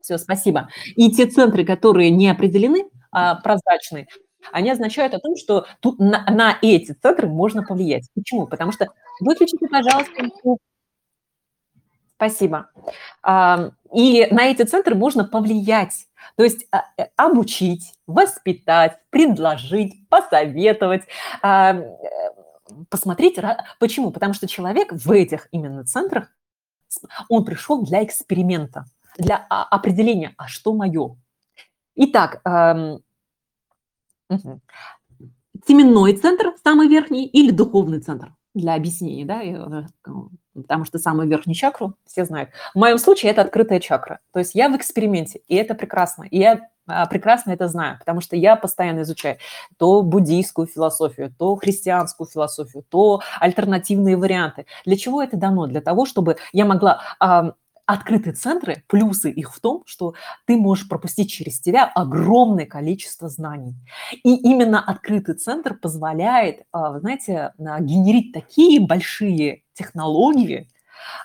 Все, 0.00 0.18
спасибо. 0.18 0.68
И 0.96 1.10
те 1.10 1.26
центры, 1.26 1.64
которые 1.64 2.10
не 2.10 2.28
определены, 2.28 2.84
а 3.10 3.36
прозрачные, 3.36 4.06
они 4.52 4.70
означают 4.70 5.14
о 5.14 5.18
том, 5.18 5.36
что 5.36 5.66
тут 5.80 5.98
на, 5.98 6.24
на 6.26 6.58
эти 6.60 6.92
центры 6.92 7.28
можно 7.28 7.62
повлиять. 7.62 8.08
Почему? 8.14 8.46
Потому 8.46 8.72
что 8.72 8.88
выключите, 9.20 9.66
пожалуйста, 9.66 10.12
звук. 10.42 10.60
Спасибо. 12.16 12.70
А, 13.22 13.70
и 13.92 14.28
на 14.30 14.46
эти 14.46 14.62
центры 14.62 14.94
можно 14.94 15.24
повлиять, 15.24 16.06
то 16.36 16.44
есть 16.44 16.66
а, 16.70 16.84
э, 16.96 17.06
обучить, 17.16 17.92
воспитать, 18.06 18.98
предложить, 19.10 20.08
посоветовать, 20.08 21.02
а, 21.42 21.76
посмотреть, 22.88 23.38
почему? 23.78 24.10
Потому 24.10 24.34
что 24.34 24.46
человек 24.46 24.92
в 24.92 25.10
этих 25.10 25.48
именно 25.52 25.84
центрах, 25.84 26.28
он 27.28 27.44
пришел 27.44 27.82
для 27.84 28.04
эксперимента, 28.04 28.86
для 29.18 29.36
определения, 29.36 30.34
а 30.36 30.48
что 30.48 30.74
мое. 30.74 31.16
Итак, 31.96 32.40
эм, 32.44 33.02
теменной 35.66 36.16
центр, 36.16 36.54
самый 36.62 36.88
верхний, 36.88 37.26
или 37.26 37.50
духовный 37.50 38.00
центр 38.00 38.34
для 38.54 38.74
объяснения, 38.74 39.24
да, 39.24 39.42
э, 39.42 39.84
потому 40.54 40.84
что 40.84 40.98
самую 40.98 41.28
верхнюю 41.28 41.56
чакру 41.56 41.94
все 42.06 42.24
знают. 42.24 42.50
В 42.74 42.78
моем 42.78 42.98
случае 42.98 43.32
это 43.32 43.42
открытая 43.42 43.80
чакра, 43.80 44.20
то 44.32 44.38
есть 44.38 44.54
я 44.54 44.68
в 44.68 44.76
эксперименте, 44.76 45.40
и 45.48 45.56
это 45.56 45.74
прекрасно. 45.74 46.24
И 46.24 46.38
я 46.38 46.54
а, 46.54 46.58
прекрасно 47.10 47.52
это 47.52 47.68
знаю, 47.68 47.98
потому 47.98 48.20
что 48.20 48.36
я 48.36 48.56
постоянно 48.56 49.02
изучаю 49.02 49.38
то 49.78 50.02
буддийскую 50.02 50.66
философию, 50.66 51.34
то 51.38 51.56
христианскую 51.56 52.26
философию, 52.26 52.84
то 52.88 53.20
альтернативные 53.40 54.16
варианты. 54.16 54.66
Для 54.84 54.96
чего 54.96 55.22
это 55.22 55.36
дано? 55.36 55.66
Для 55.66 55.80
того, 55.80 56.06
чтобы 56.06 56.36
я 56.52 56.64
могла 56.64 57.00
открытые 57.86 58.32
центры, 58.32 58.82
плюсы 58.86 59.30
их 59.30 59.54
в 59.54 59.60
том, 59.60 59.82
что 59.86 60.14
ты 60.46 60.56
можешь 60.56 60.88
пропустить 60.88 61.30
через 61.30 61.60
тебя 61.60 61.84
огромное 61.84 62.66
количество 62.66 63.28
знаний. 63.28 63.74
И 64.22 64.34
именно 64.36 64.82
открытый 64.82 65.34
центр 65.34 65.74
позволяет, 65.74 66.62
а, 66.72 66.98
знаете, 66.98 67.52
генерить 67.58 68.32
такие 68.32 68.80
большие 68.80 69.64
технологии, 69.74 70.70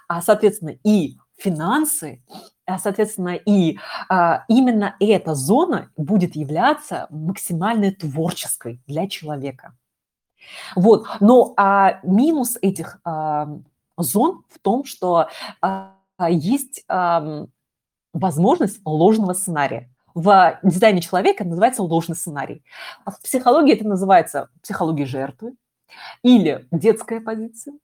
а, 0.07 0.21
соответственно, 0.21 0.75
и 0.83 1.17
финансы, 1.37 2.23
а, 2.27 2.58
соответственно, 2.77 3.35
и 3.35 3.79
а, 4.09 4.43
именно 4.47 4.95
эта 4.99 5.33
зона 5.33 5.89
будет 5.97 6.35
являться 6.35 7.07
максимально 7.09 7.91
творческой 7.91 8.81
для 8.87 9.07
человека. 9.07 9.73
Вот, 10.75 11.07
но 11.19 11.53
а, 11.57 11.99
минус 12.03 12.57
этих 12.61 12.99
а, 13.03 13.49
зон 13.97 14.43
в 14.49 14.59
том, 14.59 14.85
что 14.85 15.29
а, 15.61 15.95
есть 16.29 16.83
а, 16.87 17.45
возможность 18.13 18.81
ложного 18.85 19.33
сценария. 19.33 19.89
В 20.15 20.59
дизайне 20.63 21.01
человека 21.01 21.45
называется 21.45 21.83
ложный 21.83 22.15
сценарий. 22.15 22.63
А 23.05 23.11
в 23.11 23.21
психологии 23.21 23.73
это 23.73 23.87
называется 23.87 24.49
психология 24.61 25.05
жертвы 25.05 25.53
или 26.23 26.67
детская 26.71 27.21
позиция 27.21 27.75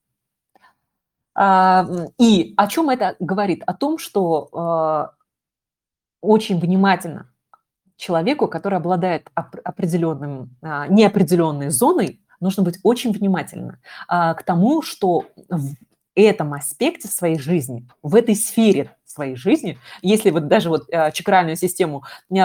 и 1.37 2.53
о 2.55 2.67
чем 2.67 2.89
это 2.89 3.15
говорит? 3.19 3.63
О 3.65 3.73
том, 3.73 3.97
что 3.97 4.49
а, 4.53 5.11
очень 6.21 6.59
внимательно 6.59 7.29
человеку, 7.97 8.47
который 8.47 8.77
обладает 8.77 9.29
определенным, 9.33 10.55
а, 10.61 10.87
неопределенной 10.87 11.69
зоной, 11.69 12.21
нужно 12.39 12.63
быть 12.63 12.79
очень 12.83 13.11
внимательно 13.11 13.79
а, 14.07 14.33
к 14.33 14.43
тому, 14.43 14.81
что 14.81 15.25
в 15.49 15.75
этом 16.15 16.53
аспекте 16.53 17.09
своей 17.09 17.37
жизни, 17.37 17.87
в 18.01 18.15
этой 18.15 18.35
сфере 18.35 18.95
своей 19.03 19.35
жизни, 19.35 19.77
если 20.01 20.29
вот 20.29 20.47
даже 20.47 20.69
вот 20.69 20.89
чакральную 21.13 21.55
систему 21.55 22.03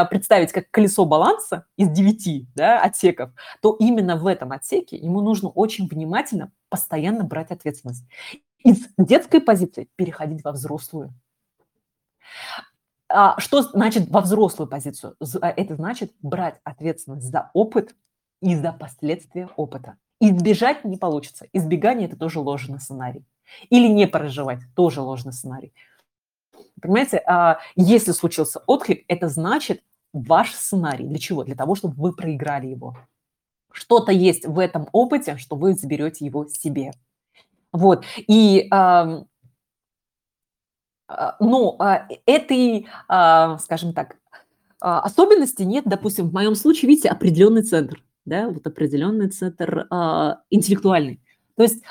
представить 0.08 0.52
как 0.52 0.70
колесо 0.70 1.04
баланса 1.04 1.66
из 1.76 1.88
девяти 1.88 2.46
да, 2.54 2.80
отсеков, 2.80 3.30
то 3.60 3.76
именно 3.78 4.16
в 4.16 4.26
этом 4.26 4.52
отсеке 4.52 4.96
ему 4.96 5.20
нужно 5.20 5.48
очень 5.48 5.88
внимательно 5.88 6.52
постоянно 6.68 7.24
брать 7.24 7.50
ответственность 7.50 8.04
из 8.64 8.88
детской 8.98 9.40
позиции 9.40 9.88
переходить 9.96 10.44
во 10.44 10.52
взрослую. 10.52 11.12
А 13.08 13.38
что 13.40 13.62
значит 13.62 14.08
во 14.08 14.20
взрослую 14.20 14.68
позицию? 14.68 15.16
А 15.40 15.50
это 15.50 15.74
значит 15.74 16.12
брать 16.22 16.60
ответственность 16.62 17.26
за 17.26 17.50
опыт 17.54 17.94
и 18.40 18.54
за 18.54 18.72
последствия 18.72 19.48
опыта. 19.56 19.96
Избежать 20.20 20.84
не 20.84 20.96
получится. 20.96 21.46
Избегание– 21.52 22.06
это 22.08 22.16
тоже 22.16 22.40
ложный 22.40 22.78
сценарий. 22.78 23.24
Или 23.68 23.88
не 23.88 24.06
проживать– 24.06 24.60
тоже 24.76 25.00
ложный 25.00 25.32
сценарий. 25.32 25.72
Понимаете, 26.80 27.22
а 27.26 27.58
если 27.74 28.12
случился 28.12 28.62
отклик, 28.66 29.04
это 29.08 29.28
значит 29.28 29.82
ваш 30.12 30.52
сценарий. 30.54 31.06
Для 31.06 31.18
чего? 31.18 31.42
Для 31.42 31.56
того, 31.56 31.74
чтобы 31.74 31.94
вы 31.94 32.12
проиграли 32.12 32.66
его. 32.68 32.96
Что-то 33.72 34.12
есть 34.12 34.46
в 34.46 34.58
этом 34.58 34.88
опыте, 34.92 35.36
что 35.36 35.56
вы 35.56 35.74
заберете 35.74 36.24
его 36.24 36.46
себе. 36.46 36.92
Вот. 37.72 38.04
И, 38.16 38.68
а, 38.70 39.24
ну, 41.40 41.76
а, 41.78 42.06
этой, 42.26 42.86
а, 43.08 43.58
скажем 43.58 43.92
так, 43.92 44.16
особенности 44.80 45.62
нет, 45.62 45.84
допустим, 45.86 46.30
в 46.30 46.32
моем 46.32 46.54
случае, 46.54 46.88
видите, 46.88 47.08
определенный 47.10 47.62
центр, 47.62 48.02
да, 48.24 48.48
вот 48.48 48.66
определенный 48.66 49.28
центр 49.28 49.86
интеллектуальный. 50.48 51.20
То 51.56 51.64
есть 51.64 51.82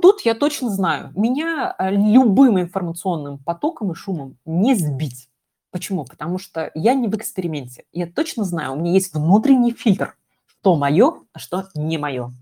тут 0.00 0.20
я 0.20 0.34
точно 0.34 0.70
знаю, 0.70 1.10
меня 1.16 1.74
любым 1.80 2.60
информационным 2.60 3.38
потоком 3.38 3.90
и 3.90 3.96
шумом 3.96 4.36
не 4.44 4.76
сбить. 4.76 5.28
Почему? 5.72 6.04
Потому 6.04 6.38
что 6.38 6.70
я 6.74 6.94
не 6.94 7.08
в 7.08 7.16
эксперименте. 7.16 7.86
Я 7.90 8.06
точно 8.06 8.44
знаю, 8.44 8.74
у 8.74 8.76
меня 8.76 8.92
есть 8.92 9.12
внутренний 9.14 9.72
фильтр, 9.72 10.16
что 10.46 10.76
мое, 10.76 11.22
а 11.32 11.40
что 11.40 11.64
не 11.74 11.98
мое. 11.98 12.32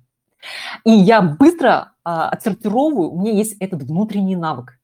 И 0.85 0.91
я 0.91 1.23
быстро 1.23 1.93
а, 2.05 2.29
отсортировываю, 2.29 3.11
у 3.11 3.21
меня 3.21 3.33
есть 3.33 3.57
этот 3.61 3.83
внутренний 3.83 4.37
навык. 4.37 4.79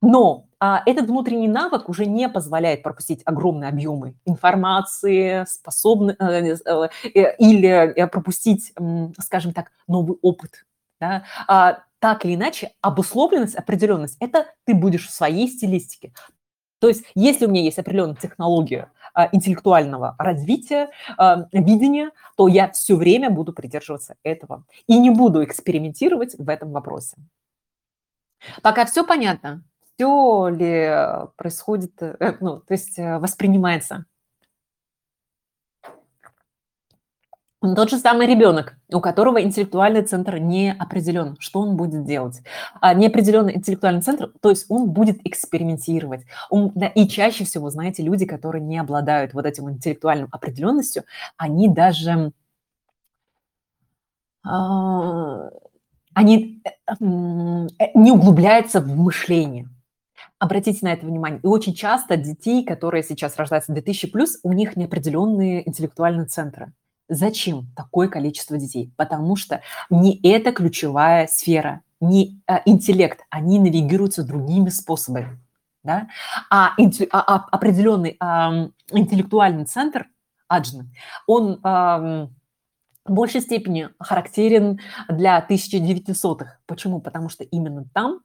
Но 0.00 0.46
а, 0.60 0.82
этот 0.86 1.06
внутренний 1.06 1.48
навык 1.48 1.88
уже 1.88 2.06
не 2.06 2.28
позволяет 2.28 2.82
пропустить 2.82 3.22
огромные 3.24 3.68
объемы 3.68 4.14
информации, 4.24 5.44
способны, 5.46 6.16
э, 6.18 6.56
э, 6.64 6.88
э, 7.14 7.36
или 7.36 8.08
пропустить, 8.10 8.72
скажем 9.18 9.52
так, 9.52 9.72
новый 9.86 10.18
опыт. 10.22 10.64
Да? 11.00 11.24
А, 11.46 11.80
так 11.98 12.24
или 12.24 12.34
иначе, 12.34 12.72
обусловленность, 12.80 13.54
определенность– 13.54 14.16
это 14.20 14.46
ты 14.64 14.74
будешь 14.74 15.06
в 15.06 15.10
своей 15.10 15.48
стилистике. 15.48 16.12
То 16.78 16.88
есть, 16.88 17.04
если 17.14 17.46
у 17.46 17.50
меня 17.50 17.62
есть 17.62 17.78
определенная 17.78 18.16
технология 18.16 18.90
интеллектуального 19.32 20.14
развития, 20.18 20.90
а, 21.16 21.46
видения, 21.52 22.10
то 22.36 22.48
я 22.48 22.70
все 22.70 22.96
время 22.96 23.30
буду 23.30 23.52
придерживаться 23.52 24.16
этого 24.22 24.64
и 24.86 24.98
не 24.98 25.10
буду 25.10 25.44
экспериментировать 25.44 26.34
в 26.38 26.48
этом 26.48 26.72
вопросе. 26.72 27.16
Пока 28.62 28.84
все 28.84 29.04
понятно, 29.04 29.64
все 29.94 30.48
ли 30.48 31.28
происходит, 31.36 32.02
э, 32.02 32.36
ну, 32.40 32.60
то 32.60 32.74
есть 32.74 32.98
э, 32.98 33.18
Тот 37.74 37.88
же 37.88 37.98
самый 37.98 38.26
ребенок, 38.26 38.76
у 38.92 39.00
которого 39.00 39.42
интеллектуальный 39.42 40.02
центр 40.02 40.36
не 40.36 40.72
определен, 40.72 41.36
что 41.38 41.60
он 41.60 41.76
будет 41.76 42.04
делать. 42.04 42.42
А 42.80 42.92
неопределенный 42.92 43.56
интеллектуальный 43.56 44.02
центр, 44.02 44.30
то 44.40 44.50
есть 44.50 44.66
он 44.68 44.90
будет 44.90 45.26
экспериментировать. 45.26 46.26
Он, 46.50 46.72
да, 46.74 46.88
и 46.88 47.08
чаще 47.08 47.44
всего, 47.44 47.70
знаете, 47.70 48.02
люди, 48.02 48.26
которые 48.26 48.62
не 48.62 48.78
обладают 48.78 49.32
вот 49.32 49.46
этим 49.46 49.70
интеллектуальным 49.70 50.28
определенностью, 50.30 51.04
они 51.38 51.68
даже 51.68 52.32
э, 54.44 55.50
они 56.12 56.62
э, 56.64 56.94
не 57.00 58.12
углубляются 58.12 58.82
в 58.82 58.88
мышление. 58.88 59.70
Обратите 60.38 60.80
на 60.82 60.92
это 60.92 61.06
внимание. 61.06 61.40
И 61.42 61.46
очень 61.46 61.74
часто 61.74 62.18
детей, 62.18 62.64
которые 62.64 63.02
сейчас 63.02 63.36
рождаются 63.36 63.72
2000+, 63.72 64.26
у 64.42 64.52
них 64.52 64.76
неопределенные 64.76 65.66
интеллектуальные 65.66 66.26
центры. 66.26 66.74
Зачем 67.08 67.70
такое 67.76 68.08
количество 68.08 68.56
детей? 68.56 68.92
Потому 68.96 69.36
что 69.36 69.60
не 69.90 70.18
это 70.22 70.52
ключевая 70.52 71.26
сфера 71.26 71.82
не 72.00 72.42
а, 72.46 72.62
интеллект, 72.64 73.20
они 73.30 73.58
навигируются 73.58 74.24
другими 74.24 74.68
способами. 74.68 75.40
Да? 75.82 76.08
А, 76.50 76.72
инту, 76.78 77.04
а, 77.12 77.20
а 77.20 77.46
определенный 77.50 78.16
а, 78.20 78.68
интеллектуальный 78.90 79.64
центр, 79.66 80.08
аджна, 80.48 80.86
он 81.26 81.60
а, 81.62 82.28
в 83.04 83.12
большей 83.12 83.40
степени 83.42 83.90
характерен 83.98 84.80
для 85.08 85.44
1900-х. 85.46 86.58
Почему? 86.66 87.00
Потому 87.00 87.28
что 87.28 87.44
именно 87.44 87.84
там 87.92 88.20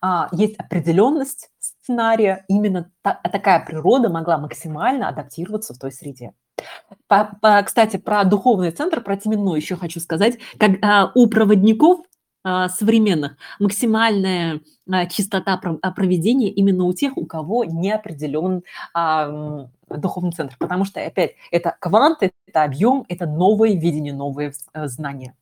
а, 0.00 0.28
есть 0.32 0.56
определенность 0.56 1.50
сценария, 1.58 2.44
именно 2.48 2.90
та, 3.02 3.14
такая 3.14 3.64
природа 3.64 4.08
могла 4.08 4.38
максимально 4.38 5.08
адаптироваться 5.08 5.74
в 5.74 5.78
той 5.78 5.92
среде. 5.92 6.32
Кстати, 7.64 7.96
про 7.96 8.24
духовный 8.24 8.70
центр, 8.70 9.00
про 9.00 9.16
теменной 9.16 9.58
еще 9.58 9.76
хочу 9.76 10.00
сказать. 10.00 10.38
Как, 10.58 10.72
а, 10.82 11.10
у 11.14 11.26
проводников 11.26 12.00
а, 12.42 12.70
современных 12.70 13.36
максимальная 13.58 14.60
а, 14.90 15.06
чистота 15.06 15.58
проведения 15.58 16.48
именно 16.48 16.84
у 16.84 16.92
тех, 16.94 17.16
у 17.18 17.26
кого 17.26 17.64
не 17.64 17.92
определен 17.92 18.62
духовный 19.90 20.32
центр. 20.32 20.56
Потому 20.58 20.84
что, 20.84 21.04
опять, 21.04 21.32
это 21.50 21.76
квант, 21.80 22.22
это 22.22 22.62
объем, 22.62 23.04
это 23.08 23.26
новое 23.26 23.74
видение, 23.74 24.14
новые 24.14 24.52
э, 24.72 24.86
знания. 24.86 25.34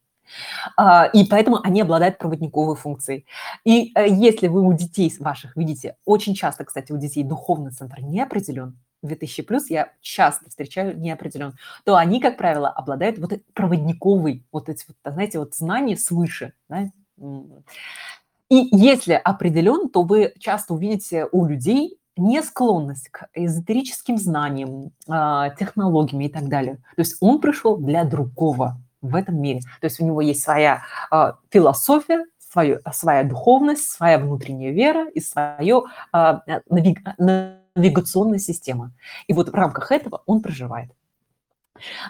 И 1.14 1.24
поэтому 1.28 1.58
они 1.62 1.82
обладают 1.82 2.18
проводниковой 2.18 2.76
функцией. 2.76 3.26
И 3.64 3.92
э, 3.94 4.08
если 4.08 4.48
вы 4.48 4.62
у 4.62 4.72
детей 4.72 5.12
ваших 5.20 5.56
видите, 5.56 5.96
очень 6.04 6.34
часто, 6.34 6.64
кстати, 6.64 6.92
у 6.92 6.98
детей 6.98 7.24
духовный 7.24 7.70
центр 7.70 8.00
не 8.00 8.20
определен, 8.20 8.78
2000 9.03 9.42
плюс 9.42 9.70
я 9.70 9.92
часто 10.01 10.49
встречаю 10.49 10.99
неопределен, 10.99 11.55
то 11.84 11.96
они, 11.96 12.20
как 12.20 12.36
правило, 12.36 12.68
обладают 12.68 13.18
вот 13.18 13.32
проводниковой, 13.55 14.44
вот 14.53 14.68
эти 14.68 14.84
вот, 14.88 14.96
знаете, 15.12 15.38
вот 15.38 15.55
знания 15.55 15.96
свыше. 15.96 16.53
Да? 16.68 16.90
И 18.51 18.68
если 18.72 19.12
определен, 19.12 19.88
то 19.90 20.03
вы 20.03 20.32
часто 20.38 20.74
увидите 20.74 21.26
у 21.32 21.46
людей 21.46 21.99
не 22.16 22.42
склонность 22.42 23.11
к 23.11 23.28
эзотерическим 23.34 24.18
знаниям, 24.18 24.92
а, 25.09 25.51
технологиям 25.51 26.22
и 26.22 26.28
так 26.28 26.49
далее. 26.49 26.76
То 26.96 27.03
есть 27.03 27.16
он 27.20 27.40
пришел 27.40 27.76
для 27.76 28.05
другого 28.05 28.80
в 29.01 29.14
этом 29.14 29.40
мире. 29.40 29.61
То 29.80 29.84
есть 29.84 30.01
у 30.01 30.07
него 30.07 30.20
есть 30.20 30.42
своя 30.42 30.82
а, 31.11 31.38
философия, 31.51 32.24
свою, 32.51 32.80
своя 32.92 33.24
духовность, 33.24 33.90
своя 33.90 34.18
внутренняя 34.18 34.72
вера 34.72 35.09
и 35.09 35.20
свое 35.20 35.84
а, 36.12 36.42
навиг, 36.68 37.01
навигационная 37.18 38.38
система. 38.38 38.92
И 39.26 39.32
вот 39.32 39.51
в 39.51 39.55
рамках 39.55 39.92
этого 39.92 40.22
он 40.26 40.42
проживает. 40.42 40.90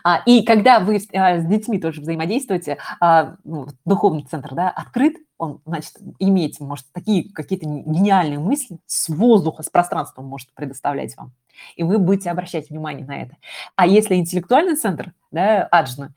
А, 0.05 0.23
и 0.27 0.43
когда 0.43 0.81
вы 0.81 1.01
а, 1.13 1.39
с 1.39 1.47
детьми 1.47 1.79
тоже 1.79 2.01
взаимодействуете, 2.01 2.79
а, 3.01 3.37
ну, 3.45 3.69
духовный 3.85 4.25
центр 4.25 4.55
да, 4.55 4.71
открыт, 4.71 5.17
он, 5.37 5.61
значит, 5.67 5.93
имеет, 6.19 6.59
может, 6.59 6.87
такие 6.93 7.33
какие-то 7.33 7.67
гениальные 7.67 8.41
мысли 8.41 8.79
с 8.87 9.09
воздуха, 9.09 9.63
с 9.63 9.71
пространством 9.71 10.25
может 10.25 10.53
предоставлять 10.53 11.17
вам. 11.17 11.33
И 11.77 11.83
вы 11.83 11.99
будете 11.99 12.31
обращать 12.31 12.71
внимание 12.71 13.05
на 13.05 13.23
это. 13.23 13.37
А 13.77 13.87
если 13.87 14.17
интеллектуальный 14.17 14.77
центр, 14.77 15.13
да, 15.31 15.65
Аджна, 15.71 16.15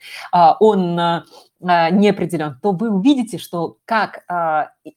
он 0.60 1.00
не 1.62 2.10
определен, 2.10 2.58
то 2.62 2.72
вы 2.72 2.90
увидите, 2.90 3.38
что 3.38 3.78
как 3.86 4.26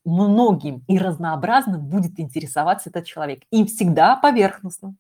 многим 0.05 0.83
и 0.89 0.99
разнообразным 0.99 1.83
будет 1.83 2.19
интересоваться 2.19 2.91
этот 2.91 3.05
человек. 3.05 3.43
И 3.51 3.65
всегда 3.67 4.17
поверхностно. 4.17 4.97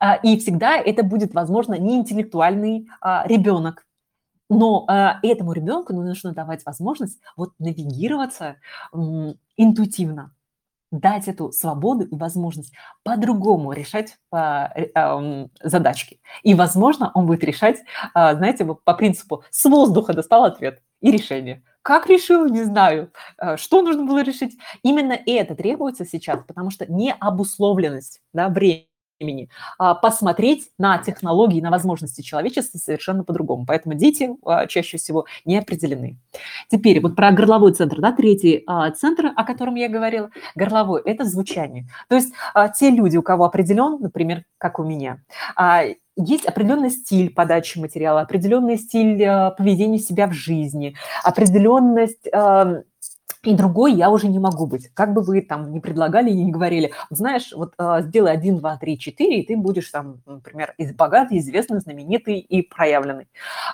А, 0.00 0.14
и 0.16 0.38
всегда 0.38 0.78
это 0.78 1.02
будет, 1.02 1.34
возможно, 1.34 1.74
не 1.74 1.96
интеллектуальный 1.96 2.88
а, 3.00 3.22
ребенок. 3.26 3.86
Но 4.48 4.86
а, 4.88 5.20
этому 5.22 5.52
ребенку 5.52 5.92
нужно 5.92 6.32
давать 6.32 6.64
возможность 6.64 7.20
вот 7.36 7.52
навигироваться 7.58 8.56
интуитивно, 9.56 10.34
дать 10.90 11.28
эту 11.28 11.52
свободу 11.52 12.04
и 12.04 12.16
возможность 12.16 12.72
по-другому 13.02 13.72
решать 13.72 14.18
э, 14.32 15.46
задачки. 15.62 16.20
И, 16.42 16.54
возможно, 16.54 17.10
он 17.14 17.26
будет 17.26 17.44
решать, 17.44 17.78
знаете, 18.14 18.64
по 18.64 18.94
принципу 18.94 19.44
«с 19.50 19.64
воздуха 19.64 20.12
достал 20.12 20.44
ответ 20.44 20.82
и 21.00 21.10
решение». 21.10 21.62
Как 21.82 22.08
решил, 22.08 22.46
не 22.46 22.62
знаю. 22.64 23.10
Что 23.56 23.80
нужно 23.80 24.04
было 24.04 24.22
решить? 24.22 24.58
Именно 24.82 25.18
это 25.24 25.54
требуется 25.54 26.04
сейчас, 26.04 26.42
потому 26.46 26.70
что 26.70 26.84
необусловленность 26.92 28.20
да, 28.34 28.50
времени 28.50 28.89
времени 29.20 29.48
а, 29.78 29.94
посмотреть 29.94 30.70
на 30.78 30.98
технологии, 30.98 31.60
на 31.60 31.70
возможности 31.70 32.22
человечества 32.22 32.78
совершенно 32.78 33.22
по-другому. 33.22 33.66
Поэтому 33.66 33.94
дети 33.94 34.30
а, 34.44 34.66
чаще 34.66 34.96
всего 34.96 35.26
не 35.44 35.58
определены. 35.58 36.18
Теперь 36.70 37.00
вот 37.00 37.14
про 37.14 37.30
горловой 37.30 37.72
центр, 37.72 38.00
да, 38.00 38.12
третий 38.12 38.64
а, 38.66 38.90
центр, 38.90 39.32
о 39.36 39.44
котором 39.44 39.74
я 39.74 39.88
говорила, 39.88 40.30
горловой– 40.54 41.02
это 41.04 41.24
звучание. 41.24 41.86
То 42.08 42.16
есть 42.16 42.32
те 42.78 42.90
люди, 42.90 43.16
у 43.16 43.22
кого 43.22 43.44
определен, 43.44 43.98
например, 44.00 44.44
как 44.58 44.78
у 44.78 44.84
меня, 44.84 45.18
есть 46.16 46.44
определенный 46.46 46.90
стиль 46.90 47.32
подачи 47.32 47.78
материала, 47.78 48.20
определенный 48.22 48.76
стиль 48.76 49.18
поведения 49.56 49.98
себя 49.98 50.26
в 50.26 50.32
жизни, 50.32 50.96
определенность 51.22 52.26
и 53.42 53.54
другой 53.54 53.94
я 53.94 54.10
уже 54.10 54.28
не 54.28 54.38
могу 54.38 54.66
быть. 54.66 54.88
Как 54.92 55.14
бы 55.14 55.22
вы 55.22 55.40
там 55.40 55.72
не 55.72 55.80
предлагали 55.80 56.30
и 56.30 56.44
не 56.44 56.52
говорили, 56.52 56.92
знаешь, 57.08 57.52
вот 57.52 57.72
э, 57.78 58.02
сделай 58.02 58.32
один, 58.32 58.58
два, 58.58 58.76
три, 58.76 58.98
четыре, 58.98 59.40
и 59.40 59.46
ты 59.46 59.56
будешь 59.56 59.90
там, 59.90 60.20
например, 60.26 60.74
из 60.76 60.92
богатый, 60.92 61.38
известный, 61.38 61.80
знаменитый 61.80 62.38
и 62.38 62.62
проявленный. 62.62 63.28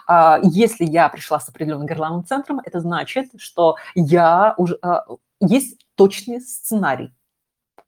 Э, 0.09 0.39
если 0.43 0.85
я 0.85 1.09
пришла 1.09 1.41
с 1.41 1.49
определенным 1.49 1.87
горловым 1.87 2.25
центром, 2.25 2.61
это 2.65 2.81
значит, 2.81 3.31
что 3.39 3.77
я 3.95 4.55
уже 4.57 4.79
э, 4.83 5.01
есть 5.41 5.85
точный 5.97 6.41
сценарий, 6.41 7.13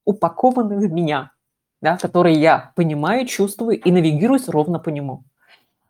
упакованный 0.04 0.78
в 0.78 0.92
меня, 0.92 1.30
да, 1.80 1.96
который 1.96 2.34
я 2.34 2.72
понимаю, 2.74 3.26
чувствую 3.26 3.80
и 3.80 3.92
навигируюсь 3.92 4.48
ровно 4.48 4.80
по 4.80 4.88
нему. 4.88 5.24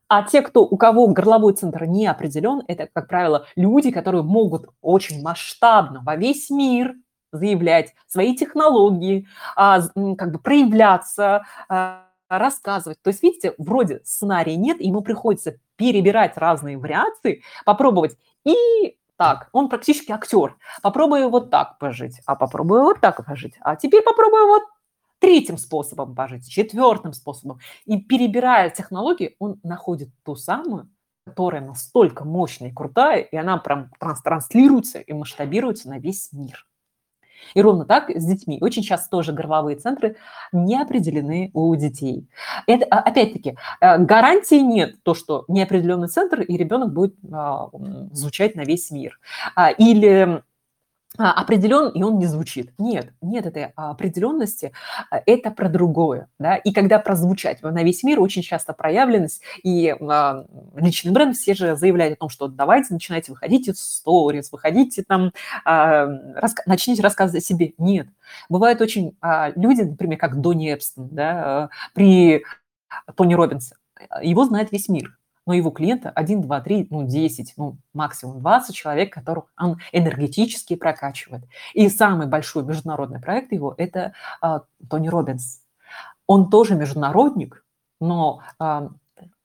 А 0.09 0.23
те, 0.23 0.41
кто, 0.41 0.63
у 0.63 0.77
кого 0.77 1.07
горловой 1.09 1.53
центр 1.53 1.85
не 1.85 2.07
определен, 2.07 2.63
это, 2.67 2.89
как 2.93 3.09
правило, 3.09 3.47
люди, 3.57 3.91
которые 3.91 4.23
могут 4.23 4.71
очень 4.81 5.23
масштабно 5.23 6.01
во 6.03 6.17
весь 6.17 6.49
мир 6.49 6.95
заявлять 7.31 7.95
свои 8.07 8.35
технологии, 8.35 9.29
а, 9.55 9.81
как 10.17 10.33
бы 10.33 10.39
проявляться, 10.39 11.45
а, 11.69 12.05
рассказывать. 12.31 13.01
То 13.03 13.09
есть, 13.09 13.23
видите, 13.23 13.55
вроде 13.59 14.01
сценария 14.05 14.57
нет, 14.57 14.81
ему 14.81 15.03
приходится 15.03 15.57
перебирать 15.77 16.37
разные 16.37 16.79
вариации, 16.79 17.43
попробовать 17.65 18.17
и 18.45 18.97
так, 19.17 19.49
он 19.53 19.69
практически 19.69 20.13
актер. 20.13 20.57
Попробую 20.83 21.29
вот 21.29 21.51
так 21.51 21.79
пожить, 21.79 22.21
а 22.25 22.37
попробую 22.37 22.85
вот 22.85 23.01
так 23.01 23.25
пожить, 23.27 23.55
а 23.61 23.77
теперь 23.77 24.03
попробую 24.03 24.47
вот 24.47 24.63
третьим 25.19 25.59
способом 25.59 26.15
пожить, 26.15 26.49
четвертым 26.49 27.13
способом. 27.13 27.61
И 27.85 27.99
перебирая 27.99 28.71
технологии, 28.71 29.37
он 29.39 29.61
находит 29.63 30.11
ту 30.25 30.37
самую, 30.37 30.89
которая 31.25 31.61
настолько 31.61 32.25
мощная 32.25 32.71
и 32.71 32.73
крутая, 32.73 33.21
и 33.21 33.37
она 33.37 33.59
прям 33.59 33.91
транслируется 34.25 35.01
и 35.01 35.13
масштабируется 35.13 35.89
на 35.89 35.99
весь 35.99 36.33
мир. 36.33 36.67
И 37.55 37.63
ровно 37.63 37.85
так 37.85 38.11
с 38.11 38.25
детьми. 38.25 38.59
Очень 38.61 38.83
часто 38.83 39.09
тоже 39.11 39.33
горловые 39.33 39.77
центры 39.77 40.17
не 40.53 40.81
определены 40.81 41.51
у 41.55 41.75
детей. 41.77 42.29
Это, 42.67 42.85
а, 42.87 43.01
опять-таки, 43.01 43.57
э, 43.81 43.99
гарантии 43.99 44.61
нет, 44.61 45.03
то, 45.03 45.15
что 45.15 45.45
неопределенный 45.49 46.09
центр, 46.09 46.41
и 46.41 46.57
ребенок 46.57 46.93
будет 46.93 47.15
а, 47.33 47.71
звучать 48.13 48.55
на 48.55 48.63
весь 48.63 48.91
мир. 48.91 49.19
А, 49.55 49.71
или 49.71 50.43
определен, 51.19 51.89
и 51.89 52.03
он 52.03 52.19
не 52.19 52.27
звучит. 52.27 52.73
Нет, 52.79 53.13
нет 53.21 53.47
этой 53.47 53.73
определенности, 53.75 54.73
а, 55.11 55.21
это 55.27 55.51
про 55.51 55.69
другое. 55.69 56.29
Да? 56.39 56.57
И 56.57 56.73
когда 56.73 56.99
прозвучать 56.99 57.63
на 57.63 57.83
весь 57.83 58.03
мир, 58.03 58.21
очень 58.21 58.43
часто 58.43 58.73
проявленность, 58.73 59.43
и 59.63 59.95
а, 60.01 60.45
личный 60.77 61.13
бренд, 61.13 61.37
все 61.37 61.55
же 61.55 61.77
заявляют 61.77 62.15
о 62.15 62.21
том, 62.21 62.29
что 62.29 62.47
давайте 62.47 62.95
начинайте, 62.95 63.33
выходите 63.33 63.73
в 63.73 63.79
сторис, 63.79 64.53
выходите 64.53 65.03
там, 65.07 65.33
а, 65.65 66.07
начните 66.67 67.03
рассказывать 67.03 67.43
о 67.43 67.47
себе. 67.47 67.75
Нет. 67.79 68.09
Бывают 68.49 68.81
очень 68.81 69.17
а, 69.21 69.51
люди, 69.57 69.83
например, 69.83 70.19
как 70.19 70.41
Донни 70.41 70.73
Эпстон, 70.73 71.09
да, 71.11 71.65
а, 71.65 71.69
при 71.95 72.45
Тони 73.17 73.35
Робинсе, 73.35 73.75
его 74.23 74.45
знает 74.45 74.73
весь 74.73 74.89
мир 74.89 75.18
но 75.49 75.55
его 75.55 75.71
клиента 75.71 76.11
1, 76.11 76.43
2, 76.43 76.61
3, 76.61 76.89
ну, 76.91 77.07
10, 77.07 77.55
ну, 77.57 77.79
максимум 77.95 78.41
20 78.41 78.77
человек, 78.77 79.15
которых 79.15 79.47
он 79.59 79.79
энергетически 79.93 80.77
прокачивает. 80.77 81.43
И 81.73 81.89
самый 81.89 82.27
большой 82.27 82.65
международный 82.65 83.19
проект 83.19 83.51
его– 83.53 83.75
это 83.79 84.13
а, 84.43 84.65
Тони 84.91 85.09
Робинс. 85.09 85.63
Он 86.27 86.51
тоже 86.51 86.75
международник, 86.75 87.65
но 87.99 88.43
а, 88.59 88.91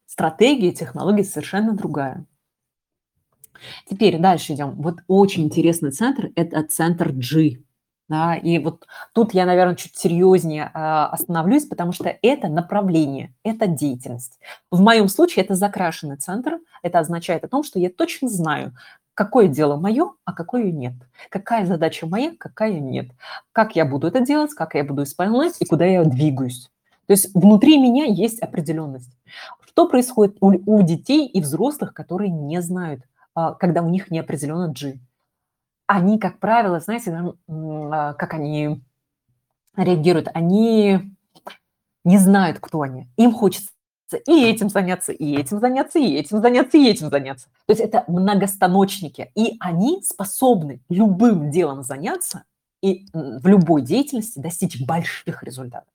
стратегия, 0.05 0.73
технология 0.73 1.23
совершенно 1.23 1.71
другая. 1.71 2.25
Теперь 3.89 4.19
дальше 4.19 4.55
идем. 4.55 4.71
Вот 4.71 4.97
очень 5.07 5.43
интересный 5.43 5.91
центр– 5.91 6.31
это 6.35 6.63
центр 6.63 7.13
G. 7.13 7.63
Да, 8.09 8.35
и 8.35 8.59
вот 8.59 8.85
тут 9.13 9.33
я, 9.33 9.45
наверное, 9.45 9.75
чуть 9.75 9.95
серьезнее 9.95 10.69
а, 10.73 11.07
остановлюсь, 11.07 11.65
потому 11.65 11.93
что 11.93 12.15
это 12.21 12.49
направление, 12.49 13.33
это 13.43 13.65
деятельность. 13.65 14.39
В 14.69 14.81
моем 14.81 15.07
случае 15.07 15.45
это 15.45 15.55
закрашенный 15.55 16.17
центр. 16.17 16.59
Это 16.81 16.99
означает 16.99 17.45
о 17.45 17.47
том, 17.47 17.63
что 17.63 17.79
я 17.79 17.89
точно 17.89 18.27
знаю, 18.27 18.73
какое 19.13 19.47
дело 19.47 19.77
мое, 19.77 20.11
а 20.25 20.33
какое 20.33 20.71
нет. 20.71 20.93
Какая 21.29 21.65
задача 21.65 22.05
моя, 22.05 22.33
какая 22.37 22.79
нет. 22.79 23.07
Как 23.53 23.75
я 23.75 23.85
буду 23.85 24.07
это 24.07 24.19
делать, 24.19 24.53
как 24.53 24.75
я 24.75 24.83
буду 24.83 25.03
исполнять 25.03 25.55
и 25.59 25.65
куда 25.65 25.85
я 25.85 26.03
двигаюсь. 26.03 26.69
То 27.07 27.13
есть 27.13 27.33
внутри 27.33 27.77
меня 27.77 28.05
есть 28.05 28.39
определенность. 28.39 29.11
Что 29.65 29.87
происходит 29.87 30.37
у, 30.41 30.49
у 30.49 30.83
детей 30.83 31.27
и 31.27 31.41
взрослых, 31.41 31.93
которые 31.93 32.29
не 32.29 32.61
знают, 32.61 33.01
а, 33.33 33.53
когда 33.53 33.81
у 33.81 33.89
них 33.89 34.11
не 34.11 34.19
определенно 34.19 34.67
G? 34.67 34.99
Они, 35.93 36.17
как 36.17 36.39
правило, 36.39 36.79
знаете, 36.79 37.35
а, 37.47 38.13
как 38.13 38.33
они 38.33 38.81
реагируют? 39.77 40.27
Они 40.33 41.13
не 42.03 42.17
знают, 42.17 42.57
кто 42.59 42.81
они. 42.81 43.07
Им 43.15 43.31
хочется 43.31 43.69
и 44.25 44.43
этим 44.43 44.69
заняться, 44.69 45.11
и 45.11 45.35
этим 45.35 45.59
заняться, 45.59 45.99
и 45.99 46.15
этим 46.15 46.41
заняться, 46.41 46.77
и 46.79 46.89
этим 46.89 47.11
заняться. 47.11 47.45
То 47.67 47.73
есть 47.73 47.81
это 47.81 48.05
многостаночники, 48.07 49.29
и 49.35 49.55
они 49.59 50.01
способны 50.01 50.81
любым 50.89 51.51
делом 51.51 51.83
заняться 51.83 52.45
и 52.81 53.05
в 53.13 53.45
любой 53.45 53.83
деятельности 53.83 54.39
достичь 54.39 54.83
больших 54.83 55.43
результатов. 55.43 55.92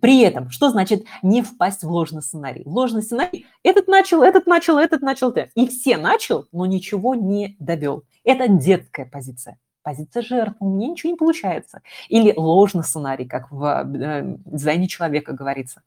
При 0.00 0.20
этом, 0.20 0.50
что 0.50 0.70
значит 0.70 1.04
не 1.22 1.42
впасть 1.42 1.82
в 1.82 1.90
ложный 1.90 2.22
сценарий? 2.22 2.62
ложный 2.64 3.02
сценарий– 3.02 3.46
этот 3.62 3.88
начал, 3.88 4.22
этот 4.22 4.46
начал, 4.46 4.78
этот 4.78 5.02
начал, 5.02 5.34
и 5.54 5.68
все 5.68 5.96
начал, 5.96 6.46
но 6.52 6.66
ничего 6.66 7.14
не 7.14 7.56
довел. 7.58 8.04
Это 8.24 8.48
детская 8.48 9.04
позиция 9.04 9.58
позиция 9.82 10.22
жертвы, 10.22 10.56
у 10.60 10.68
меня 10.68 10.88
ничего 10.88 11.12
не 11.12 11.16
получается. 11.16 11.80
Или 12.08 12.34
ложный 12.36 12.84
сценарий, 12.84 13.24
как 13.24 13.50
в 13.50 13.64
э, 13.64 14.36
дизайне 14.44 14.88
человека 14.88 15.32
говорится. 15.32 15.82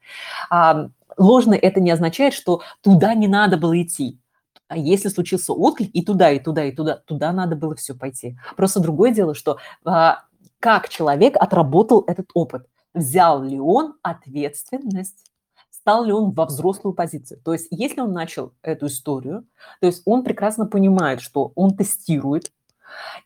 А, 0.49 0.89
ложный 1.17 1.57
это 1.57 1.79
не 1.79 1.91
означает, 1.91 2.33
что 2.33 2.61
туда 2.81 3.13
не 3.13 3.27
надо 3.27 3.57
было 3.57 3.79
идти. 3.81 4.19
А 4.67 4.77
если 4.77 5.09
случился 5.09 5.53
отклик 5.53 5.91
и 5.93 6.03
туда, 6.03 6.31
и 6.31 6.39
туда, 6.39 6.65
и 6.65 6.71
туда, 6.71 6.97
туда 7.05 7.31
надо 7.31 7.55
было 7.55 7.75
все 7.75 7.93
пойти. 7.93 8.37
Просто 8.55 8.79
другое 8.79 9.11
дело, 9.11 9.35
что 9.35 9.57
а, 9.85 10.23
как 10.59 10.89
человек 10.89 11.35
отработал 11.37 12.03
этот 12.07 12.29
опыт. 12.33 12.67
Взял 12.93 13.43
ли 13.43 13.59
он 13.59 13.95
ответственность 14.01 15.25
стал 15.83 16.05
ли 16.05 16.13
он 16.13 16.31
во 16.31 16.45
взрослую 16.45 16.93
позицию. 16.93 17.41
То 17.43 17.51
есть 17.51 17.67
если 17.69 17.99
он 17.99 18.13
начал 18.13 18.53
эту 18.61 18.85
историю, 18.85 19.45
то 19.81 19.87
есть 19.87 20.01
он 20.05 20.23
прекрасно 20.23 20.65
понимает, 20.65 21.19
что 21.19 21.51
он 21.55 21.75
тестирует, 21.75 22.53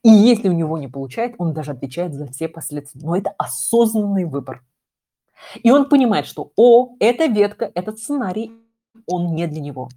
и 0.01 0.09
если 0.09 0.49
у 0.49 0.53
него 0.53 0.80
не 0.80 0.88
получается, 0.88 1.36
он 1.38 1.53
даже 1.53 1.72
отвечает 1.72 2.15
за 2.15 2.26
все 2.26 2.47
последствия. 2.47 3.01
Но 3.03 3.15
это 3.15 3.30
осознанный 3.38 4.26
выбор. 4.26 4.63
И 5.61 5.70
он 5.70 5.88
понимает, 5.88 6.26
что, 6.26 6.51
о, 6.55 6.95
эта 6.99 7.28
ветка, 7.28 7.72
этот 7.76 7.99
сценарий, 7.99 8.51
он 9.05 9.36
не 9.36 9.45
для 9.45 9.61
него. 9.61 9.89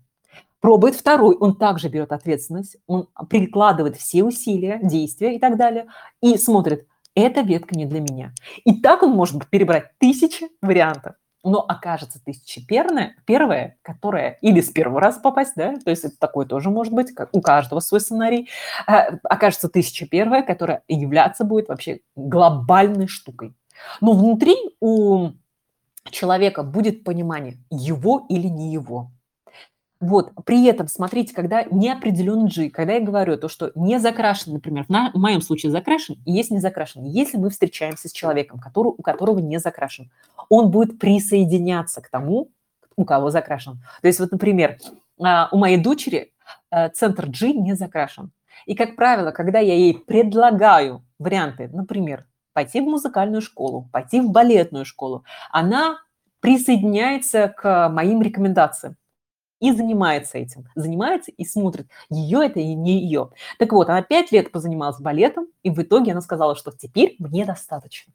Пробует 0.60 0.96
второй, 0.96 1.36
он 1.36 1.56
также 1.56 1.88
берет 1.88 2.12
ответственность, 2.12 2.76
он 2.86 3.08
прикладывает 3.30 3.96
все 3.96 4.22
усилия, 4.22 4.78
действия 4.82 5.36
и 5.36 5.38
так 5.38 5.56
далее, 5.56 5.86
и 6.20 6.36
смотрит, 6.36 6.86
эта 7.14 7.40
ветка 7.40 7.76
не 7.76 7.86
для 7.86 8.00
меня. 8.00 8.32
И 8.64 8.80
так 8.80 9.02
он 9.02 9.10
может 9.10 9.48
перебрать 9.48 9.90
тысячи 9.98 10.48
вариантов 10.62 11.14
но 11.42 11.64
окажется 11.66 12.22
тысяча 12.22 12.60
первая, 12.66 13.16
первая, 13.24 13.76
которая 13.82 14.38
или 14.42 14.60
с 14.60 14.70
первого 14.70 15.00
раза 15.00 15.20
попасть, 15.20 15.52
да, 15.56 15.74
то 15.76 15.90
есть 15.90 16.04
это 16.04 16.16
такое 16.18 16.46
тоже 16.46 16.70
может 16.70 16.92
быть, 16.92 17.12
как 17.12 17.30
у 17.32 17.40
каждого 17.40 17.80
свой 17.80 18.00
сценарий, 18.00 18.48
а, 18.86 19.18
окажется 19.24 19.68
тысяча 19.68 20.06
первая, 20.06 20.42
которая 20.42 20.82
являться 20.88 21.44
будет 21.44 21.68
вообще 21.68 22.00
глобальной 22.14 23.08
штукой. 23.08 23.54
Но 24.00 24.12
внутри 24.12 24.56
у 24.80 25.30
человека 26.10 26.62
будет 26.62 27.04
понимание, 27.04 27.58
его 27.70 28.26
или 28.28 28.48
не 28.48 28.72
его. 28.72 29.10
Вот, 30.00 30.32
при 30.46 30.64
этом, 30.64 30.88
смотрите, 30.88 31.34
когда 31.34 31.64
неопределен 31.64 32.46
G, 32.46 32.70
когда 32.70 32.94
я 32.94 33.00
говорю 33.00 33.36
то, 33.36 33.50
что 33.50 33.70
не 33.74 34.00
закрашен, 34.00 34.54
например, 34.54 34.86
в, 34.88 35.18
моем 35.18 35.42
случае 35.42 35.70
закрашен, 35.70 36.16
есть 36.24 36.50
не 36.50 36.58
закрашен. 36.58 37.04
Если 37.04 37.36
мы 37.36 37.50
встречаемся 37.50 38.08
с 38.08 38.12
человеком, 38.12 38.58
который, 38.58 38.94
у 38.96 39.02
которого 39.02 39.40
не 39.40 39.58
закрашен, 39.60 40.10
он 40.48 40.70
будет 40.70 40.98
присоединяться 40.98 42.00
к 42.00 42.08
тому, 42.08 42.48
у 42.96 43.04
кого 43.04 43.30
закрашен. 43.30 43.82
То 44.00 44.08
есть 44.08 44.18
вот, 44.20 44.32
например, 44.32 44.78
а, 45.22 45.50
у 45.52 45.58
моей 45.58 45.76
дочери 45.76 46.32
э, 46.70 46.88
центр 46.90 47.26
G 47.28 47.52
не 47.52 47.74
закрашен. 47.74 48.32
И, 48.64 48.74
как 48.74 48.96
правило, 48.96 49.32
когда 49.32 49.58
я 49.58 49.74
ей 49.74 49.94
предлагаю 49.94 51.04
варианты, 51.18 51.68
например, 51.68 52.24
пойти 52.54 52.80
в 52.80 52.84
музыкальную 52.84 53.42
школу, 53.42 53.88
пойти 53.92 54.20
в 54.20 54.30
балетную 54.30 54.86
школу, 54.86 55.24
она 55.50 55.98
присоединяется 56.40 57.48
к 57.48 57.90
моим 57.90 58.22
рекомендациям 58.22 58.96
и 59.60 59.72
занимается 59.72 60.38
этим. 60.38 60.66
Занимается 60.74 61.30
и 61.30 61.44
смотрит, 61.44 61.86
ее 62.08 62.44
это 62.44 62.60
и 62.60 62.74
не 62.74 63.00
ее. 63.00 63.30
Так 63.58 63.72
вот, 63.72 63.88
она 63.88 64.02
пять 64.02 64.32
лет 64.32 64.50
позанималась 64.50 65.00
балетом, 65.00 65.46
и 65.62 65.70
в 65.70 65.78
итоге 65.80 66.12
она 66.12 66.20
сказала, 66.20 66.56
что 66.56 66.72
теперь 66.72 67.16
мне 67.18 67.44
достаточно. 67.44 68.12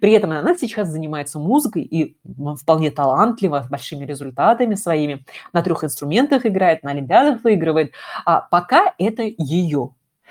При 0.00 0.12
этом 0.12 0.30
она 0.30 0.56
сейчас 0.56 0.88
занимается 0.88 1.38
музыкой 1.38 1.82
и 1.82 2.16
вполне 2.60 2.90
талантливо, 2.90 3.62
с 3.62 3.68
большими 3.68 4.04
результатами 4.04 4.74
своими. 4.74 5.24
На 5.52 5.62
трех 5.62 5.84
инструментах 5.84 6.46
играет, 6.46 6.82
на 6.82 6.92
олимпиадах 6.92 7.44
выигрывает. 7.44 7.92
А 8.24 8.40
пока 8.40 8.94
это 8.98 9.22
ее. 9.22 9.90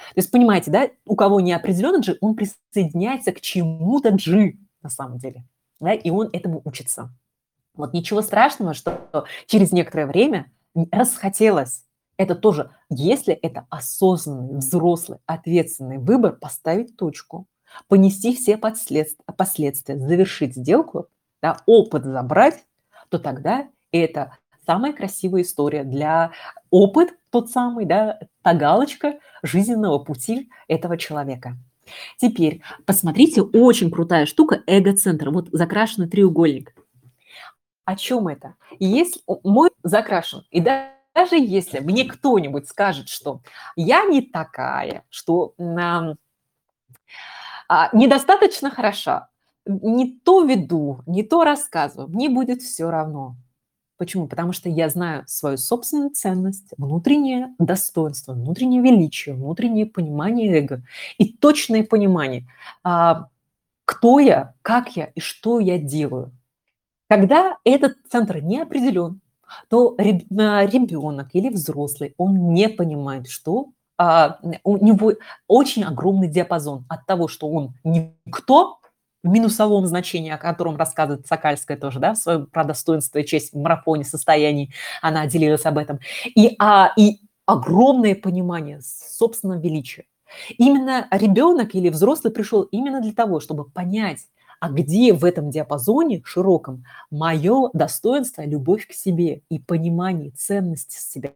То 0.10 0.18
есть, 0.18 0.32
понимаете, 0.32 0.72
да, 0.72 0.89
у 1.06 1.16
кого 1.16 1.39
не 1.39 1.53
определенно 1.53 1.99
G, 2.01 2.18
он 2.22 2.36
присоединяется 2.36 3.32
к 3.32 3.41
чему-то 3.41 4.12
G 4.12 4.53
на 4.82 4.89
самом 4.89 5.20
деле. 5.20 5.45
Да, 5.80 5.93
и 5.93 6.10
он 6.10 6.30
этому 6.34 6.62
учится. 6.66 7.12
Вот 7.78 7.93
ничего 7.93 8.21
страшного, 8.21 8.73
что 8.73 9.26
через 9.47 9.71
некоторое 9.71 10.07
время 10.07 10.51
расхотелось. 10.91 11.84
Это 12.17 12.36
тоже, 12.36 12.71
если 12.89 13.34
это 13.34 13.65
осознанный, 13.69 14.57
взрослый, 14.57 15.19
ответственный 15.26 15.97
выбор, 15.97 16.38
поставить 16.38 16.95
точку, 16.95 17.47
понести 17.88 18.34
все 18.36 18.57
последствия, 18.57 19.97
завершить 19.97 20.55
сделку, 20.55 21.07
да, 21.41 21.57
опыт 21.65 22.05
забрать, 22.05 22.65
то 23.09 23.19
тогда 23.19 23.67
это 23.91 24.38
самая 24.65 24.93
красивая 24.93 25.41
история 25.41 25.84
для 25.84 26.32
опыт 26.69 27.15
тот 27.32 27.49
самый, 27.49 27.86
да, 27.86 28.19
та 28.41 28.53
галочка 28.53 29.19
жизненного 29.43 29.99
пути 29.99 30.49
этого 30.69 30.97
человека. 30.97 31.57
Теперь 32.17 32.61
посмотрите, 32.86 33.41
очень 33.41 33.91
крутая 33.91 34.26
штука 34.26 34.63
эго-центр. 34.65 35.30
Вот 35.30 35.49
закрашенный 35.51 36.07
треугольник– 36.07 36.73
о 37.86 37.95
чем 37.95 38.27
это? 38.27 38.55
Если 38.79 39.21
мой 39.43 39.69
закрашен, 39.83 40.43
и 40.51 40.59
даже 40.59 41.38
если 41.38 41.79
мне 41.79 42.05
кто-нибудь 42.05 42.67
скажет, 42.67 43.07
что 43.07 43.41
я 43.75 44.05
не 44.05 44.21
такая, 44.21 45.03
что 45.09 45.53
а, 47.67 47.89
недостаточно 47.93 48.69
хороша, 48.71 49.29
не 49.65 50.19
то 50.19 50.43
веду, 50.43 51.01
не 51.05 51.23
то 51.23 51.43
рассказываю, 51.43 52.09
мне 52.09 52.29
будет 52.29 52.61
все 52.61 52.89
равно. 52.89 53.36
Почему? 53.97 54.27
Потому 54.27 54.51
что 54.51 54.67
я 54.67 54.89
знаю 54.89 55.23
свою 55.25 55.57
собственную 55.57 56.09
ценность, 56.09 56.73
внутреннее 56.77 57.55
достоинство, 57.59 58.33
внутреннее 58.33 58.81
величие, 58.81 59.36
внутреннее 59.36 59.86
понимание 59.86 60.59
эго 60.59 60.83
и 61.17 61.31
точное 61.31 61.83
понимание, 61.83 62.45
а, 62.83 63.29
кто 63.86 64.19
я, 64.19 64.53
как 64.61 64.97
я 64.97 65.05
и 65.05 65.19
что 65.19 65.59
я 65.59 65.77
делаю. 65.77 66.31
Когда 67.08 67.58
этот 67.64 67.97
центр 68.10 68.39
не 68.39 68.62
определен, 68.62 69.22
то 69.70 69.95
ребенок 69.97 71.30
или 71.34 71.49
взрослый, 71.49 72.14
он 72.18 72.53
не 72.53 72.68
понимает, 72.68 73.28
что 73.28 73.70
а, 73.97 74.39
у 74.64 74.84
него 74.84 75.14
очень 75.47 75.84
огромный 75.84 76.28
диапазон 76.28 76.86
от 76.89 77.06
того, 77.06 77.28
что 77.28 77.47
он 77.47 77.76
никто, 77.84 78.80
в 79.24 79.30
минусовом 79.30 79.88
значении, 79.88 80.32
о 80.32 80.38
котором 80.38 80.78
рассказывает 80.78 81.26
Сокальская 81.26 81.78
тоже, 81.78 81.99
да, 81.99 82.14
в 82.14 82.18
своем 82.18 82.45
про 82.47 82.64
достоинство 82.64 83.20
и 83.20 83.26
честь 83.26 83.53
в 83.53 83.58
марафоне 83.58 84.03
состояний, 84.03 84.74
она 85.01 85.26
делилась 85.26 85.66
об 85.66 85.78
этом, 85.78 85.99
и, 86.26 86.56
а, 86.60 86.91
и 86.97 87.20
огромное 87.45 88.16
понимание 88.16 88.82
собственного 88.82 89.60
величия. 89.60 90.06
Именно 90.58 91.08
ребенок 91.12 91.76
или 91.76 91.89
взрослый 91.89 92.34
пришел 92.34 92.64
именно 92.64 93.01
для 93.01 93.14
того, 93.14 93.39
чтобы 93.39 93.66
понять, 93.66 94.28
а 94.60 94.70
где 94.70 95.14
в 95.14 95.26
этом 95.26 95.49
диапазоне 95.49 96.22
широком 96.26 96.84
мое 97.12 97.70
достоинство, 97.74 98.43
любовь 98.43 98.88
к 98.88 98.93
себе 98.93 99.41
и 99.49 99.60
понимание 99.60 100.32
ценности 100.32 100.99
себя 100.99 101.34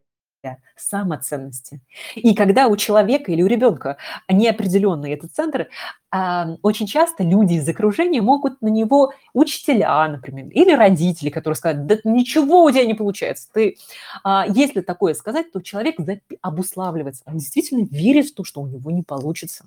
самоценности. 0.77 1.81
И 2.15 2.33
когда 2.33 2.67
у 2.67 2.77
человека 2.77 3.31
или 3.31 3.41
у 3.41 3.47
ребенка 3.47 3.97
неопределенный 4.29 5.11
этот 5.11 5.33
центр, 5.33 5.67
очень 6.11 6.87
часто 6.87 7.23
люди 7.23 7.55
из 7.55 7.67
окружения 7.67 8.21
могут 8.21 8.61
на 8.61 8.67
него, 8.67 9.13
учителя, 9.33 10.07
например, 10.07 10.47
или 10.47 10.71
родители, 10.71 11.29
которые 11.29 11.57
скажут, 11.57 11.85
да 11.85 11.97
ничего 12.03 12.63
у 12.63 12.71
тебя 12.71 12.85
не 12.85 12.93
получается. 12.93 13.49
Ты, 13.53 13.77
а, 14.23 14.45
если 14.47 14.81
такое 14.81 15.13
сказать, 15.13 15.51
то 15.51 15.61
человек 15.61 15.97
обуславливается, 16.41 17.23
он 17.25 17.37
действительно 17.37 17.85
верит 17.85 18.27
в 18.27 18.33
то, 18.33 18.43
что 18.43 18.61
у 18.61 18.67
него 18.67 18.89
не 18.91 19.03
получится. 19.03 19.65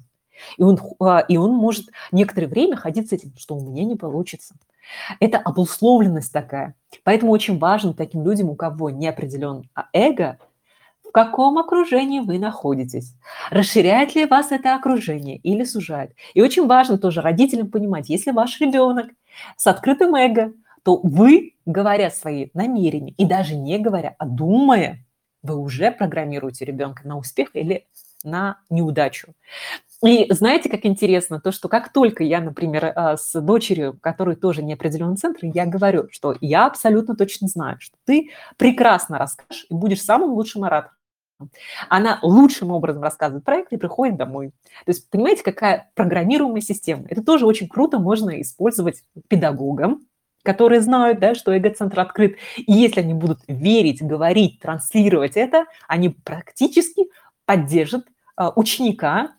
И 0.57 0.63
он, 0.63 0.79
а, 1.01 1.21
и 1.21 1.37
он 1.37 1.53
может 1.53 1.87
некоторое 2.11 2.47
время 2.47 2.77
ходить 2.77 3.09
с 3.09 3.13
этим, 3.13 3.33
что 3.37 3.57
у 3.57 3.61
меня 3.61 3.85
не 3.85 3.97
получится. 3.97 4.55
Это 5.21 5.39
обусловленность 5.39 6.33
такая. 6.33 6.75
Поэтому 7.05 7.33
очень 7.33 7.59
важно 7.59 7.95
таким 7.95 8.25
людям, 8.25 8.51
у 8.51 8.55
кого 8.55 8.91
не 8.91 9.09
определен 9.09 9.69
а 9.75 9.87
эго, 9.93 10.39
в 11.07 11.13
каком 11.13 11.59
окружении 11.59 12.21
вы 12.21 12.39
находитесь. 12.39 13.15
Расширяет 13.51 14.15
ли 14.15 14.27
вас 14.27 14.51
это 14.51 14.75
окружение 14.75 15.37
или 15.37 15.65
сужает. 15.65 16.13
И 16.35 16.43
очень 16.43 16.67
важно 16.67 16.99
тоже 16.99 17.21
родителям 17.21 17.71
понимать, 17.71 18.09
если 18.09 18.31
ваш 18.31 18.61
ребенок 18.61 19.09
с 19.57 19.67
открытым 19.67 20.15
эго, 20.15 20.53
то 20.83 21.01
вы, 21.03 21.55
говоря 21.65 22.11
свои 22.11 22.49
намерения, 22.55 23.13
и 23.13 23.25
даже 23.25 23.55
не 23.55 23.79
говоря, 23.79 24.15
а 24.19 24.27
думая, 24.27 25.05
вы 25.43 25.57
уже 25.57 25.91
программируете 25.91 26.65
ребенка 26.65 27.07
на 27.07 27.19
успех 27.19 27.51
или 27.55 27.87
на 28.25 28.59
неудачу. 28.71 29.35
И 30.05 30.27
знаете, 30.33 30.69
как 30.69 30.85
интересно, 30.85 31.41
то, 31.41 31.53
что 31.53 31.69
как 31.69 31.93
только 31.93 32.25
я, 32.25 32.41
например, 32.41 32.93
а, 32.95 33.17
с 33.17 33.41
дочерью, 33.41 33.97
которой 34.01 34.35
тоже 34.35 34.63
не 34.63 34.73
определенный 34.73 35.17
центр, 35.17 35.41
я 35.43 35.65
говорю, 35.65 36.09
что 36.11 36.37
я 36.41 36.67
абсолютно 36.67 37.15
точно 37.15 37.47
знаю, 37.47 37.77
что 37.79 37.97
ты 38.05 38.31
прекрасно 38.57 39.19
расскажешь 39.19 39.67
и 39.71 39.75
будешь 39.75 40.03
самым 40.03 40.33
лучшим 40.33 40.65
оратором. 40.65 40.97
Она 41.89 42.19
лучшим 42.23 42.71
образом 42.71 43.03
рассказывает 43.03 43.45
проект 43.45 43.73
и 43.73 43.77
приходит 43.77 44.17
домой. 44.17 44.51
То 44.85 44.91
есть, 44.91 45.09
понимаете, 45.11 45.43
какая 45.43 45.91
программируемая 45.95 46.61
система. 46.61 47.05
Это 47.09 47.23
тоже 47.23 47.47
очень 47.47 47.69
круто 47.69 47.99
можно 47.99 48.41
использовать 48.41 49.03
педагогам, 49.29 50.03
которые 50.43 50.81
знают, 50.81 51.21
да, 51.21 51.35
что 51.35 51.53
эго-центр 51.53 52.01
открыт. 52.01 52.37
И 52.57 52.73
если 52.73 53.01
они 53.01 53.15
будут 53.15 53.41
верить, 53.47 54.03
говорить, 54.03 54.61
транслировать 54.61 55.37
это, 55.37 55.67
они 55.89 56.11
практически 56.11 57.07
поддержат 57.45 58.07
а, 58.37 58.53
ученика, 58.57 59.33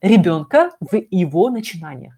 ребенка 0.00 0.72
в 0.80 0.96
его 1.10 1.50
начинаниях. 1.50 2.14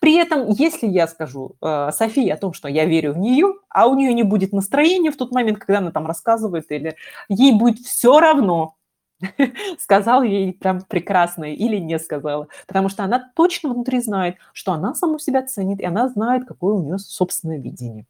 При 0.00 0.16
этом, 0.16 0.50
если 0.50 0.86
я 0.86 1.06
скажу 1.06 1.56
э, 1.60 1.90
Софии 1.92 2.28
о 2.28 2.36
том, 2.36 2.52
что 2.52 2.68
я 2.68 2.84
верю 2.84 3.12
в 3.12 3.18
нее, 3.18 3.54
а 3.68 3.86
у 3.86 3.94
нее 3.94 4.12
не 4.12 4.22
будет 4.22 4.52
настроения 4.52 5.10
в 5.10 5.16
тот 5.16 5.32
момент, 5.32 5.58
когда 5.58 5.78
она 5.78 5.90
там 5.90 6.06
рассказывает, 6.06 6.70
или 6.70 6.96
ей 7.28 7.52
будет 7.52 7.78
все 7.78 8.20
равно, 8.20 8.76
сказал 9.78 10.22
ей 10.22 10.52
прям 10.52 10.82
прекрасно 10.82 11.44
или 11.44 11.78
не 11.78 11.98
сказала, 11.98 12.48
потому 12.66 12.88
что 12.88 13.04
она 13.04 13.32
точно 13.34 13.70
внутри 13.70 14.00
знает, 14.00 14.36
что 14.52 14.72
она 14.72 14.94
саму 14.94 15.18
себя 15.18 15.42
ценит, 15.42 15.80
и 15.80 15.84
она 15.84 16.08
знает, 16.08 16.46
какое 16.46 16.74
у 16.74 16.82
нее 16.82 16.98
собственное 16.98 17.58
видение. 17.58 18.06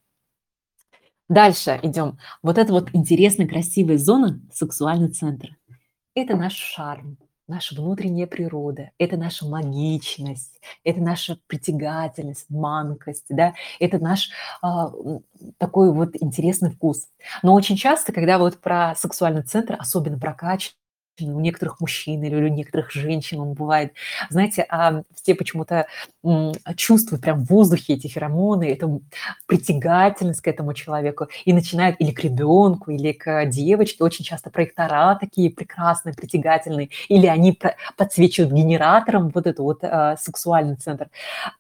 Дальше 1.28 1.80
идем. 1.82 2.18
Вот 2.42 2.58
эта 2.58 2.72
вот 2.72 2.90
интересная, 2.92 3.48
красивая 3.48 3.96
зона, 3.96 4.40
сексуальный 4.52 5.08
центр. 5.08 5.56
Это 6.14 6.36
наш 6.36 6.52
шарм 6.52 7.16
наша 7.46 7.74
внутренняя 7.74 8.26
природа, 8.26 8.90
это 8.98 9.16
наша 9.16 9.46
магичность, 9.46 10.60
это 10.82 11.00
наша 11.00 11.38
притягательность, 11.46 12.46
манкость, 12.48 13.26
да, 13.28 13.54
это 13.80 13.98
наш 13.98 14.30
а, 14.62 14.92
такой 15.58 15.92
вот 15.92 16.10
интересный 16.20 16.70
вкус. 16.70 17.08
Но 17.42 17.54
очень 17.54 17.76
часто, 17.76 18.12
когда 18.12 18.38
вот 18.38 18.58
про 18.58 18.94
сексуальный 18.96 19.42
центр, 19.42 19.76
особенно 19.78 20.18
про 20.18 20.34
качество, 20.34 20.78
у 21.20 21.40
некоторых 21.40 21.80
мужчин 21.80 22.22
или 22.22 22.34
у 22.34 22.48
некоторых 22.48 22.90
женщин 22.90 23.40
он 23.40 23.52
бывает. 23.52 23.92
Знаете, 24.30 24.66
а 24.68 25.02
все 25.14 25.34
почему-то 25.34 25.86
чувствуют 26.76 27.22
прям 27.22 27.44
в 27.44 27.48
воздухе 27.48 27.94
эти 27.94 28.06
феромоны, 28.06 28.72
эту 28.72 29.02
притягательность 29.46 30.40
к 30.40 30.48
этому 30.48 30.74
человеку. 30.74 31.28
И 31.44 31.52
начинают 31.52 31.96
или 32.00 32.10
к 32.10 32.20
ребенку, 32.20 32.90
или 32.90 33.12
к 33.12 33.46
девочке, 33.46 34.02
очень 34.02 34.24
часто 34.24 34.50
проектора 34.50 35.16
такие 35.20 35.50
прекрасные, 35.50 36.14
притягательные, 36.14 36.90
или 37.08 37.26
они 37.26 37.58
подсвечивают 37.96 38.52
генератором 38.52 39.30
вот 39.30 39.46
эту 39.46 39.62
вот 39.62 39.78
э, 39.82 40.16
сексуальный 40.18 40.76
центр, 40.76 41.08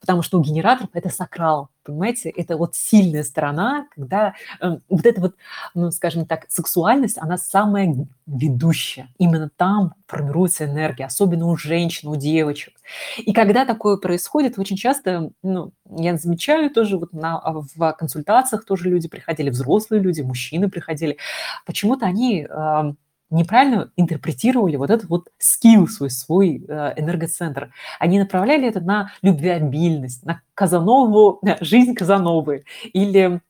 потому 0.00 0.22
что 0.22 0.38
у 0.38 0.42
генераторов 0.42 0.90
это 0.94 1.08
сакрал, 1.10 1.68
Понимаете, 1.84 2.30
это 2.30 2.56
вот 2.56 2.74
сильная 2.74 3.22
сторона, 3.22 3.86
когда 3.94 4.34
э, 4.60 4.78
вот 4.88 5.06
эта 5.06 5.20
вот, 5.20 5.34
ну, 5.74 5.90
скажем 5.90 6.26
так, 6.26 6.46
сексуальность, 6.48 7.18
она 7.18 7.36
самая 7.36 7.94
ведущая. 8.26 9.08
Именно 9.18 9.50
там 9.56 9.94
формируется 10.06 10.64
энергия, 10.64 11.04
особенно 11.04 11.46
у 11.46 11.56
женщин, 11.56 12.08
у 12.08 12.16
девочек. 12.16 12.74
И 13.18 13.32
когда 13.32 13.66
такое 13.66 13.98
происходит, 13.98 14.58
очень 14.58 14.76
часто, 14.76 15.30
ну, 15.42 15.72
я 15.90 16.16
замечаю 16.16 16.70
тоже 16.70 16.96
вот 16.96 17.12
на, 17.12 17.40
в 17.42 17.92
консультациях 17.92 18.64
тоже 18.64 18.88
люди 18.88 19.08
приходили, 19.08 19.50
взрослые 19.50 20.00
люди, 20.00 20.22
мужчины 20.22 20.70
приходили, 20.70 21.18
почему-то 21.66 22.06
они 22.06 22.46
э, 22.48 22.92
неправильно 23.34 23.90
интерпретировали 23.96 24.76
вот 24.76 24.90
этот 24.90 25.08
вот 25.08 25.28
скилл 25.38 25.88
свой, 25.88 26.10
свой 26.10 26.64
э, 26.66 26.94
энергоцентр. 26.96 27.72
Они 27.98 28.18
направляли 28.18 28.68
это 28.68 28.80
на 28.80 29.12
любвеобильность, 29.22 30.24
на 30.24 30.40
Казанову, 30.54 31.40
жизнь 31.60 31.94
Казановы. 31.94 32.64
Или 32.92 33.40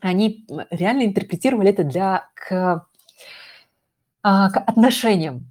они 0.00 0.46
реально 0.70 1.04
интерпретировали 1.04 1.70
это 1.70 1.84
для, 1.84 2.28
к, 2.34 2.86
а, 4.22 4.50
к 4.50 4.56
отношениям. 4.56 5.46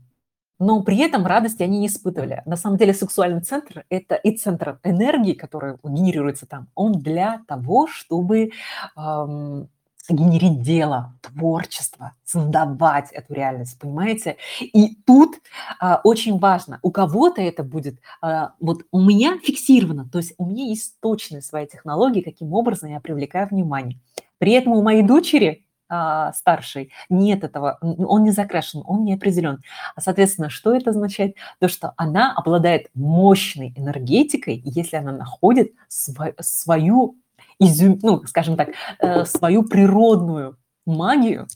Но 0.60 0.82
при 0.82 0.98
этом 1.00 1.28
радости 1.28 1.62
они 1.62 1.80
не 1.80 1.88
испытывали. 1.88 2.42
На 2.46 2.56
самом 2.56 2.78
деле 2.78 2.94
сексуальный 2.94 3.42
центр– 3.42 3.86
это 3.90 4.16
и 4.16 4.36
центр 4.36 4.80
энергии, 4.84 5.34
который 5.34 5.76
генерируется 5.84 6.48
там, 6.48 6.68
он 6.74 6.94
для 6.94 7.44
того, 7.48 7.88
чтобы 7.88 8.52
эм, 8.98 9.70
генерить 10.10 10.62
дело, 10.62 11.14
творчество, 11.22 12.14
создавать 12.24 13.12
эту 13.12 13.34
реальность, 13.34 13.80
понимаете? 13.80 14.38
И 14.62 14.96
тут 15.06 15.36
а, 15.80 16.02
очень 16.04 16.40
важно, 16.40 16.80
у 16.82 16.92
кого-то 16.92 17.42
это 17.42 17.64
будет, 17.64 18.00
а, 18.22 18.54
вот 18.60 18.84
у 18.92 19.02
меня 19.02 19.38
фиксировано, 19.44 20.08
то 20.10 20.18
есть 20.20 20.34
у 20.38 20.46
меня 20.46 20.66
есть 20.66 21.00
точные 21.00 21.42
свои 21.42 21.68
технологии, 21.68 22.22
каким 22.22 22.54
образом 22.54 22.90
я 22.90 23.00
привлекаю 23.00 23.48
внимание. 23.48 24.00
При 24.38 24.54
этом 24.54 24.74
у 24.74 24.82
моей 24.82 25.04
дочери 25.04 25.66
а, 25.90 26.34
старшей 26.34 26.92
нет 27.10 27.44
этого, 27.44 27.78
он 27.82 28.24
не 28.24 28.32
закрашен, 28.32 28.84
он 28.86 29.06
не 29.06 29.14
определен. 29.14 29.62
А, 29.96 30.02
соответственно, 30.02 30.50
что 30.50 30.76
это 30.76 30.90
означает? 30.90 31.36
То, 31.60 31.70
что 31.70 31.94
она 31.96 32.34
обладает 32.36 32.90
мощной 32.94 33.74
энергетикой, 33.76 34.62
если 34.66 34.98
она 34.98 35.14
находит 35.14 35.72
свою 35.88 37.16
изюм, 37.60 38.00
ну, 38.02 38.24
скажем 38.26 38.56
так, 38.58 38.70
э, 39.00 39.26
свою 39.26 39.64
природную 39.64 40.58
магию, 40.86 41.48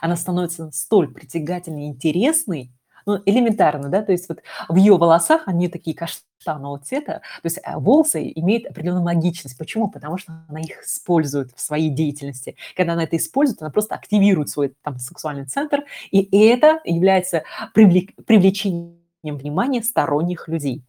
она 0.00 0.16
становится 0.16 0.70
столь 0.72 1.12
притягательной 1.12 1.86
интересной, 1.86 2.72
ну, 3.06 3.18
элементарно, 3.24 3.88
да, 3.88 4.02
то 4.02 4.12
есть 4.12 4.28
вот 4.28 4.40
в 4.68 4.76
ее 4.76 4.96
волосах 4.96 5.42
они 5.46 5.68
такие 5.68 5.96
каштанового 5.96 6.78
цвета, 6.80 7.22
то 7.42 7.46
есть 7.46 7.58
э, 7.58 7.76
волосы 7.76 8.30
имеют 8.34 8.66
определенную 8.66 9.04
магичность. 9.04 9.56
Почему? 9.58 9.88
Потому 9.90 10.18
что 10.18 10.44
она 10.48 10.60
их 10.60 10.84
использует 10.84 11.52
в 11.54 11.60
своей 11.60 11.90
деятельности. 11.90 12.56
Когда 12.76 12.92
она 12.92 13.04
это 13.04 13.16
использует, 13.16 13.62
она 13.62 13.70
просто 13.70 13.94
активирует 13.94 14.48
свой 14.48 14.74
там 14.82 14.98
сексуальный 14.98 15.46
центр, 15.46 15.84
и 16.10 16.46
это 16.46 16.80
является 16.84 17.44
привлек... 17.74 18.14
привлечением 18.26 19.00
внимания 19.22 19.82
сторонних 19.82 20.48
людей. 20.48 20.84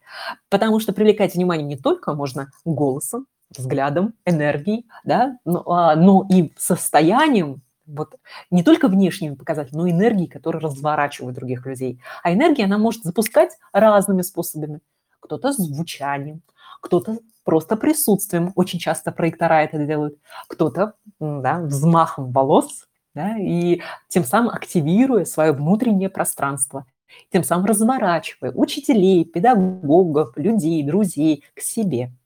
Потому 0.49 0.79
что 0.79 0.93
привлекать 0.93 1.35
внимание 1.35 1.65
не 1.65 1.77
только 1.77 2.13
можно 2.13 2.51
голосом, 2.65 3.25
взглядом, 3.57 4.13
энергией, 4.25 4.87
да, 5.03 5.37
но, 5.45 5.63
а, 5.67 5.95
но 5.95 6.27
и 6.29 6.51
состоянием, 6.57 7.61
вот 7.85 8.15
не 8.49 8.63
только 8.63 8.87
внешними 8.87 9.35
показателями, 9.35 9.81
но 9.81 9.87
и 9.87 9.91
энергией, 9.91 10.27
которая 10.27 10.61
разворачивает 10.61 11.35
других 11.35 11.65
людей. 11.65 12.01
А 12.23 12.33
энергия, 12.33 12.65
она 12.65 12.77
может 12.77 13.03
запускать 13.03 13.57
разными 13.73 14.21
способами. 14.21 14.79
Кто-то 15.19 15.51
звучанием, 15.51 16.41
кто-то 16.81 17.19
просто 17.43 17.75
присутствием. 17.75 18.53
Очень 18.55 18.79
часто 18.79 19.11
проектора 19.11 19.63
это 19.63 19.77
делают. 19.85 20.17
Кто-то 20.47 20.93
да, 21.19 21.59
взмахом 21.59 22.31
волос, 22.31 22.87
да, 23.13 23.37
и 23.37 23.81
тем 24.07 24.23
самым 24.23 24.53
активируя 24.53 25.25
свое 25.25 25.51
внутреннее 25.51 26.09
пространство, 26.09 26.85
тем 27.31 27.43
самым 27.43 27.65
разворачивая 27.65 28.53
учителей, 28.53 29.25
педагогов, 29.25 30.31
людей, 30.37 30.81
друзей 30.83 31.43
к 31.55 31.61
себе– 31.61 32.11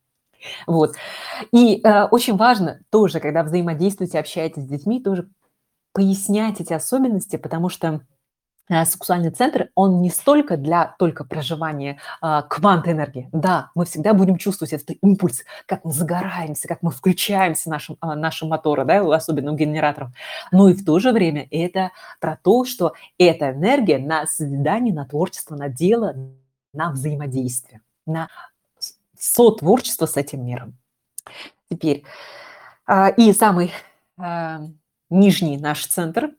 вот. 0.68 0.96
И 1.52 1.82
э, 1.84 2.04
очень 2.06 2.38
важно 2.38 2.80
тоже, 2.90 3.20
когда 3.20 3.44
взаимодействуете, 3.44 4.20
общаетесь 4.20 4.64
с 4.64 4.68
детьми, 4.68 5.02
тоже 5.02 5.28
пояснять 5.96 6.60
эти 6.60 6.74
особенности, 6.74 7.38
потому 7.38 7.70
что 7.70 8.02
э, 8.70 8.84
сексуальный 8.84 9.32
центр, 9.32 9.70
он 9.76 10.02
не 10.02 10.10
столько 10.10 10.58
для 10.58 10.94
только 11.00 11.24
проживания 11.24 12.00
э, 12.22 12.42
квант 12.50 12.88
энергии. 12.90 13.30
Да, 13.32 13.72
мы 13.76 13.86
всегда 13.86 14.14
будем 14.14 14.38
чувствовать 14.38 14.74
этот 14.74 14.98
импульс, 15.02 15.46
как 15.66 15.86
мы 15.86 15.94
загораемся, 15.94 16.68
как 16.68 16.82
мы 16.82 16.92
включаемся 16.92 17.70
нашим, 17.70 17.98
э, 18.02 18.14
нашим 18.14 18.50
мотором, 18.50 18.88
да, 18.88 19.16
особенно 19.16 19.54
у 19.54 19.56
генераторов. 19.56 20.12
Но 20.52 20.68
и 20.68 20.74
в 20.74 20.84
то 20.84 21.00
же 21.00 21.14
время 21.14 21.48
это 21.50 21.92
про 22.20 22.38
то, 22.44 22.66
что 22.66 22.94
эта 23.18 23.52
энергия 23.52 23.98
на 23.98 24.28
созидание, 24.28 24.94
на 24.94 25.06
творчество, 25.06 25.56
на 25.56 25.70
дело, 25.70 26.14
на 26.74 26.92
взаимодействие, 26.92 27.82
на 28.06 28.28
сотворчество 29.26 30.06
с 30.06 30.18
этим 30.18 30.46
миром. 30.46 30.78
Теперь, 31.70 32.04
а, 32.86 33.10
и 33.10 33.34
самый 33.34 33.72
а, 34.18 34.62
нижний 35.10 35.58
наш 35.58 35.88
центр. 35.88 36.36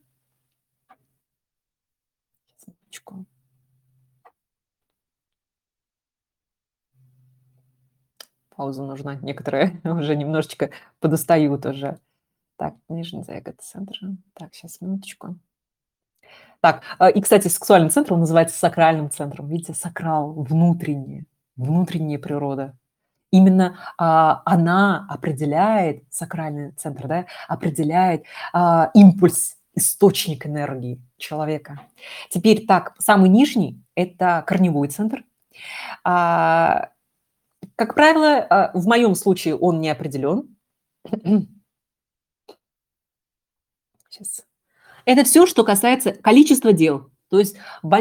Пауза 8.57 8.82
нужна. 8.82 9.16
Некоторые 9.16 9.80
уже 9.84 10.16
немножечко 10.16 10.70
подостают 11.01 11.66
уже. 11.66 11.99
Так, 12.57 12.74
нижний 12.89 13.22
за 13.22 13.41
центр. 13.59 13.95
Так, 14.32 14.55
сейчас, 14.55 14.80
минуточку. 14.80 15.39
Так, 16.61 16.82
а, 16.99 17.11
и, 17.11 17.20
кстати, 17.20 17.49
сексуальный 17.49 17.91
центр, 17.91 18.14
он 18.14 18.20
называется 18.20 18.59
сакральным 18.59 19.11
центром. 19.11 19.49
Видите, 19.49 19.74
сакрал, 19.74 20.32
внутреннее, 20.32 21.26
внутренняя 21.57 22.18
природа. 22.18 22.76
Именно 23.30 23.78
а, 23.98 24.42
она 24.44 25.07
определяет, 25.09 26.04
сакральный 26.11 26.72
центр, 26.72 27.09
да, 27.09 27.26
определяет 27.48 28.24
а, 28.52 28.90
импульс, 28.94 29.57
источник 29.74 30.46
энергии 30.46 31.00
человека. 31.18 31.80
Теперь 32.30 32.66
так, 32.66 32.94
самый 32.98 33.28
нижний– 33.28 33.82
это 33.94 34.44
корневой 34.46 34.88
центр. 34.88 35.24
А, 36.04 36.90
как 37.74 37.94
правило, 37.94 38.38
а, 38.38 38.70
в 38.74 38.86
моем 38.86 39.14
случае 39.14 39.57
он 39.57 39.80
не 39.80 39.90
определен. 39.90 40.57
Сейчас. 44.09 44.46
Это 45.04 45.24
все, 45.24 45.46
что 45.46 45.62
касается 45.62 46.12
количества 46.12 46.72
дел. 46.72 47.11
То 47.28 47.38
есть 47.38 47.57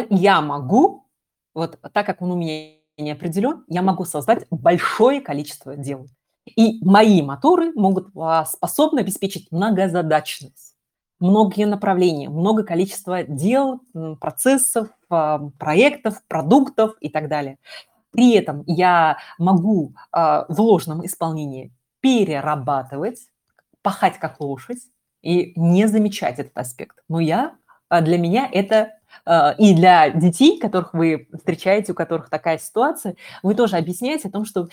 я 0.09 0.41
могу, 0.41 1.07
вот 1.53 1.79
так 1.93 2.05
как 2.05 2.21
он 2.21 2.31
у 2.31 2.35
меня 2.35 2.74
не 2.97 3.11
определен, 3.11 3.63
я 3.67 3.81
могу 3.81 4.05
создать 4.05 4.45
большое 4.49 5.21
количество 5.21 5.75
дел. 5.75 6.07
И 6.45 6.83
мои 6.85 7.21
моторы 7.21 7.71
могут 7.73 8.09
а, 8.15 8.45
способны 8.45 8.99
обеспечить 8.99 9.51
многозадачность, 9.51 10.75
многие 11.19 11.65
направления, 11.65 12.29
много 12.29 12.63
количества 12.63 13.23
дел, 13.23 13.81
процессов, 14.19 14.89
а, 15.09 15.39
проектов, 15.59 16.21
продуктов 16.27 16.95
и 16.99 17.09
так 17.09 17.27
далее. 17.27 17.57
При 18.11 18.33
этом 18.33 18.63
я 18.67 19.17
могу 19.39 19.95
а, 20.11 20.45
в 20.47 20.61
ложном 20.61 21.05
исполнении 21.05 21.73
перерабатывать, 21.99 23.27
пахать 23.81 24.19
как 24.19 24.39
лошадь 24.39 24.83
и 25.23 25.53
не 25.59 25.87
замечать 25.87 26.37
этот 26.37 26.57
аспект. 26.57 27.03
Но 27.09 27.19
я, 27.19 27.55
для 27.89 28.17
меня 28.19 28.47
это 28.51 28.93
и 29.57 29.73
для 29.73 30.09
детей, 30.09 30.59
которых 30.59 30.93
вы 30.93 31.27
встречаете, 31.33 31.91
у 31.91 31.95
которых 31.95 32.29
такая 32.29 32.57
ситуация, 32.57 33.15
вы 33.43 33.55
тоже 33.55 33.77
объясняете 33.77 34.27
о 34.27 34.31
том, 34.31 34.45
что 34.45 34.67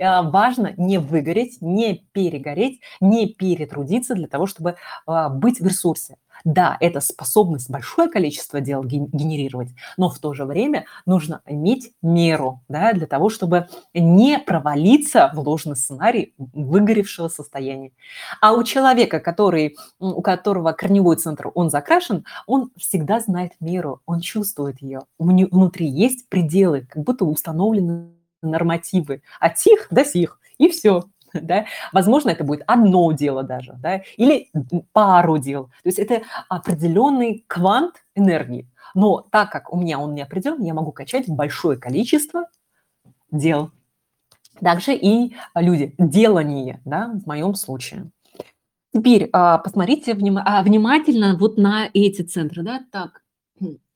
а, 0.00 0.22
важно 0.22 0.74
не 0.76 0.98
выгореть, 0.98 1.58
не 1.60 2.06
перегореть, 2.12 2.80
не 3.00 3.32
перетрудиться 3.32 4.14
для 4.14 4.26
того, 4.26 4.46
чтобы 4.46 4.76
а, 5.06 5.28
быть 5.28 5.60
в 5.60 5.66
ресурсе. 5.66 6.16
Да, 6.44 6.76
это 6.80 7.00
способность 7.00 7.70
большое 7.70 8.10
количество 8.10 8.60
дел 8.60 8.84
генерировать, 8.84 9.70
но 9.96 10.10
в 10.10 10.18
то 10.18 10.34
же 10.34 10.44
время 10.44 10.84
нужно 11.06 11.40
иметь 11.46 11.92
меру 12.02 12.60
да, 12.68 12.92
для 12.92 13.06
того, 13.06 13.30
чтобы 13.30 13.68
не 13.94 14.38
провалиться 14.38 15.30
в 15.34 15.38
ложный 15.40 15.74
сценарий 15.74 16.34
выгоревшего 16.36 17.28
состояния. 17.28 17.92
А 18.42 18.52
у 18.52 18.62
человека, 18.62 19.20
который, 19.20 19.76
у 19.98 20.20
которого 20.20 20.72
корневой 20.72 21.16
центр, 21.16 21.50
он 21.54 21.70
закрашен, 21.70 22.26
он 22.46 22.70
всегда 22.76 23.20
знает 23.20 23.52
меру, 23.60 24.02
он 24.04 24.20
чувствует 24.20 24.82
ее. 24.82 25.00
Внутри 25.18 25.88
есть 25.88 26.28
пределы, 26.28 26.82
как 26.90 27.04
будто 27.04 27.24
установлены 27.24 28.10
нормативы 28.42 29.22
от 29.40 29.58
сих 29.58 29.86
до 29.90 30.04
сих, 30.04 30.38
и 30.58 30.68
все. 30.68 31.04
Да? 31.42 31.66
Возможно, 31.92 32.30
это 32.30 32.44
будет 32.44 32.62
одно 32.66 33.12
дело 33.12 33.42
даже, 33.42 33.74
да? 33.74 34.02
или 34.16 34.50
пару 34.92 35.38
дел. 35.38 35.64
То 35.82 35.88
есть 35.88 35.98
это 35.98 36.22
определенный 36.48 37.44
квант 37.46 38.04
энергии. 38.14 38.68
Но 38.94 39.26
так 39.30 39.50
как 39.50 39.72
у 39.72 39.76
меня 39.76 39.98
он 39.98 40.14
не 40.14 40.22
определен, 40.22 40.62
я 40.62 40.74
могу 40.74 40.92
качать 40.92 41.28
большое 41.28 41.76
количество 41.76 42.48
дел. 43.30 43.70
Также 44.60 44.94
и 44.94 45.34
люди, 45.56 45.94
делание, 45.98 46.80
да, 46.84 47.12
в 47.12 47.26
моем 47.26 47.54
случае. 47.54 48.10
Теперь 48.92 49.28
а, 49.32 49.58
посмотрите 49.58 50.12
а, 50.12 50.62
внимательно 50.62 51.36
вот 51.36 51.56
на 51.58 51.88
эти 51.92 52.22
центры, 52.22 52.62
да, 52.62 52.80
так, 52.92 53.23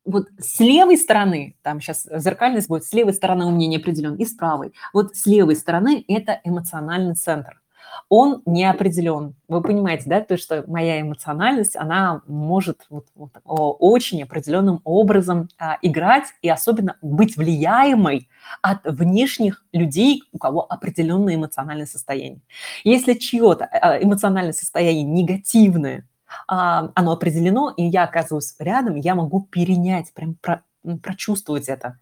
вот 0.08 0.28
с 0.38 0.58
левой 0.60 0.96
стороны, 0.96 1.54
там 1.62 1.80
сейчас 1.80 2.08
зеркальность 2.10 2.68
будет, 2.68 2.84
с 2.84 2.92
левой 2.92 3.12
стороны 3.12 3.44
у 3.44 3.50
меня 3.50 3.68
не 3.68 3.76
определен, 3.76 4.14
и 4.14 4.24
с 4.24 4.32
правой. 4.32 4.72
Вот 4.92 5.14
с 5.14 5.26
левой 5.26 5.56
стороны 5.56 6.04
это 6.08 6.40
эмоциональный 6.44 7.14
центр. 7.14 7.60
Он 8.08 8.42
не 8.46 8.64
определен. 8.64 9.34
Вы 9.48 9.60
понимаете, 9.60 10.04
да, 10.06 10.20
то, 10.20 10.36
что 10.38 10.64
моя 10.66 11.00
эмоциональность, 11.00 11.76
она 11.76 12.22
может 12.26 12.86
вот, 12.90 13.06
вот, 13.14 13.32
очень 13.44 14.22
определенным 14.22 14.80
образом 14.84 15.48
а, 15.58 15.78
играть 15.82 16.26
и 16.40 16.48
особенно 16.48 16.96
быть 17.02 17.36
влияемой 17.36 18.28
от 18.62 18.80
внешних 18.84 19.64
людей, 19.72 20.22
у 20.32 20.38
кого 20.38 20.70
определенное 20.70 21.34
эмоциональное 21.34 21.86
состояние. 21.86 22.40
Если 22.84 23.14
чье-то 23.14 23.66
а, 23.66 24.02
эмоциональное 24.02 24.52
состояние 24.52 25.04
негативное, 25.04 26.06
оно 26.46 27.12
определено, 27.12 27.72
и 27.76 27.84
я 27.84 28.04
оказываюсь 28.04 28.54
рядом, 28.58 28.96
я 28.96 29.14
могу 29.14 29.42
перенять, 29.42 30.12
прям 30.12 30.34
про, 30.34 30.62
прочувствовать 31.02 31.68
это. 31.68 31.98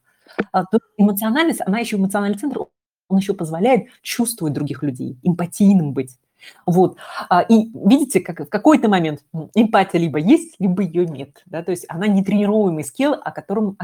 А, 0.52 0.64
эмоциональность, 0.96 1.60
она 1.64 1.78
еще 1.78 1.96
эмоциональный 1.96 2.38
центр, 2.38 2.60
он 3.08 3.18
еще 3.18 3.34
позволяет 3.34 3.88
чувствовать 4.02 4.54
других 4.54 4.82
людей, 4.82 5.18
эмпатийным 5.22 5.92
быть. 5.92 6.18
Вот. 6.64 6.96
А, 7.28 7.42
и 7.42 7.70
видите, 7.74 8.20
как 8.20 8.40
в 8.40 8.48
какой-то 8.48 8.88
момент 8.88 9.24
эмпатия 9.54 9.98
либо 9.98 10.18
есть, 10.18 10.56
либо 10.58 10.82
ее 10.82 11.06
нет. 11.06 11.42
Да? 11.46 11.62
То 11.62 11.70
есть 11.70 11.86
она 11.88 12.06
нетренируемый 12.06 12.84
скилл, 12.84 13.14
о 13.14 13.30
котором 13.30 13.76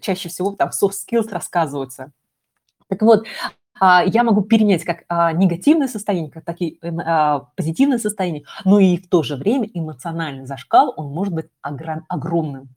чаще 0.00 0.28
всего 0.28 0.52
там 0.52 0.70
soft 0.70 0.92
skills 0.92 1.30
рассказываются. 1.30 2.12
Так 2.88 3.02
вот, 3.02 3.26
а, 3.44 3.50
я 3.80 4.24
могу 4.24 4.42
перенять 4.42 4.84
как 4.84 5.04
а, 5.08 5.32
негативное 5.32 5.88
состояние, 5.88 6.30
как 6.30 6.44
такие 6.44 6.78
эм, 6.82 7.00
а, 7.00 7.48
позитивное 7.56 7.98
состояние, 7.98 8.44
но 8.64 8.78
и 8.78 8.96
в 8.96 9.08
то 9.08 9.22
же 9.22 9.36
время 9.36 9.68
эмоциональный 9.72 10.46
зашкал, 10.46 10.92
он 10.96 11.12
может 11.12 11.34
быть 11.34 11.46
огромным. 11.62 12.68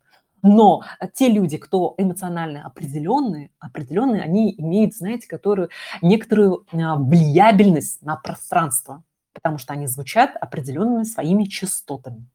Но 0.44 0.84
те 1.14 1.30
люди, 1.30 1.58
кто 1.58 1.94
эмоционально 1.98 2.66
определенные, 2.66 3.52
определенные, 3.60 4.24
они 4.24 4.54
имеют, 4.58 4.96
знаете, 4.96 5.28
которую, 5.28 5.70
некоторую 6.02 6.66
влиябельность 6.72 8.02
на 8.02 8.16
пространство, 8.16 9.04
потому 9.34 9.60
что 9.60 9.74
они 9.74 9.88
звучат 9.88 10.36
определенными 10.40 11.04
своими 11.04 11.44
частотами. 11.44 12.26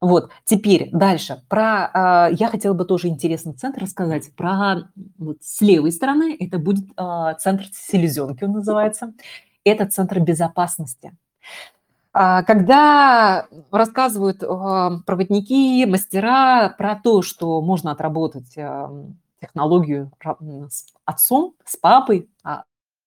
Вот, 0.00 0.30
теперь 0.44 0.90
дальше. 0.92 1.42
Про, 1.48 2.28
э, 2.30 2.34
я 2.34 2.48
хотела 2.48 2.74
бы 2.74 2.84
тоже 2.84 3.08
интересный 3.08 3.54
центр 3.54 3.82
рассказать. 3.82 4.30
Про 4.34 4.88
вот, 5.16 5.38
с 5.40 5.60
левой 5.62 5.90
стороны 5.90 6.36
это 6.38 6.58
будет 6.58 6.84
э, 6.96 7.34
центр 7.40 7.64
селезенки, 7.72 8.44
он 8.44 8.52
называется. 8.52 9.14
Это 9.64 9.86
центр 9.86 10.20
безопасности. 10.20 11.16
А, 12.12 12.42
когда 12.44 13.46
рассказывают 13.70 14.40
проводники, 14.40 15.84
мастера 15.86 16.74
про 16.76 16.96
то, 16.96 17.22
что 17.22 17.60
можно 17.62 17.90
отработать 17.90 18.54
технологию 19.40 20.12
с 20.70 20.86
отцом, 21.04 21.54
с 21.64 21.76
папой, 21.76 22.28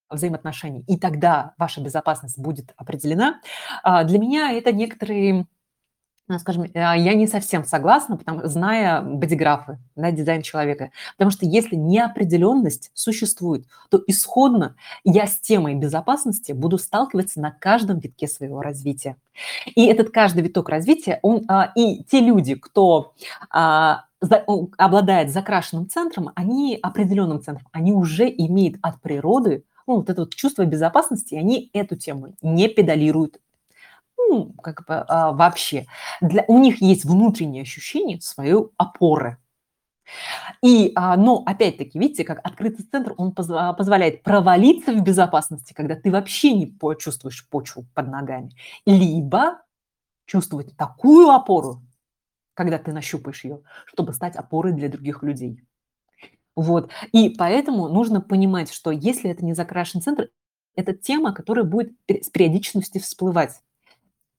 взаимоотношений, 0.10 0.84
и 0.88 0.98
тогда 0.98 1.54
ваша 1.58 1.82
безопасность 1.82 2.38
будет 2.38 2.74
определена, 2.78 3.42
для 3.84 4.20
меня 4.20 4.52
это 4.52 4.72
некоторые 4.72 5.48
скажем, 6.38 6.63
э, 6.63 6.69
я 6.75 7.13
не 7.15 7.25
совсем 7.25 7.65
согласна, 7.65 8.17
потому, 8.17 8.45
зная 8.45 9.01
бодиграфы, 9.01 9.80
да, 9.95 10.11
дизайн 10.11 10.43
человека. 10.43 10.91
Потому 11.17 11.32
что 11.32 11.45
если 11.45 11.75
неопределенность 11.75 12.91
существует, 12.93 13.65
то 13.89 14.01
исходно 14.05 14.75
я 15.03 15.25
с 15.25 15.39
темой 15.39 15.73
безопасности 15.75 16.51
буду 16.51 16.77
сталкиваться 16.77 17.39
на 17.41 17.51
каждом 17.51 17.99
витке 17.99 18.27
своего 18.27 18.61
развития. 18.61 19.15
И 19.65 19.86
этот 19.88 20.11
каждый 20.11 20.43
виток 20.43 20.69
развития, 20.69 21.19
он, 21.23 21.45
а, 21.47 21.71
и 21.75 22.03
те 22.03 22.19
люди, 22.19 22.53
кто 22.53 23.13
а, 23.49 24.05
обладает 24.77 25.32
закрашенным 25.32 25.89
центром, 25.89 26.32
они 26.36 26.77
определенным 26.82 27.41
центром, 27.41 27.67
они 27.71 27.93
уже 27.93 28.30
имеют 28.30 28.75
от 28.82 29.01
природы 29.01 29.63
ну, 29.89 29.95
вот 29.95 30.09
это 30.11 30.21
вот 30.21 30.36
чувство 30.36 30.65
безопасности, 30.65 31.34
и 31.34 31.38
они 31.39 31.71
эту 31.73 31.95
тему 31.95 32.36
не 32.43 32.67
педалируют, 32.67 33.39
ну, 34.28 34.53
как 34.61 34.86
бы 34.86 34.95
а, 34.95 35.32
вообще, 35.32 35.86
для, 36.22 36.45
у 36.47 36.59
них 36.59 36.82
есть 36.82 37.05
внутреннее 37.05 37.63
ощущение 37.63 38.22
своей 38.22 38.55
опоры. 38.78 39.38
И, 40.61 40.91
а, 40.95 41.15
но 41.15 41.43
опять-таки, 41.45 41.99
видите, 41.99 42.24
как 42.24 42.39
открытый 42.43 42.86
центр, 42.86 43.13
он 43.17 43.32
поз, 43.32 43.47
позволяет 43.78 44.24
провалиться 44.24 44.91
в 44.91 45.01
безопасности, 45.01 45.73
когда 45.73 45.95
ты 45.95 46.11
вообще 46.11 46.53
не 46.53 46.65
почувствуешь 46.65 47.48
почву 47.48 47.85
под 47.94 48.07
ногами, 48.07 48.52
либо 48.85 49.61
чувствовать 50.26 50.76
такую 50.76 51.30
опору, 51.30 51.81
когда 52.53 52.77
ты 52.77 52.91
нащупаешь 52.91 53.44
ее, 53.44 53.61
чтобы 53.85 54.14
стать 54.14 54.35
опорой 54.35 54.73
для 54.73 54.89
других 54.89 55.23
людей. 55.23 55.64
Вот. 56.56 56.91
И 57.14 57.30
поэтому 57.30 57.88
нужно 57.88 58.19
понимать, 58.19 58.72
что 58.72 58.91
если 58.91 59.30
это 59.30 59.45
не 59.45 59.53
закрашен 59.53 60.02
центр, 60.02 60.30
это 60.76 60.94
тема, 60.94 61.34
которая 61.34 61.65
будет 61.65 61.94
с 62.07 62.30
периодичностью 62.30 63.02
всплывать. 63.02 63.61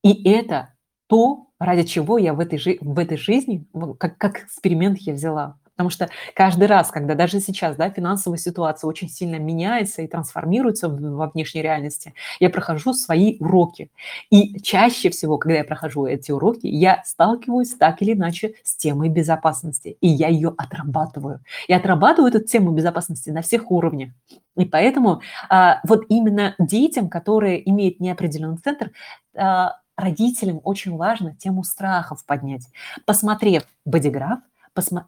И 0.02 0.28
это 0.28 0.74
то, 1.06 1.48
ради 1.58 1.82
чего 1.84 2.18
я 2.18 2.34
в 2.34 2.40
этой, 2.40 2.78
в 2.80 2.98
этой 2.98 3.18
жизни, 3.18 3.66
как, 3.98 4.16
как 4.18 4.44
эксперимент 4.44 4.98
я 5.00 5.12
взяла. 5.12 5.56
Потому 5.80 5.88
что 5.88 6.10
каждый 6.34 6.66
раз, 6.66 6.90
когда 6.90 7.14
даже 7.14 7.40
сейчас 7.40 7.74
да, 7.74 7.88
финансовая 7.88 8.36
ситуация 8.36 8.86
очень 8.86 9.08
сильно 9.08 9.36
меняется 9.36 10.02
и 10.02 10.06
трансформируется 10.06 10.90
во 10.90 11.30
внешней 11.30 11.62
реальности, 11.62 12.12
я 12.38 12.50
прохожу 12.50 12.92
свои 12.92 13.38
уроки. 13.40 13.90
И 14.28 14.60
чаще 14.60 15.08
всего, 15.08 15.38
когда 15.38 15.56
я 15.56 15.64
прохожу 15.64 16.04
эти 16.04 16.32
уроки, 16.32 16.66
я 16.66 17.02
сталкиваюсь 17.06 17.74
так 17.76 18.02
или 18.02 18.12
иначе 18.12 18.56
с 18.62 18.76
темой 18.76 19.08
безопасности. 19.08 19.96
И 20.02 20.06
я 20.06 20.28
ее 20.28 20.52
отрабатываю. 20.54 21.40
И 21.66 21.72
отрабатываю 21.72 22.30
эту 22.30 22.44
тему 22.44 22.72
безопасности 22.72 23.30
на 23.30 23.40
всех 23.40 23.70
уровнях. 23.70 24.10
И 24.58 24.66
поэтому 24.66 25.22
а, 25.48 25.80
вот 25.84 26.04
именно 26.10 26.56
детям, 26.58 27.08
которые 27.08 27.66
имеют 27.70 28.00
неопределенный 28.00 28.58
центр, 28.58 28.90
а, 29.34 29.79
родителям 30.00 30.60
очень 30.64 30.96
важно 30.96 31.34
тему 31.36 31.64
страхов 31.64 32.24
поднять. 32.24 32.66
Посмотрев 33.04 33.64
бодиграф, 33.84 34.40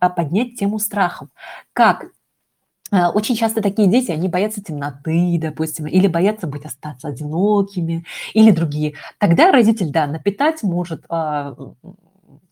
а, 0.00 0.10
поднять 0.10 0.58
тему 0.58 0.78
страхов. 0.78 1.28
Как 1.72 2.06
а, 2.90 3.10
очень 3.10 3.36
часто 3.36 3.62
такие 3.62 3.88
дети, 3.88 4.10
они 4.10 4.28
боятся 4.28 4.62
темноты, 4.62 5.38
допустим, 5.40 5.86
или 5.86 6.06
боятся 6.06 6.46
быть 6.46 6.64
остаться 6.64 7.08
одинокими, 7.08 8.04
или 8.34 8.50
другие. 8.50 8.94
Тогда 9.18 9.50
родитель, 9.50 9.90
да, 9.90 10.06
напитать 10.06 10.62
может 10.62 11.04
а, 11.08 11.56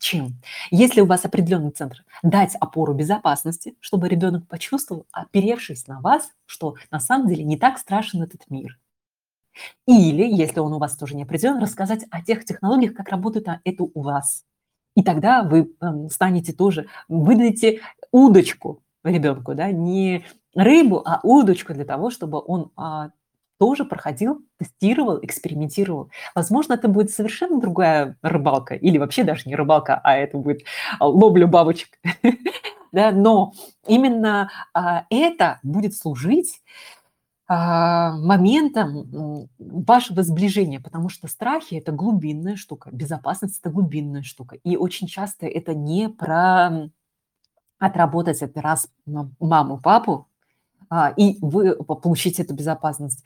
чем? 0.01 0.41
Если 0.71 0.99
у 0.99 1.05
вас 1.05 1.25
определенный 1.25 1.71
центр, 1.71 2.03
дать 2.23 2.55
опору 2.55 2.93
безопасности, 2.93 3.75
чтобы 3.79 4.09
ребенок 4.09 4.47
почувствовал, 4.47 5.05
оперевшись 5.11 5.87
на 5.87 6.01
вас, 6.01 6.31
что 6.45 6.75
на 6.89 6.99
самом 6.99 7.27
деле 7.27 7.43
не 7.43 7.57
так 7.57 7.77
страшен 7.77 8.23
этот 8.23 8.49
мир. 8.49 8.79
Или, 9.85 10.23
если 10.23 10.59
он 10.59 10.73
у 10.73 10.79
вас 10.79 10.95
тоже 10.95 11.15
не 11.15 11.23
определен, 11.23 11.61
рассказать 11.61 12.05
о 12.09 12.21
тех 12.23 12.45
технологиях, 12.45 12.93
как 12.93 13.09
работает 13.09 13.47
это 13.63 13.83
у 13.83 14.01
вас. 14.01 14.43
И 14.95 15.03
тогда 15.03 15.43
вы 15.43 15.73
эм, 15.81 16.09
станете 16.09 16.53
тоже, 16.53 16.87
выдадите 17.07 17.81
удочку 18.11 18.83
ребенку, 19.03 19.55
да, 19.55 19.71
не 19.71 20.25
рыбу, 20.55 21.01
а 21.05 21.19
удочку 21.23 21.73
для 21.73 21.85
того, 21.85 22.09
чтобы 22.09 22.41
он 22.45 22.71
а, 22.75 23.11
тоже 23.61 23.85
проходил, 23.85 24.41
тестировал, 24.57 25.19
экспериментировал. 25.21 26.09
Возможно, 26.35 26.73
это 26.73 26.87
будет 26.87 27.11
совершенно 27.11 27.59
другая 27.59 28.17
рыбалка, 28.21 28.75
или 28.75 28.97
вообще 28.97 29.23
даже 29.23 29.47
не 29.47 29.55
рыбалка, 29.55 30.01
а 30.03 30.17
это 30.17 30.37
будет 30.37 30.63
а, 30.99 31.07
ловля 31.07 31.47
бабочек. 31.47 31.99
да, 32.91 33.11
но 33.11 33.53
именно 33.87 34.49
а, 34.73 35.05
это 35.09 35.59
будет 35.63 35.95
служить 35.95 36.55
а, 36.55 37.00
моментом 37.53 39.49
вашего 39.59 40.23
сближения, 40.23 40.79
потому 40.79 41.09
что 41.09 41.27
страхи– 41.27 41.75
это 41.75 41.91
глубинная 41.91 42.55
штука, 42.55 42.89
безопасность– 42.91 43.59
это 43.61 43.69
глубинная 43.69 44.23
штука. 44.23 44.55
И 44.63 44.77
очень 44.77 45.07
часто 45.07 45.47
это 45.47 45.73
не 45.73 46.09
про 46.09 46.89
отработать 47.77 48.41
это 48.41 48.61
раз 48.61 48.87
маму, 49.39 49.79
папу, 49.79 50.27
а, 50.89 51.13
и 51.17 51.37
вы 51.41 51.75
получите 51.75 52.43
эту 52.43 52.53
безопасность. 52.53 53.23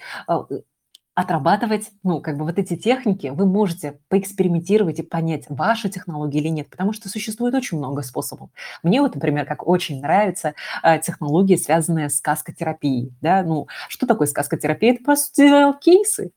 А, 1.16 1.22
отрабатывать, 1.22 1.92
ну, 2.04 2.22
как 2.22 2.38
бы 2.38 2.46
вот 2.46 2.60
эти 2.60 2.76
техники, 2.76 3.28
вы 3.34 3.46
можете 3.46 4.00
поэкспериментировать 4.10 5.00
и 5.00 5.04
понять, 5.04 5.46
ваша 5.50 5.90
технология 5.90 6.40
или 6.40 6.50
нет, 6.50 6.70
потому 6.70 6.94
что 6.94 7.10
существует 7.10 7.56
очень 7.56 7.78
много 7.78 8.02
способов. 8.02 8.50
Мне 8.84 9.02
вот, 9.02 9.16
например, 9.16 9.46
как 9.46 9.66
очень 9.68 10.02
нравится 10.02 10.54
э, 10.84 11.00
технология, 11.00 11.58
связанная 11.58 12.10
с 12.10 12.18
сказкотерапией, 12.18 13.14
да, 13.22 13.44
ну, 13.44 13.68
что 13.88 14.06
такое 14.06 14.28
сказкотерапия? 14.28 14.94
Это, 14.94 15.04
по 15.04 15.16
сути, 15.16 15.80
кейсы, 15.80 16.32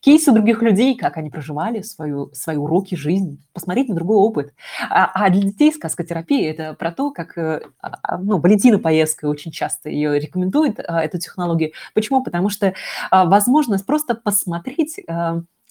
кейсы 0.00 0.32
других 0.32 0.62
людей, 0.62 0.96
как 0.96 1.16
они 1.16 1.30
проживали 1.30 1.82
свою, 1.82 2.30
свои 2.32 2.56
уроки 2.56 2.94
жизни, 2.94 3.38
посмотреть 3.52 3.88
на 3.88 3.94
другой 3.94 4.16
опыт. 4.16 4.52
А, 4.88 5.10
а 5.14 5.30
для 5.30 5.42
детей 5.42 5.72
сказкотерапия– 5.72 6.50
это 6.52 6.74
про 6.74 6.92
то, 6.92 7.10
как, 7.10 7.36
э, 7.38 7.62
а, 7.80 7.98
а, 8.02 8.18
ну, 8.18 8.38
Валентина 8.38 8.78
Поездская 8.78 9.30
очень 9.30 9.52
часто 9.52 9.88
ее 9.88 10.18
рекомендует, 10.18 10.80
а, 10.80 11.02
эту 11.02 11.18
технологию. 11.18 11.72
Почему? 11.94 12.22
Потому 12.22 12.48
что 12.48 12.74
возможность 13.10 13.86
просто 13.86 14.14
посмотреть 14.14 15.00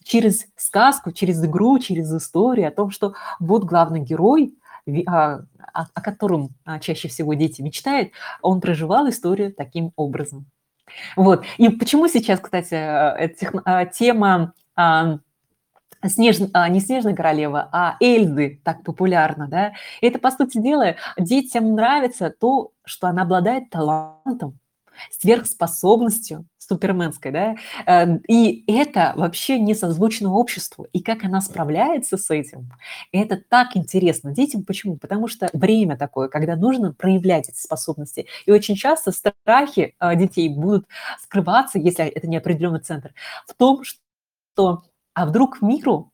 через 0.03 0.45
сказку, 0.55 1.11
через 1.11 1.43
игру, 1.43 1.79
через 1.79 2.13
историю 2.13 2.67
о 2.69 2.71
том, 2.71 2.91
что 2.91 3.13
вот 3.39 3.63
главный 3.65 3.99
герой, 3.99 4.55
о 5.05 5.41
котором 6.01 6.49
чаще 6.81 7.07
всего 7.07 7.34
дети 7.34 7.61
мечтают, 7.61 8.11
он 8.41 8.61
проживал 8.61 9.09
историю 9.09 9.53
таким 9.53 9.91
образом. 9.95 10.45
Вот. 11.15 11.43
И 11.57 11.69
почему 11.69 12.07
сейчас, 12.07 12.39
кстати, 12.39 12.73
э, 12.73 13.31
эта 13.35 13.91
тема 13.93 14.53
а, 14.76 15.19
Снеж... 16.05 16.38
А, 16.53 16.69
не 16.69 16.80
Снежная 16.80 17.15
королева, 17.15 17.69
а 17.72 17.97
Эльзы 17.99 18.61
так 18.64 18.84
популярна, 18.84 19.47
да? 19.47 19.73
Это, 20.01 20.19
по 20.19 20.31
сути 20.31 20.59
дела, 20.59 20.95
детям 21.18 21.73
нравится 21.73 22.30
то, 22.30 22.72
что 22.85 23.07
она 23.07 23.23
обладает 23.23 23.69
талантом, 23.69 24.59
сверхспособностью 25.11 26.45
суперменской, 26.68 27.31
да, 27.31 27.56
эм, 27.85 28.18
и 28.27 28.64
это 28.68 29.14
вообще 29.15 29.60
не 29.60 29.73
созвучно 29.73 30.34
обществу. 30.34 30.88
И 30.94 31.02
как 31.02 31.23
она 31.23 31.41
справляется 31.41 32.18
с 32.18 32.30
этим, 32.30 32.69
это 33.11 33.38
так 33.38 33.76
интересно 33.76 34.31
детям. 34.31 34.64
Почему? 34.64 34.98
Потому 34.98 35.27
что 35.27 35.49
время 35.53 35.98
такое, 35.98 36.27
когда 36.27 36.56
нужно 36.56 36.94
проявлять 36.94 37.49
эти 37.49 37.60
способности. 37.60 38.27
И 38.45 38.52
очень 38.52 38.76
часто 38.76 39.11
страхи 39.11 39.95
э, 39.99 40.15
детей 40.15 40.49
будут 40.49 40.85
скрываться, 41.22 41.80
если 41.80 42.06
это 42.06 42.27
не 42.27 42.38
определенный 42.38 42.81
центр, 42.81 43.14
в 43.48 43.53
том, 43.53 43.84
что 43.84 44.84
а 45.14 45.26
вдруг 45.26 45.61
миру 45.61 46.11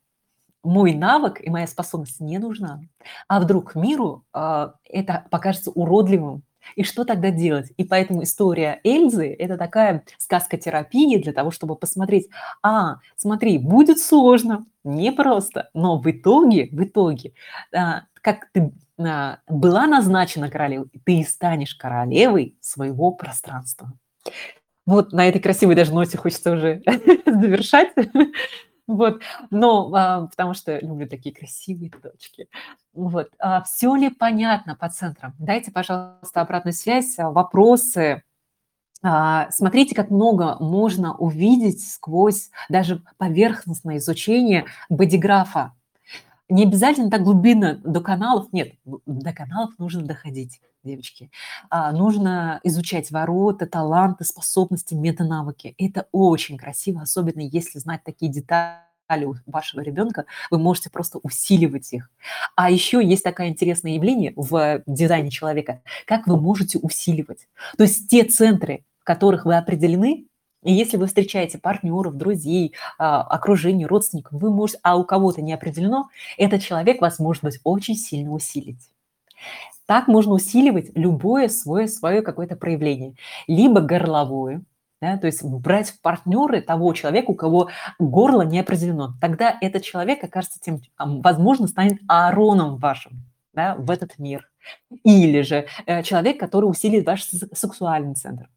мой 0.64 0.94
навык 0.94 1.42
и 1.42 1.50
моя 1.50 1.68
способность 1.68 2.22
не 2.22 2.38
нужна, 2.38 2.82
а 3.28 3.42
вдруг 3.42 3.76
миру 3.76 4.24
э, 4.34 4.70
это 4.86 5.26
покажется 5.30 5.72
уродливым, 5.72 6.44
и 6.76 6.84
что 6.84 7.06
тогда 7.06 7.30
делать? 7.30 7.72
И 7.78 7.84
поэтому 7.84 8.24
история 8.24 8.80
Эльзы– 8.84 9.34
это 9.40 9.58
такая 9.58 10.04
сказка 10.18 10.58
терапии 10.58 11.22
для 11.22 11.34
того, 11.34 11.52
чтобы 11.52 11.76
посмотреть, 11.76 12.30
а, 12.62 12.98
смотри, 13.16 13.58
будет 13.58 14.00
сложно, 14.00 14.66
непросто, 14.84 15.70
но 15.74 16.00
в 16.00 16.10
итоге, 16.10 16.70
в 16.72 16.84
итоге, 16.84 17.34
а, 17.74 18.04
как 18.14 18.50
ты 18.52 18.72
а, 19.00 19.40
была 19.48 19.88
назначена 19.88 20.50
королевой, 20.50 20.90
ты 21.06 21.24
станешь 21.24 21.76
королевой 21.76 22.58
своего 22.62 23.12
пространства. 23.12 23.94
Вот 24.86 25.14
на 25.14 25.28
этой 25.28 25.40
красивой 25.40 25.76
даже 25.76 25.94
ноте 25.94 26.18
хочется 26.18 26.52
уже 26.52 26.82
завершать. 27.26 27.94
Вот, 28.88 29.22
но 29.50 29.90
а, 29.94 30.28
потому 30.28 30.54
что 30.54 30.78
люблю 30.80 31.08
такие 31.08 31.34
красивые 31.34 31.90
точки. 31.90 32.50
Вот, 32.94 33.30
а, 33.40 33.64
все 33.64 33.96
ли 33.96 34.10
понятно 34.10 34.76
по 34.76 34.90
центрам? 34.90 35.34
Дайте, 35.40 35.72
пожалуйста, 35.72 36.42
обратную 36.42 36.74
связь, 36.74 37.18
а, 37.18 37.32
вопросы. 37.32 38.24
А, 39.02 39.50
смотрите, 39.52 39.96
как 39.96 40.10
много 40.10 40.58
можно 40.60 41.16
увидеть 41.16 41.86
сквозь 41.86 42.50
даже 42.70 43.04
поверхностное 43.18 43.98
изучение 43.98 44.66
бодиграфа. 44.90 45.74
Не 46.50 46.64
обязательно 46.64 47.10
так 47.10 47.24
глубинно 47.24 47.76
до 47.84 48.02
каналов, 48.02 48.52
нет, 48.52 48.74
до 48.86 49.34
каналов 49.34 49.72
нужно 49.78 50.04
доходить 50.04 50.60
девочки. 50.84 51.32
А, 51.70 51.92
нужно 51.92 52.60
изучать 52.64 53.12
ворота, 53.12 53.66
таланты, 53.66 54.26
способности, 54.26 54.94
метанавыки. 54.94 55.76
Это 55.78 56.08
очень 56.12 56.58
красиво, 56.58 57.02
особенно 57.02 57.42
если 57.42 57.80
знать 57.80 58.04
такие 58.04 58.32
детали 58.32 59.26
у 59.26 59.36
вашего 59.46 59.82
ребенка, 59.82 60.26
вы 60.50 60.58
можете 60.58 60.90
просто 60.90 61.20
усиливать 61.20 61.94
их. 61.94 62.10
А 62.56 62.72
еще 62.72 63.06
есть 63.06 63.24
такое 63.24 63.48
интересное 63.48 63.94
явление 63.94 64.34
в 64.36 64.82
дизайне 64.88 65.30
человека, 65.30 65.82
как 66.06 66.28
вы 66.28 66.40
можете 66.40 66.80
усиливать. 66.80 67.48
То 67.78 67.84
есть 67.84 68.10
те 68.10 68.24
центры, 68.24 68.86
в 69.00 69.04
которых 69.04 69.46
вы 69.46 69.56
определены, 69.56 70.26
и 70.64 70.72
если 70.72 70.98
вы 70.98 71.08
встречаете 71.08 71.58
партнеров, 71.58 72.16
друзей, 72.16 72.74
а, 72.98 73.22
окружение, 73.22 73.88
родственников, 73.88 74.34
вы 74.34 74.52
можете, 74.52 74.80
а 74.84 74.98
у 74.98 75.04
кого-то 75.04 75.42
не 75.42 75.54
определено, 75.54 76.10
этот 76.38 76.62
человек 76.62 77.02
вас 77.02 77.20
может 77.20 77.44
быть 77.44 77.60
очень 77.64 77.96
сильно 77.96 78.32
усилить. 78.32 78.90
Так 79.86 80.08
можно 80.08 80.34
усиливать 80.34 80.92
любое 80.96 81.50
свое, 81.50 81.88
свое 81.88 82.22
какое-то 82.22 82.56
проявление. 82.56 83.16
Либо 83.48 83.82
горловое, 83.82 84.64
да, 85.02 85.18
то 85.18 85.28
есть 85.28 85.44
брать 85.44 85.90
в 85.90 86.02
партнеры 86.02 86.62
того 86.62 86.94
человека, 86.94 87.32
у 87.32 87.36
кого 87.36 87.70
горло 88.00 88.44
не 88.44 88.60
определено. 88.60 89.16
Тогда 89.20 89.58
этот 89.60 89.84
человек 89.84 90.24
окажется 90.24 90.60
тем, 90.62 90.82
возможно, 90.98 91.68
станет 91.68 92.00
Аароном 92.08 92.78
вашим 92.78 93.26
да, 93.54 93.76
в 93.76 93.92
этот 93.92 94.18
мир. 94.18 94.50
Или 95.04 95.42
же 95.42 95.68
э, 95.86 96.04
человек, 96.04 96.40
который 96.40 96.66
усилит 96.66 97.06
ваш 97.06 97.24
сексуальный 97.24 98.16
центр. 98.16 98.50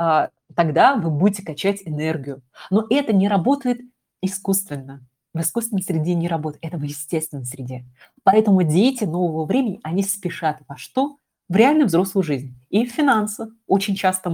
А, 0.00 0.30
тогда 0.56 0.96
вы 0.96 1.10
будете 1.10 1.44
качать 1.44 1.82
энергию. 1.84 2.42
Но 2.70 2.86
это 2.88 3.12
не 3.12 3.28
работает 3.28 3.80
искусственно 4.22 5.06
в 5.32 5.40
искусственной 5.40 5.82
среде 5.82 6.14
не 6.14 6.28
работает, 6.28 6.64
это 6.64 6.76
в 6.76 6.82
естественной 6.82 7.44
среде. 7.44 7.84
Поэтому 8.24 8.62
дети 8.62 9.04
нового 9.04 9.44
времени, 9.44 9.80
они 9.82 10.02
спешат 10.02 10.58
во 10.68 10.76
что? 10.76 11.16
В 11.48 11.56
реальную 11.56 11.86
взрослую 11.86 12.22
жизнь. 12.22 12.54
И 12.68 12.86
в 12.86 12.92
финансах 12.92 13.48
очень 13.66 13.96
часто 13.96 14.30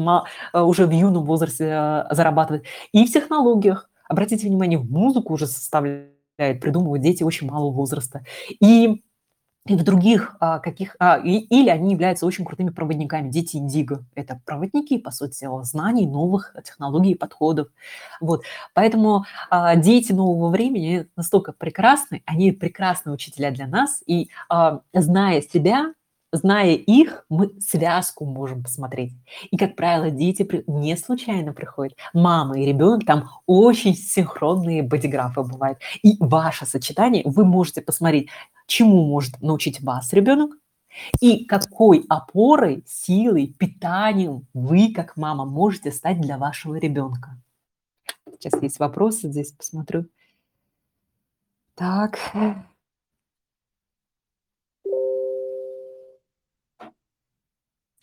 э, 0.53 0.61
уже 0.61 0.87
в 0.87 0.91
юном 0.91 1.25
возрасте 1.25 1.65
э, 1.65 2.05
зарабатывают. 2.11 2.65
И 2.93 3.07
в 3.07 3.13
технологиях. 3.13 3.89
Обратите 4.09 4.47
внимание, 4.47 4.79
в 4.79 4.91
музыку 4.91 5.33
уже 5.33 5.47
составляют, 5.47 6.13
придумывают 6.37 7.03
дети 7.03 7.23
очень 7.23 7.51
малого 7.51 7.73
возраста. 7.73 8.23
И 8.61 9.03
и 9.71 9.77
в 9.77 9.83
других 9.83 10.37
а, 10.41 10.59
каких... 10.59 10.97
А, 10.99 11.19
и, 11.19 11.39
или 11.39 11.69
они 11.69 11.93
являются 11.93 12.27
очень 12.27 12.45
крутыми 12.45 12.71
проводниками. 12.71 13.31
Дети 13.31 13.57
Индиго– 13.57 14.05
это 14.15 14.41
проводники, 14.45 14.99
по 14.99 15.11
сути 15.11 15.41
дела, 15.41 15.65
знаний, 15.65 16.07
новых 16.07 16.55
технологий 16.65 17.13
и 17.13 17.15
подходов. 17.15 17.69
Вот. 18.21 18.45
Поэтому 18.75 19.25
а, 19.51 19.77
дети 19.77 20.13
нового 20.13 20.49
времени 20.51 21.07
настолько 21.17 21.53
прекрасны, 21.53 22.23
они 22.27 22.53
прекрасные 22.53 23.15
учителя 23.15 23.51
для 23.51 23.67
нас, 23.67 24.03
и 24.07 24.31
а, 24.49 24.81
зная 24.93 25.43
себя, 25.43 25.93
зная 26.37 26.75
их, 26.75 27.25
мы 27.29 27.51
связку 27.61 28.25
можем 28.25 28.63
посмотреть. 28.63 29.13
И, 29.51 29.57
как 29.57 29.77
правило, 29.77 30.11
дети 30.11 30.49
не 30.67 30.97
случайно 30.97 31.53
приходят. 31.53 31.97
Мама 32.13 32.59
и 32.59 32.65
ребенок, 32.65 33.05
там 33.05 33.29
очень 33.47 33.95
синхронные 33.95 34.83
бодиграфы 34.83 35.43
бывают. 35.43 35.79
И 36.03 36.17
ваше 36.21 36.67
сочетание 36.67 37.23
вы 37.25 37.45
можете 37.45 37.83
посмотреть, 37.83 38.29
чему 38.67 39.07
может 39.07 39.41
научить 39.41 39.81
вас 39.81 40.13
ребенок, 40.13 40.53
и 41.21 41.45
какой 41.45 42.05
опорой, 42.09 42.83
силой, 42.87 43.55
питанием 43.59 44.47
вы, 44.55 44.93
как 44.95 45.17
мама, 45.17 45.45
можете 45.45 45.93
стать 45.93 46.21
для 46.21 46.39
вашего 46.39 46.77
ребенка. 46.77 47.37
Сейчас 48.31 48.61
есть 48.63 48.79
вопросы, 48.79 49.31
здесь 49.31 49.53
посмотрю. 49.53 50.07
Так. 51.75 52.19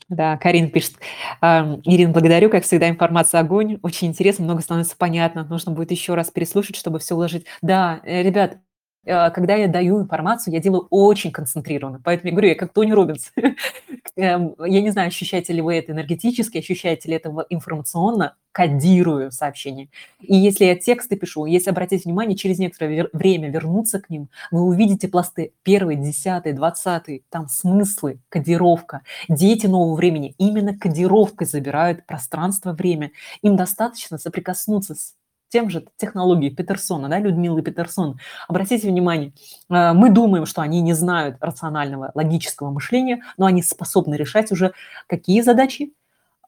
Да, 0.09 0.37
Карин 0.37 0.69
пишет. 0.69 0.95
Ирина, 1.41 2.11
благодарю, 2.13 2.49
как 2.49 2.63
всегда, 2.63 2.89
информация 2.89 3.39
огонь. 3.39 3.79
Очень 3.83 4.09
интересно, 4.09 4.43
много 4.45 4.61
становится 4.61 4.95
понятно. 4.97 5.43
Нужно 5.45 5.71
будет 5.71 5.91
еще 5.91 6.13
раз 6.15 6.29
переслушать, 6.31 6.75
чтобы 6.75 6.99
все 6.99 7.15
уложить. 7.15 7.45
Да, 7.61 8.01
э, 8.03 8.21
ребят, 8.23 8.57
когда 9.05 9.55
я 9.55 9.67
даю 9.67 10.01
информацию, 10.01 10.53
я 10.53 10.59
делаю 10.59 10.87
очень 10.89 11.31
концентрированно. 11.31 11.99
Поэтому 12.03 12.29
я 12.29 12.31
говорю, 12.33 12.49
я 12.49 12.55
как 12.55 12.73
Тони 12.73 12.91
Робинс. 12.91 13.31
Эм, 14.15 14.55
я 14.59 14.81
не 14.81 14.91
знаю, 14.91 15.07
ощущаете 15.07 15.53
ли 15.53 15.61
вы 15.61 15.75
это 15.75 15.91
энергетически, 15.91 16.59
ощущаете 16.59 17.09
ли 17.09 17.15
это 17.15 17.33
информационно, 17.49 18.35
кодирую 18.51 19.31
сообщение. 19.31 19.89
И 20.21 20.35
если 20.35 20.65
я 20.65 20.75
тексты 20.75 21.15
пишу, 21.15 21.45
если 21.45 21.71
обратить 21.71 22.05
внимание, 22.05 22.37
через 22.37 22.59
некоторое 22.59 23.09
время 23.11 23.49
вернуться 23.49 23.99
к 23.99 24.09
ним, 24.09 24.29
вы 24.51 24.61
увидите 24.61 25.07
пласты 25.07 25.53
первый, 25.63 25.95
десятый, 25.95 26.53
двадцатый, 26.53 27.25
там 27.29 27.49
смыслы, 27.49 28.19
кодировка. 28.29 29.01
Дети 29.27 29.65
нового 29.65 29.95
времени 29.95 30.35
именно 30.37 30.77
кодировкой 30.77 31.47
забирают 31.47 32.05
пространство, 32.05 32.73
время. 32.73 33.11
Им 33.41 33.55
достаточно 33.55 34.19
соприкоснуться 34.19 34.93
с 34.93 35.15
тем 35.53 35.69
же 35.69 35.85
технологией 35.97 36.53
Петерсона, 36.53 37.07
да, 37.09 37.19
Людмилы 37.19 37.61
Петерсон. 37.61 38.19
Обратите 38.47 38.89
внимание, 38.89 39.33
э, 39.69 39.93
мы 39.93 40.09
думаем, 40.09 40.47
что 40.47 40.63
они 40.63 40.81
не 40.81 40.93
знают 40.93 41.37
рационального, 41.41 42.11
логического 42.15 42.71
мышления, 42.71 43.21
но 43.37 43.45
они 43.45 43.61
способны 43.61 44.15
решать 44.15 44.51
уже 44.51 44.73
какие 45.05 45.41
задачи 45.41 45.93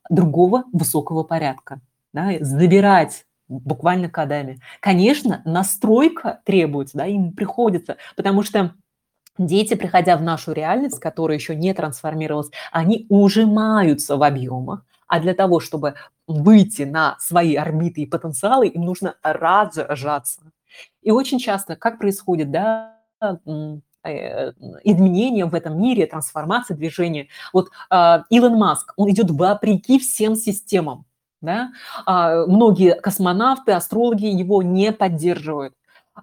другого 0.09 0.63
высокого 0.73 1.21
порядка, 1.21 1.81
да, 2.13 2.31
забирать 2.39 3.25
буквально 3.47 4.09
кодами. 4.09 4.59
Конечно, 4.79 5.43
настройка 5.45 6.41
требуется, 6.43 6.97
да, 6.97 7.05
им 7.05 7.31
приходится, 7.31 7.97
потому 8.15 8.41
что 8.41 8.73
Дети, 9.37 9.73
приходя 9.73 10.15
в 10.15 10.21
нашу 10.21 10.53
реальность, 10.53 11.01
которая 11.01 11.37
еще 11.37 11.57
не 11.57 11.73
трансформировалась, 11.73 12.51
они 12.71 13.05
ужимаются 13.09 14.15
в 14.15 14.23
объемах, 14.23 14.85
а 15.07 15.19
для 15.19 15.33
того, 15.33 15.59
чтобы 15.59 15.95
выйти 16.27 16.83
на 16.83 17.17
свои 17.19 17.55
орбиты 17.55 18.01
и 18.01 18.05
потенциалы, 18.05 18.67
им 18.67 18.83
нужно 18.83 19.15
разжаться. 19.21 20.41
И 21.01 21.11
очень 21.11 21.39
часто, 21.39 21.75
как 21.75 21.99
происходит, 21.99 22.51
да, 22.51 22.97
э, 23.21 24.51
изменения 24.83 25.45
в 25.45 25.55
этом 25.55 25.81
мире, 25.81 26.05
трансформация, 26.05 26.75
движение. 26.75 27.27
Вот 27.53 27.69
э, 27.89 28.23
Илон 28.29 28.57
Маск, 28.57 28.93
он 28.97 29.09
идет 29.11 29.31
вопреки 29.31 29.99
всем 29.99 30.35
системам. 30.35 31.05
Да? 31.41 31.71
А, 32.05 32.45
многие 32.47 32.95
космонавты, 32.95 33.73
астрологи 33.73 34.25
его 34.25 34.63
не 34.63 34.91
поддерживают, 34.91 35.75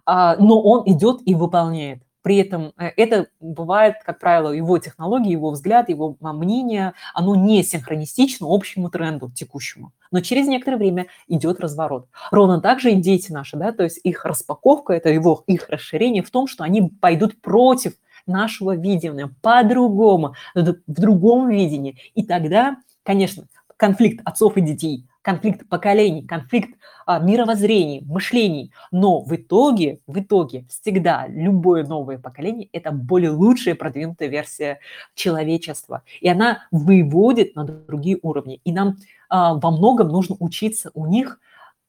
а, 0.04 0.36
но 0.36 0.60
он 0.60 0.82
идет 0.86 1.20
и 1.24 1.34
выполняет. 1.34 2.02
При 2.22 2.36
этом 2.36 2.72
э, 2.78 2.90
это 2.96 3.26
бывает, 3.40 3.96
как 4.04 4.18
правило, 4.20 4.50
его 4.50 4.78
технологии, 4.78 5.32
его 5.32 5.50
взгляд, 5.50 5.88
его 5.88 6.16
а, 6.20 6.32
мнение, 6.32 6.94
оно 7.14 7.34
не 7.34 7.62
синхронистично 7.62 8.46
общему 8.48 8.90
тренду 8.90 9.30
текущему. 9.30 9.92
Но 10.10 10.20
через 10.20 10.46
некоторое 10.46 10.76
время 10.76 11.06
идет 11.26 11.60
разворот. 11.60 12.06
Ровно 12.30 12.60
так 12.60 12.80
же 12.80 12.92
и 12.92 12.96
дети 12.96 13.32
наши, 13.32 13.56
да, 13.56 13.72
то 13.72 13.82
есть 13.82 14.00
их 14.04 14.24
распаковка, 14.24 14.92
это 14.92 15.08
его, 15.08 15.42
их 15.46 15.68
расширение 15.68 16.22
в 16.22 16.30
том, 16.30 16.46
что 16.46 16.64
они 16.64 16.90
пойдут 17.00 17.40
против 17.40 17.94
нашего 18.26 18.76
видения, 18.76 19.30
по-другому, 19.42 20.34
в 20.54 20.76
другом 20.86 21.48
видении. 21.48 21.98
И 22.14 22.22
тогда, 22.22 22.76
конечно, 23.02 23.46
конфликт 23.76 24.22
отцов 24.24 24.56
и 24.56 24.60
детей, 24.60 25.06
конфликт 25.22 25.68
поколений, 25.68 26.22
конфликт 26.26 26.76
а, 27.06 27.18
мировоззрений, 27.20 28.02
мышлений. 28.04 28.72
Но 28.90 29.20
в 29.20 29.34
итоге, 29.34 30.00
в 30.06 30.18
итоге 30.18 30.66
всегда 30.68 31.26
любое 31.28 31.84
новое 31.84 32.18
поколение– 32.18 32.68
это 32.72 32.90
более 32.90 33.30
лучшая 33.30 33.74
продвинутая 33.74 34.28
версия 34.28 34.80
человечества. 35.14 36.02
И 36.20 36.28
она 36.28 36.66
выводит 36.70 37.56
на 37.56 37.64
другие 37.64 38.18
уровни. 38.22 38.60
И 38.64 38.72
нам 38.72 38.96
а, 39.28 39.54
во 39.54 39.70
многом 39.70 40.08
нужно 40.08 40.36
учиться 40.38 40.90
у 40.94 41.06
них 41.06 41.38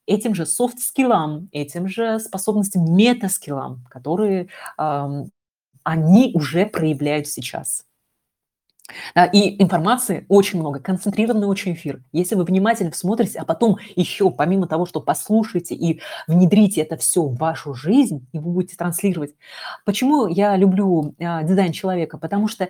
этим 0.06 0.36
же 0.36 0.46
софт-скиллам, 0.46 1.50
этим 1.52 1.88
же 1.88 2.20
способностям 2.20 2.94
мета-скиллам, 2.96 3.86
которые 3.90 4.48
а, 4.78 5.24
они 5.84 6.32
уже 6.34 6.66
проявляют 6.66 7.28
сейчас. 7.28 7.86
И 9.34 9.62
информации 9.62 10.26
очень 10.28 10.60
много, 10.60 10.80
концентрированный 10.80 11.48
очень 11.48 11.74
эфир. 11.74 12.02
Если 12.12 12.36
вы 12.36 12.44
внимательно 12.44 12.92
смотрите, 12.94 13.40
а 13.40 13.46
потом 13.46 13.78
еще, 13.96 14.30
помимо 14.30 14.68
того, 14.68 14.86
что 14.86 15.00
послушаете 15.00 15.74
и 15.74 16.02
внедрите 16.28 16.82
это 16.82 16.98
все 16.98 17.24
в 17.24 17.38
вашу 17.38 17.74
жизнь, 17.74 18.28
и 18.34 18.40
вы 18.40 18.52
будете 18.52 18.76
транслировать. 18.76 19.36
Почему 19.86 20.28
я 20.28 20.58
люблю 20.58 21.16
а, 21.20 21.44
дизайн 21.44 21.72
человека? 21.72 22.18
Потому 22.18 22.50
что 22.50 22.68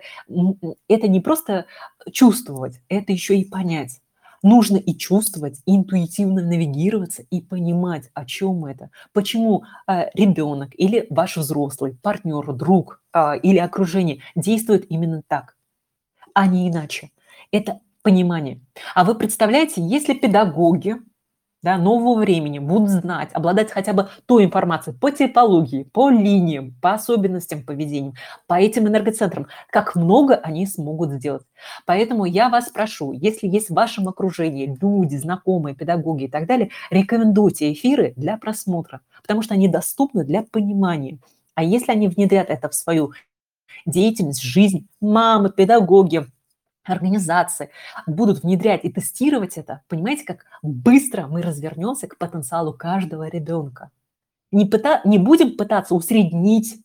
это 0.88 1.08
не 1.08 1.20
просто 1.20 1.66
чувствовать, 2.12 2.80
это 2.88 3.12
еще 3.12 3.36
и 3.36 3.44
понять. 3.44 4.00
Нужно 4.42 4.76
и 4.76 4.94
чувствовать, 4.94 5.62
и 5.64 5.74
интуитивно 5.74 6.42
навигироваться, 6.42 7.22
и 7.22 7.40
понимать, 7.40 8.10
о 8.12 8.26
чем 8.26 8.66
это. 8.66 8.90
Почему 9.14 9.64
э, 9.88 10.10
ребенок 10.12 10.68
или 10.74 11.06
ваш 11.08 11.38
взрослый, 11.38 11.96
партнер, 12.02 12.52
друг 12.52 13.00
или 13.42 13.58
окружение 13.58 14.20
действует 14.34 14.90
именно 14.90 15.22
так 15.26 15.54
а 16.34 16.46
не 16.46 16.68
иначе. 16.68 17.10
Это 17.50 17.80
понимание. 18.02 18.60
А 18.94 19.04
вы 19.04 19.14
представляете, 19.14 19.80
если 19.80 20.12
педагоги 20.12 20.96
да, 21.64 21.78
нового 21.78 22.20
времени 22.20 22.58
будут 22.58 22.90
знать, 22.90 23.30
обладать 23.32 23.70
хотя 23.70 23.94
бы 23.94 24.10
той 24.26 24.44
информацией 24.44 24.94
по 24.94 25.10
типологии, 25.10 25.84
по 25.84 26.10
линиям, 26.10 26.74
по 26.82 26.92
особенностям 26.92 27.62
поведения, 27.62 28.12
по 28.46 28.60
этим 28.60 28.86
энергоцентрам, 28.86 29.46
как 29.70 29.96
много 29.96 30.34
они 30.34 30.66
смогут 30.66 31.12
сделать. 31.12 31.42
Поэтому 31.86 32.26
я 32.26 32.50
вас 32.50 32.68
прошу, 32.68 33.12
если 33.12 33.48
есть 33.48 33.70
в 33.70 33.74
вашем 33.74 34.08
окружении 34.08 34.76
люди, 34.78 35.16
знакомые, 35.16 35.74
педагоги 35.74 36.24
и 36.24 36.28
так 36.28 36.46
далее, 36.46 36.68
рекомендуйте 36.90 37.72
эфиры 37.72 38.12
для 38.14 38.36
просмотра, 38.36 39.00
потому 39.22 39.40
что 39.40 39.54
они 39.54 39.66
доступны 39.66 40.22
для 40.22 40.42
понимания. 40.42 41.18
А 41.54 41.64
если 41.64 41.92
они 41.92 42.08
внедрят 42.08 42.50
это 42.50 42.68
в 42.68 42.74
свою 42.74 43.12
деятельность, 43.86 44.42
жизнь, 44.42 44.86
мамы, 45.00 45.50
педагоги, 45.50 46.26
организации 46.84 47.70
будут 48.06 48.42
внедрять 48.42 48.84
и 48.84 48.92
тестировать 48.92 49.56
это, 49.56 49.82
понимаете, 49.88 50.24
как 50.24 50.44
быстро 50.62 51.26
мы 51.26 51.42
развернемся 51.42 52.06
к 52.06 52.18
потенциалу 52.18 52.72
каждого 52.72 53.28
ребенка. 53.28 53.90
Не, 54.52 54.66
пыта, 54.66 55.00
не 55.04 55.18
будем 55.18 55.56
пытаться 55.56 55.94
усреднить, 55.94 56.78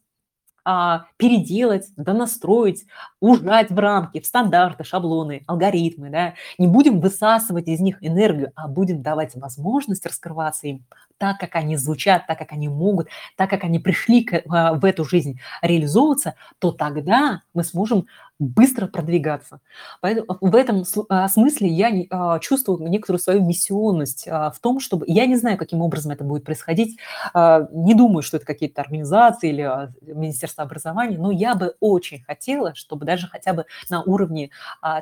а, 0.66 1.06
переделать, 1.18 1.88
донастроить, 1.98 2.86
ужать 3.20 3.72
в 3.72 3.80
рамки, 3.80 4.20
в 4.20 4.26
стандарты, 4.26 4.84
шаблоны, 4.84 5.44
алгоритмы. 5.48 6.10
Да? 6.10 6.34
Не 6.58 6.68
будем 6.68 7.00
высасывать 7.00 7.68
из 7.68 7.80
них 7.80 7.98
энергию, 8.02 8.52
а 8.56 8.68
будем 8.68 9.02
давать 9.02 9.36
возможность 9.36 10.06
раскрываться 10.06 10.68
им 10.68 10.86
так, 11.20 11.38
как 11.38 11.56
они 11.56 11.76
звучат, 11.76 12.26
так, 12.26 12.40
как 12.40 12.54
они 12.54 12.68
могут, 12.68 13.10
так, 13.36 13.50
как 13.50 13.64
они 13.64 13.78
пришли 13.78 14.24
к, 14.24 14.42
а, 14.50 14.74
в 14.74 14.86
эту 14.86 15.06
жизнь 15.06 15.40
реализовываться, 15.62 16.34
то 16.58 16.72
тогда 16.72 17.42
мы 17.54 17.64
сможем 17.64 18.08
быстро 18.40 18.88
продвигаться. 18.88 19.60
Поэтому 20.00 20.38
в 20.40 20.56
этом 20.56 20.86
а, 21.10 21.28
смысле 21.28 21.68
я 21.68 21.92
а, 22.10 22.40
чувствую 22.40 22.90
некоторую 22.90 23.20
свою 23.20 23.46
миссионность 23.46 24.26
в 24.26 24.56
том, 24.62 24.80
чтобы... 24.80 25.06
Я 25.10 25.26
не 25.26 25.36
знаю, 25.36 25.58
каким 25.58 25.82
образом 25.82 26.14
это 26.14 26.24
будет 26.24 26.46
происходить, 26.46 26.98
не 27.36 27.94
думаю, 27.94 28.22
что 28.22 28.38
это 28.38 28.46
какие-то 28.46 28.82
организации 28.82 29.50
или 29.50 29.70
Министерство 30.02 30.64
образования, 30.64 31.18
но 31.18 31.32
я 31.32 31.54
бы 31.56 31.76
очень 31.82 32.24
хотела, 32.24 32.74
чтобы 32.76 33.06
даже 33.06 33.28
хотя 33.28 33.54
бы 33.54 33.66
на 33.90 34.02
уровне 34.04 34.52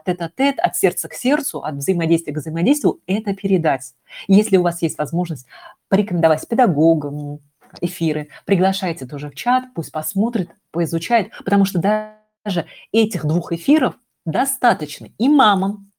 тет-а-тет, 0.05 0.59
от 0.59 0.75
сердца 0.75 1.07
к 1.07 1.13
сердцу, 1.13 1.63
от 1.63 1.75
взаимодействия 1.75 2.33
к 2.33 2.37
взаимодействию 2.37 2.99
это 3.05 3.35
передать. 3.35 3.93
Если 4.27 4.57
у 4.57 4.63
вас 4.63 4.81
есть 4.81 4.97
возможность 4.97 5.45
порекомендовать 5.89 6.47
педагогам 6.47 7.39
эфиры, 7.81 8.29
приглашайте 8.45 9.05
тоже 9.05 9.29
в 9.29 9.35
чат, 9.35 9.65
пусть 9.75 9.91
посмотрит, 9.91 10.49
поизучает, 10.71 11.31
потому 11.43 11.65
что 11.65 11.79
даже 11.79 12.65
этих 12.91 13.25
двух 13.25 13.51
эфиров 13.51 13.95
достаточно 14.25 15.09
и 15.17 15.29
мамам, 15.29 15.91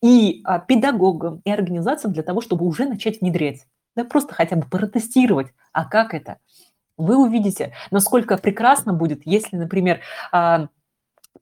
и 0.00 0.40
а, 0.44 0.58
педагогам, 0.58 1.40
и 1.44 1.50
организациям 1.50 2.12
для 2.12 2.22
того, 2.22 2.40
чтобы 2.40 2.66
уже 2.66 2.86
начать 2.86 3.20
внедрять. 3.20 3.66
Да, 3.96 4.04
просто 4.04 4.34
хотя 4.34 4.56
бы 4.56 4.66
протестировать, 4.66 5.48
а 5.72 5.84
как 5.84 6.14
это? 6.14 6.38
Вы 6.96 7.16
увидите, 7.16 7.74
насколько 7.90 8.38
прекрасно 8.38 8.92
будет, 8.92 9.22
если, 9.24 9.56
например, 9.56 10.00
а, 10.30 10.68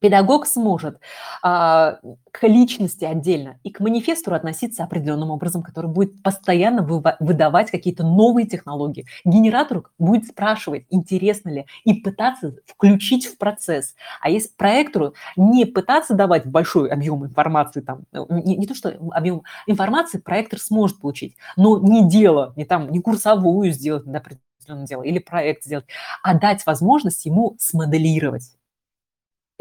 педагог 0.00 0.46
сможет 0.46 0.98
а, 1.42 1.98
к 2.32 2.46
личности 2.46 3.04
отдельно 3.04 3.58
и 3.62 3.70
к 3.70 3.80
манифесту 3.80 4.34
относиться 4.34 4.82
определенным 4.82 5.30
образом, 5.30 5.62
который 5.62 5.90
будет 5.90 6.22
постоянно 6.22 6.82
выдавать 7.20 7.70
какие-то 7.70 8.04
новые 8.04 8.46
технологии. 8.46 9.06
Генератор 9.24 9.82
будет 9.98 10.26
спрашивать, 10.26 10.86
интересно 10.90 11.50
ли, 11.50 11.66
и 11.84 11.94
пытаться 11.94 12.56
включить 12.66 13.26
в 13.26 13.38
процесс. 13.38 13.94
А 14.20 14.30
если 14.30 14.50
проектору 14.56 15.14
не 15.36 15.66
пытаться 15.66 16.14
давать 16.14 16.46
большой 16.46 16.90
объем 16.90 17.24
информации, 17.24 17.80
там, 17.80 18.02
ну, 18.12 18.26
не, 18.30 18.56
не 18.56 18.66
то, 18.66 18.74
что 18.74 18.96
объем 19.12 19.42
информации 19.66 20.18
проектор 20.18 20.58
сможет 20.58 21.00
получить, 21.00 21.36
но 21.56 21.78
не 21.78 22.08
дело, 22.08 22.52
не 22.56 22.64
там, 22.64 22.90
не 22.90 23.00
курсовую 23.00 23.70
сделать, 23.72 24.06
на 24.06 24.18
определенное 24.18 24.86
дело, 24.86 25.02
или 25.02 25.18
проект 25.18 25.64
сделать, 25.64 25.86
а 26.22 26.34
дать 26.34 26.64
возможность 26.64 27.26
ему 27.26 27.56
смоделировать 27.58 28.52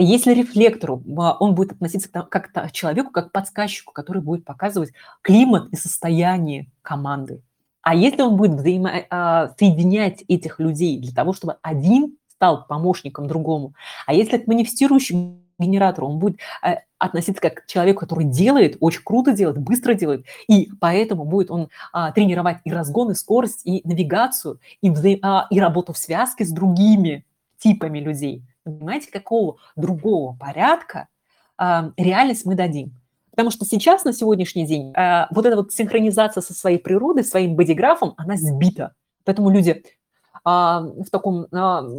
если 0.03 0.33
рефлектору 0.33 1.03
а, 1.17 1.35
он 1.39 1.55
будет 1.55 1.73
относиться 1.73 2.09
как 2.09 2.51
к 2.51 2.71
человеку, 2.71 3.11
как 3.11 3.29
к 3.29 3.31
подсказчику, 3.31 3.91
который 3.91 4.21
будет 4.21 4.45
показывать 4.45 4.93
климат 5.21 5.69
и 5.71 5.75
состояние 5.75 6.67
команды. 6.81 7.41
А 7.81 7.95
если 7.95 8.21
он 8.21 8.35
будет 8.35 8.51
взаимосоединять 8.51 10.23
этих 10.27 10.59
людей 10.59 10.99
для 10.99 11.13
того, 11.13 11.33
чтобы 11.33 11.57
один 11.61 12.17
стал 12.29 12.65
помощником 12.67 13.27
другому, 13.27 13.73
а 14.05 14.13
если 14.13 14.37
к 14.37 14.47
манифестирующему 14.47 15.39
генератору 15.59 16.07
он 16.07 16.19
будет 16.19 16.39
э, 16.63 16.75
относиться 16.97 17.41
как 17.41 17.63
к 17.63 17.67
человеку, 17.67 18.01
который 18.01 18.25
делает, 18.25 18.77
очень 18.79 19.01
круто 19.03 19.33
делает, 19.33 19.57
быстро 19.57 19.93
делает, 19.93 20.25
и 20.47 20.69
поэтому 20.79 21.25
будет 21.25 21.51
он 21.51 21.69
а, 21.91 22.11
тренировать 22.11 22.59
и 22.63 22.71
разгон, 22.71 23.11
и 23.11 23.15
скорость, 23.15 23.65
и 23.65 23.81
навигацию, 23.85 24.59
и, 24.81 24.89
взаим... 24.89 25.19
а, 25.21 25.47
и 25.49 25.59
работу 25.59 25.91
в 25.91 25.97
связке 25.97 26.45
с 26.45 26.51
другими 26.51 27.25
типами 27.57 27.99
людей– 27.99 28.43
понимаете, 28.77 29.11
какого 29.11 29.57
другого 29.75 30.35
порядка 30.35 31.07
э, 31.59 31.91
реальность 31.97 32.45
мы 32.45 32.55
дадим. 32.55 32.93
Потому 33.31 33.51
что 33.51 33.65
сейчас, 33.65 34.03
на 34.03 34.13
сегодняшний 34.13 34.65
день, 34.65 34.93
э, 34.93 35.27
вот 35.31 35.45
эта 35.45 35.55
вот 35.55 35.73
синхронизация 35.73 36.41
со 36.41 36.53
своей 36.53 36.77
природой, 36.77 37.23
своим 37.23 37.55
бодиграфом, 37.55 38.13
она 38.17 38.35
сбита. 38.35 38.93
Поэтому 39.23 39.49
люди 39.49 39.71
э, 39.71 39.81
в 40.43 41.07
таком 41.11 41.47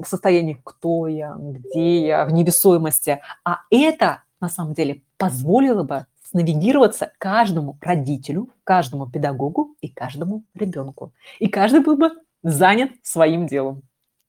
состоянии, 0.05 0.61
кто 0.65 1.07
я, 1.07 1.35
где 1.39 2.07
я, 2.07 2.25
в 2.25 2.33
невесомости. 2.33 3.21
А 3.45 3.61
это, 3.71 4.23
на 4.41 4.49
самом 4.49 4.75
деле, 4.75 5.03
позволило 5.17 5.83
бы 5.83 6.07
навигироваться 6.33 7.13
каждому 7.19 7.79
родителю, 7.81 8.51
каждому 8.65 9.11
педагогу 9.11 9.77
и 9.81 9.89
каждому 9.89 10.45
ребенку. 10.55 11.13
И 11.39 11.49
каждый 11.49 11.81
был 11.81 11.97
бы 11.97 12.11
занят 12.43 12.93
своим 13.03 13.47
делом. 13.47 13.83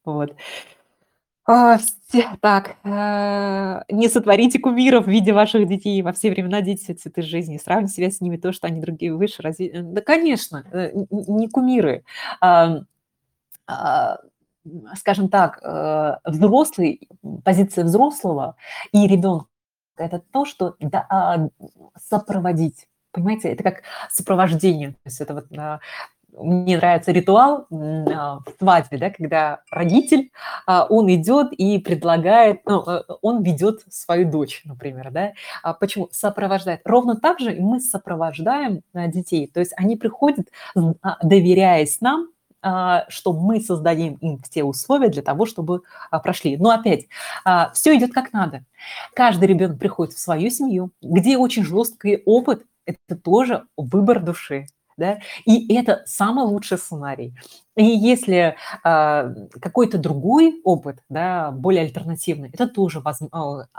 Вот. 0.03 0.35
А, 1.45 1.79
так, 2.39 2.77
э, 2.83 3.81
не 3.89 4.09
сотворите 4.09 4.59
кумиров 4.59 5.05
в 5.05 5.09
виде 5.09 5.33
ваших 5.33 5.67
детей. 5.67 6.01
Во 6.01 6.13
все 6.13 6.29
времена 6.29 6.61
дети– 6.61 6.93
цветы 6.93 7.21
жизни. 7.23 7.57
Сравните 7.57 7.93
себя 7.93 8.11
с 8.11 8.21
ними, 8.21 8.37
то, 8.37 8.51
что 8.51 8.67
они 8.67 8.79
другие 8.79 9.15
выше. 9.15 9.41
Разве... 9.41 9.67
Э, 9.67 9.81
да, 9.81 10.01
конечно, 10.01 10.63
э, 10.71 10.91
не 11.09 11.49
кумиры. 11.49 12.03
А, 12.41 12.83
скажем 14.95 15.29
так, 15.29 15.61
взрослый, 16.25 17.07
позиция 17.43 17.85
взрослого 17.85 18.55
и 18.91 19.07
ребенка– 19.07 19.47
это 19.97 20.19
то, 20.19 20.45
что 20.45 20.75
а, 21.09 21.47
сопроводить. 22.09 22.87
Понимаете, 23.11 23.49
это 23.49 23.63
как 23.63 23.83
сопровождение. 24.09 24.91
То 24.91 24.99
есть 25.05 25.21
это 25.21 25.33
вот 25.33 25.45
мне 26.37 26.77
нравится 26.77 27.11
ритуал 27.11 27.67
а, 27.69 28.39
в 28.39 28.57
свадьбе, 28.57 28.97
да, 28.97 29.09
когда 29.09 29.61
родитель, 29.69 30.31
а, 30.65 30.85
он 30.85 31.11
идет 31.13 31.51
и 31.53 31.77
предлагает, 31.79 32.61
ну, 32.65 32.83
э, 32.87 33.03
он 33.21 33.43
ведет 33.43 33.81
свою 33.89 34.29
дочь, 34.29 34.61
например, 34.65 35.11
да. 35.11 35.33
А 35.63 35.73
почему? 35.73 36.09
Сопровождает. 36.11 36.81
Ровно 36.85 37.15
так 37.15 37.39
же 37.39 37.55
мы 37.59 37.79
сопровождаем 37.79 38.81
детей. 38.93 39.47
То 39.47 39.59
есть 39.59 39.73
они 39.77 39.95
приходят, 39.95 40.47
доверяясь 41.21 42.01
нам, 42.01 42.29
что 43.09 43.33
мы 43.33 43.59
создадим 43.59 44.15
им 44.15 44.39
все 44.47 44.63
условия 44.63 45.09
для 45.09 45.23
того, 45.23 45.45
чтобы 45.45 45.81
прошли. 46.23 46.57
Но 46.57 46.69
опять, 46.69 47.07
все 47.73 47.97
идет 47.97 48.13
как 48.13 48.33
надо. 48.33 48.63
Каждый 49.15 49.45
ребенок 49.45 49.79
приходит 49.79 50.13
в 50.13 50.19
свою 50.19 50.49
семью, 50.49 50.91
где 51.01 51.37
очень 51.37 51.65
жесткий 51.65 52.21
опыт, 52.25 52.63
это 52.85 53.15
тоже 53.15 53.65
выбор 53.77 54.19
души 54.19 54.67
да, 55.01 55.19
и 55.45 55.73
это 55.75 56.03
самый 56.05 56.45
лучший 56.45 56.77
сценарий. 56.77 57.33
И 57.75 57.83
если 57.83 58.55
э, 58.83 59.35
какой-то 59.59 59.97
другой 59.97 60.61
опыт, 60.63 60.99
да, 61.09 61.51
более 61.51 61.83
альтернативный, 61.83 62.49
это 62.53 62.67
тоже 62.67 62.99
воз, 62.99 63.21
э, 63.21 63.27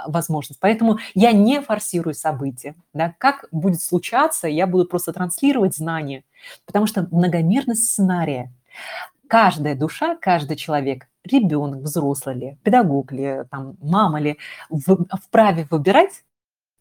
возможность. 0.07 0.61
Поэтому 0.61 0.99
я 1.15 1.32
не 1.32 1.61
форсирую 1.61 2.15
события. 2.15 2.74
Да. 2.93 3.15
Как 3.19 3.47
будет 3.53 3.81
случаться, 3.81 4.49
я 4.49 4.66
буду 4.66 4.86
просто 4.86 5.12
транслировать 5.12 5.77
знания, 5.77 6.24
потому 6.66 6.86
что 6.86 7.07
многомерность 7.12 7.86
сценария. 7.86 8.53
Каждая 9.28 9.77
душа, 9.77 10.16
каждый 10.16 10.57
человек, 10.57 11.07
ребенок, 11.24 11.82
взрослый 11.82 12.35
ли, 12.35 12.59
педагог 12.65 13.12
ли, 13.12 13.44
там, 13.51 13.77
мама 13.81 14.20
ли, 14.20 14.39
в, 14.70 15.07
вправе 15.23 15.66
выбирать, 15.70 16.24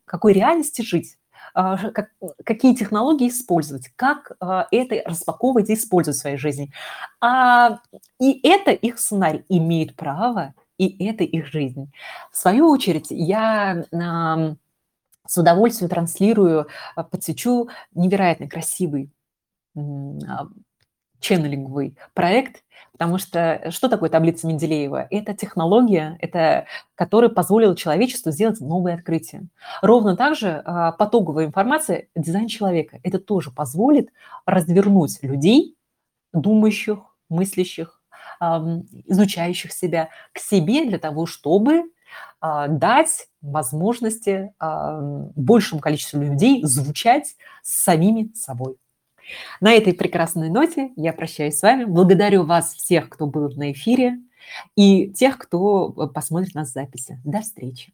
какой 0.05 0.33
реальности 0.33 0.81
жить. 0.81 1.17
А, 1.53 1.77
как, 1.91 2.11
какие 2.43 2.75
технологии 2.75 3.29
использовать, 3.29 3.89
как 3.95 4.33
а, 4.39 4.67
это 4.71 5.01
распаковывать 5.05 5.69
и 5.69 5.73
использовать 5.73 6.17
в 6.17 6.21
своей 6.21 6.37
жизни. 6.37 6.71
А, 7.19 7.79
и 8.19 8.47
это 8.47 8.71
их 8.71 8.99
сценарий 8.99 9.43
имеет 9.49 9.95
право, 9.95 10.53
и 10.77 11.05
это 11.05 11.23
их 11.23 11.47
жизнь. 11.47 11.91
В 12.31 12.37
свою 12.37 12.69
очередь, 12.69 13.07
я 13.09 13.85
с 13.91 15.37
удовольствием 15.37 15.89
транслирую, 15.89 16.67
подсвечу 16.95 17.69
невероятно 17.93 18.49
красивый 18.49 19.11
ченнелинговый 21.21 21.95
проект, 22.13 22.63
потому 22.91 23.17
что 23.17 23.39
э, 23.39 23.71
что 23.71 23.87
такое 23.87 24.09
таблица 24.09 24.47
Менделеева? 24.47 25.07
Это 25.09 25.33
технология, 25.33 26.17
это, 26.19 26.65
которая 26.95 27.29
позволила 27.29 27.75
человечеству 27.75 28.31
сделать 28.31 28.59
новые 28.59 28.95
открытия. 28.95 29.43
Ровно 29.81 30.17
так 30.17 30.35
же 30.35 30.61
а, 30.65 30.91
потоковая 30.91 31.45
информация, 31.45 32.07
дизайн 32.15 32.47
человека, 32.47 32.99
это 33.03 33.19
тоже 33.19 33.51
позволит 33.51 34.09
развернуть 34.45 35.17
людей, 35.21 35.77
думающих, 36.33 36.99
мыслящих, 37.29 38.01
изучающих 38.39 39.71
себя 39.71 40.09
к 40.33 40.39
себе 40.39 40.85
для 40.85 40.97
того, 40.97 41.25
чтобы 41.25 41.83
а, 42.39 42.67
дать 42.67 43.27
возможности 43.41 44.53
большему 45.35 45.81
количеству 45.81 46.21
людей 46.21 46.63
звучать 46.63 47.35
самими 47.63 48.31
собой. 48.35 48.77
На 49.59 49.73
этой 49.73 49.93
прекрасной 49.93 50.49
ноте 50.49 50.91
я 50.95 51.13
прощаюсь 51.13 51.57
с 51.57 51.61
вами. 51.61 51.85
Благодарю 51.85 52.43
вас 52.43 52.73
всех, 52.73 53.09
кто 53.09 53.27
был 53.27 53.49
на 53.49 53.71
эфире, 53.71 54.19
и 54.75 55.09
тех, 55.09 55.37
кто 55.37 55.93
э, 55.95 56.07
посмотрит 56.07 56.55
нас 56.55 56.69
в 56.69 56.73
записи. 56.73 57.19
До 57.23 57.41
встречи. 57.41 57.93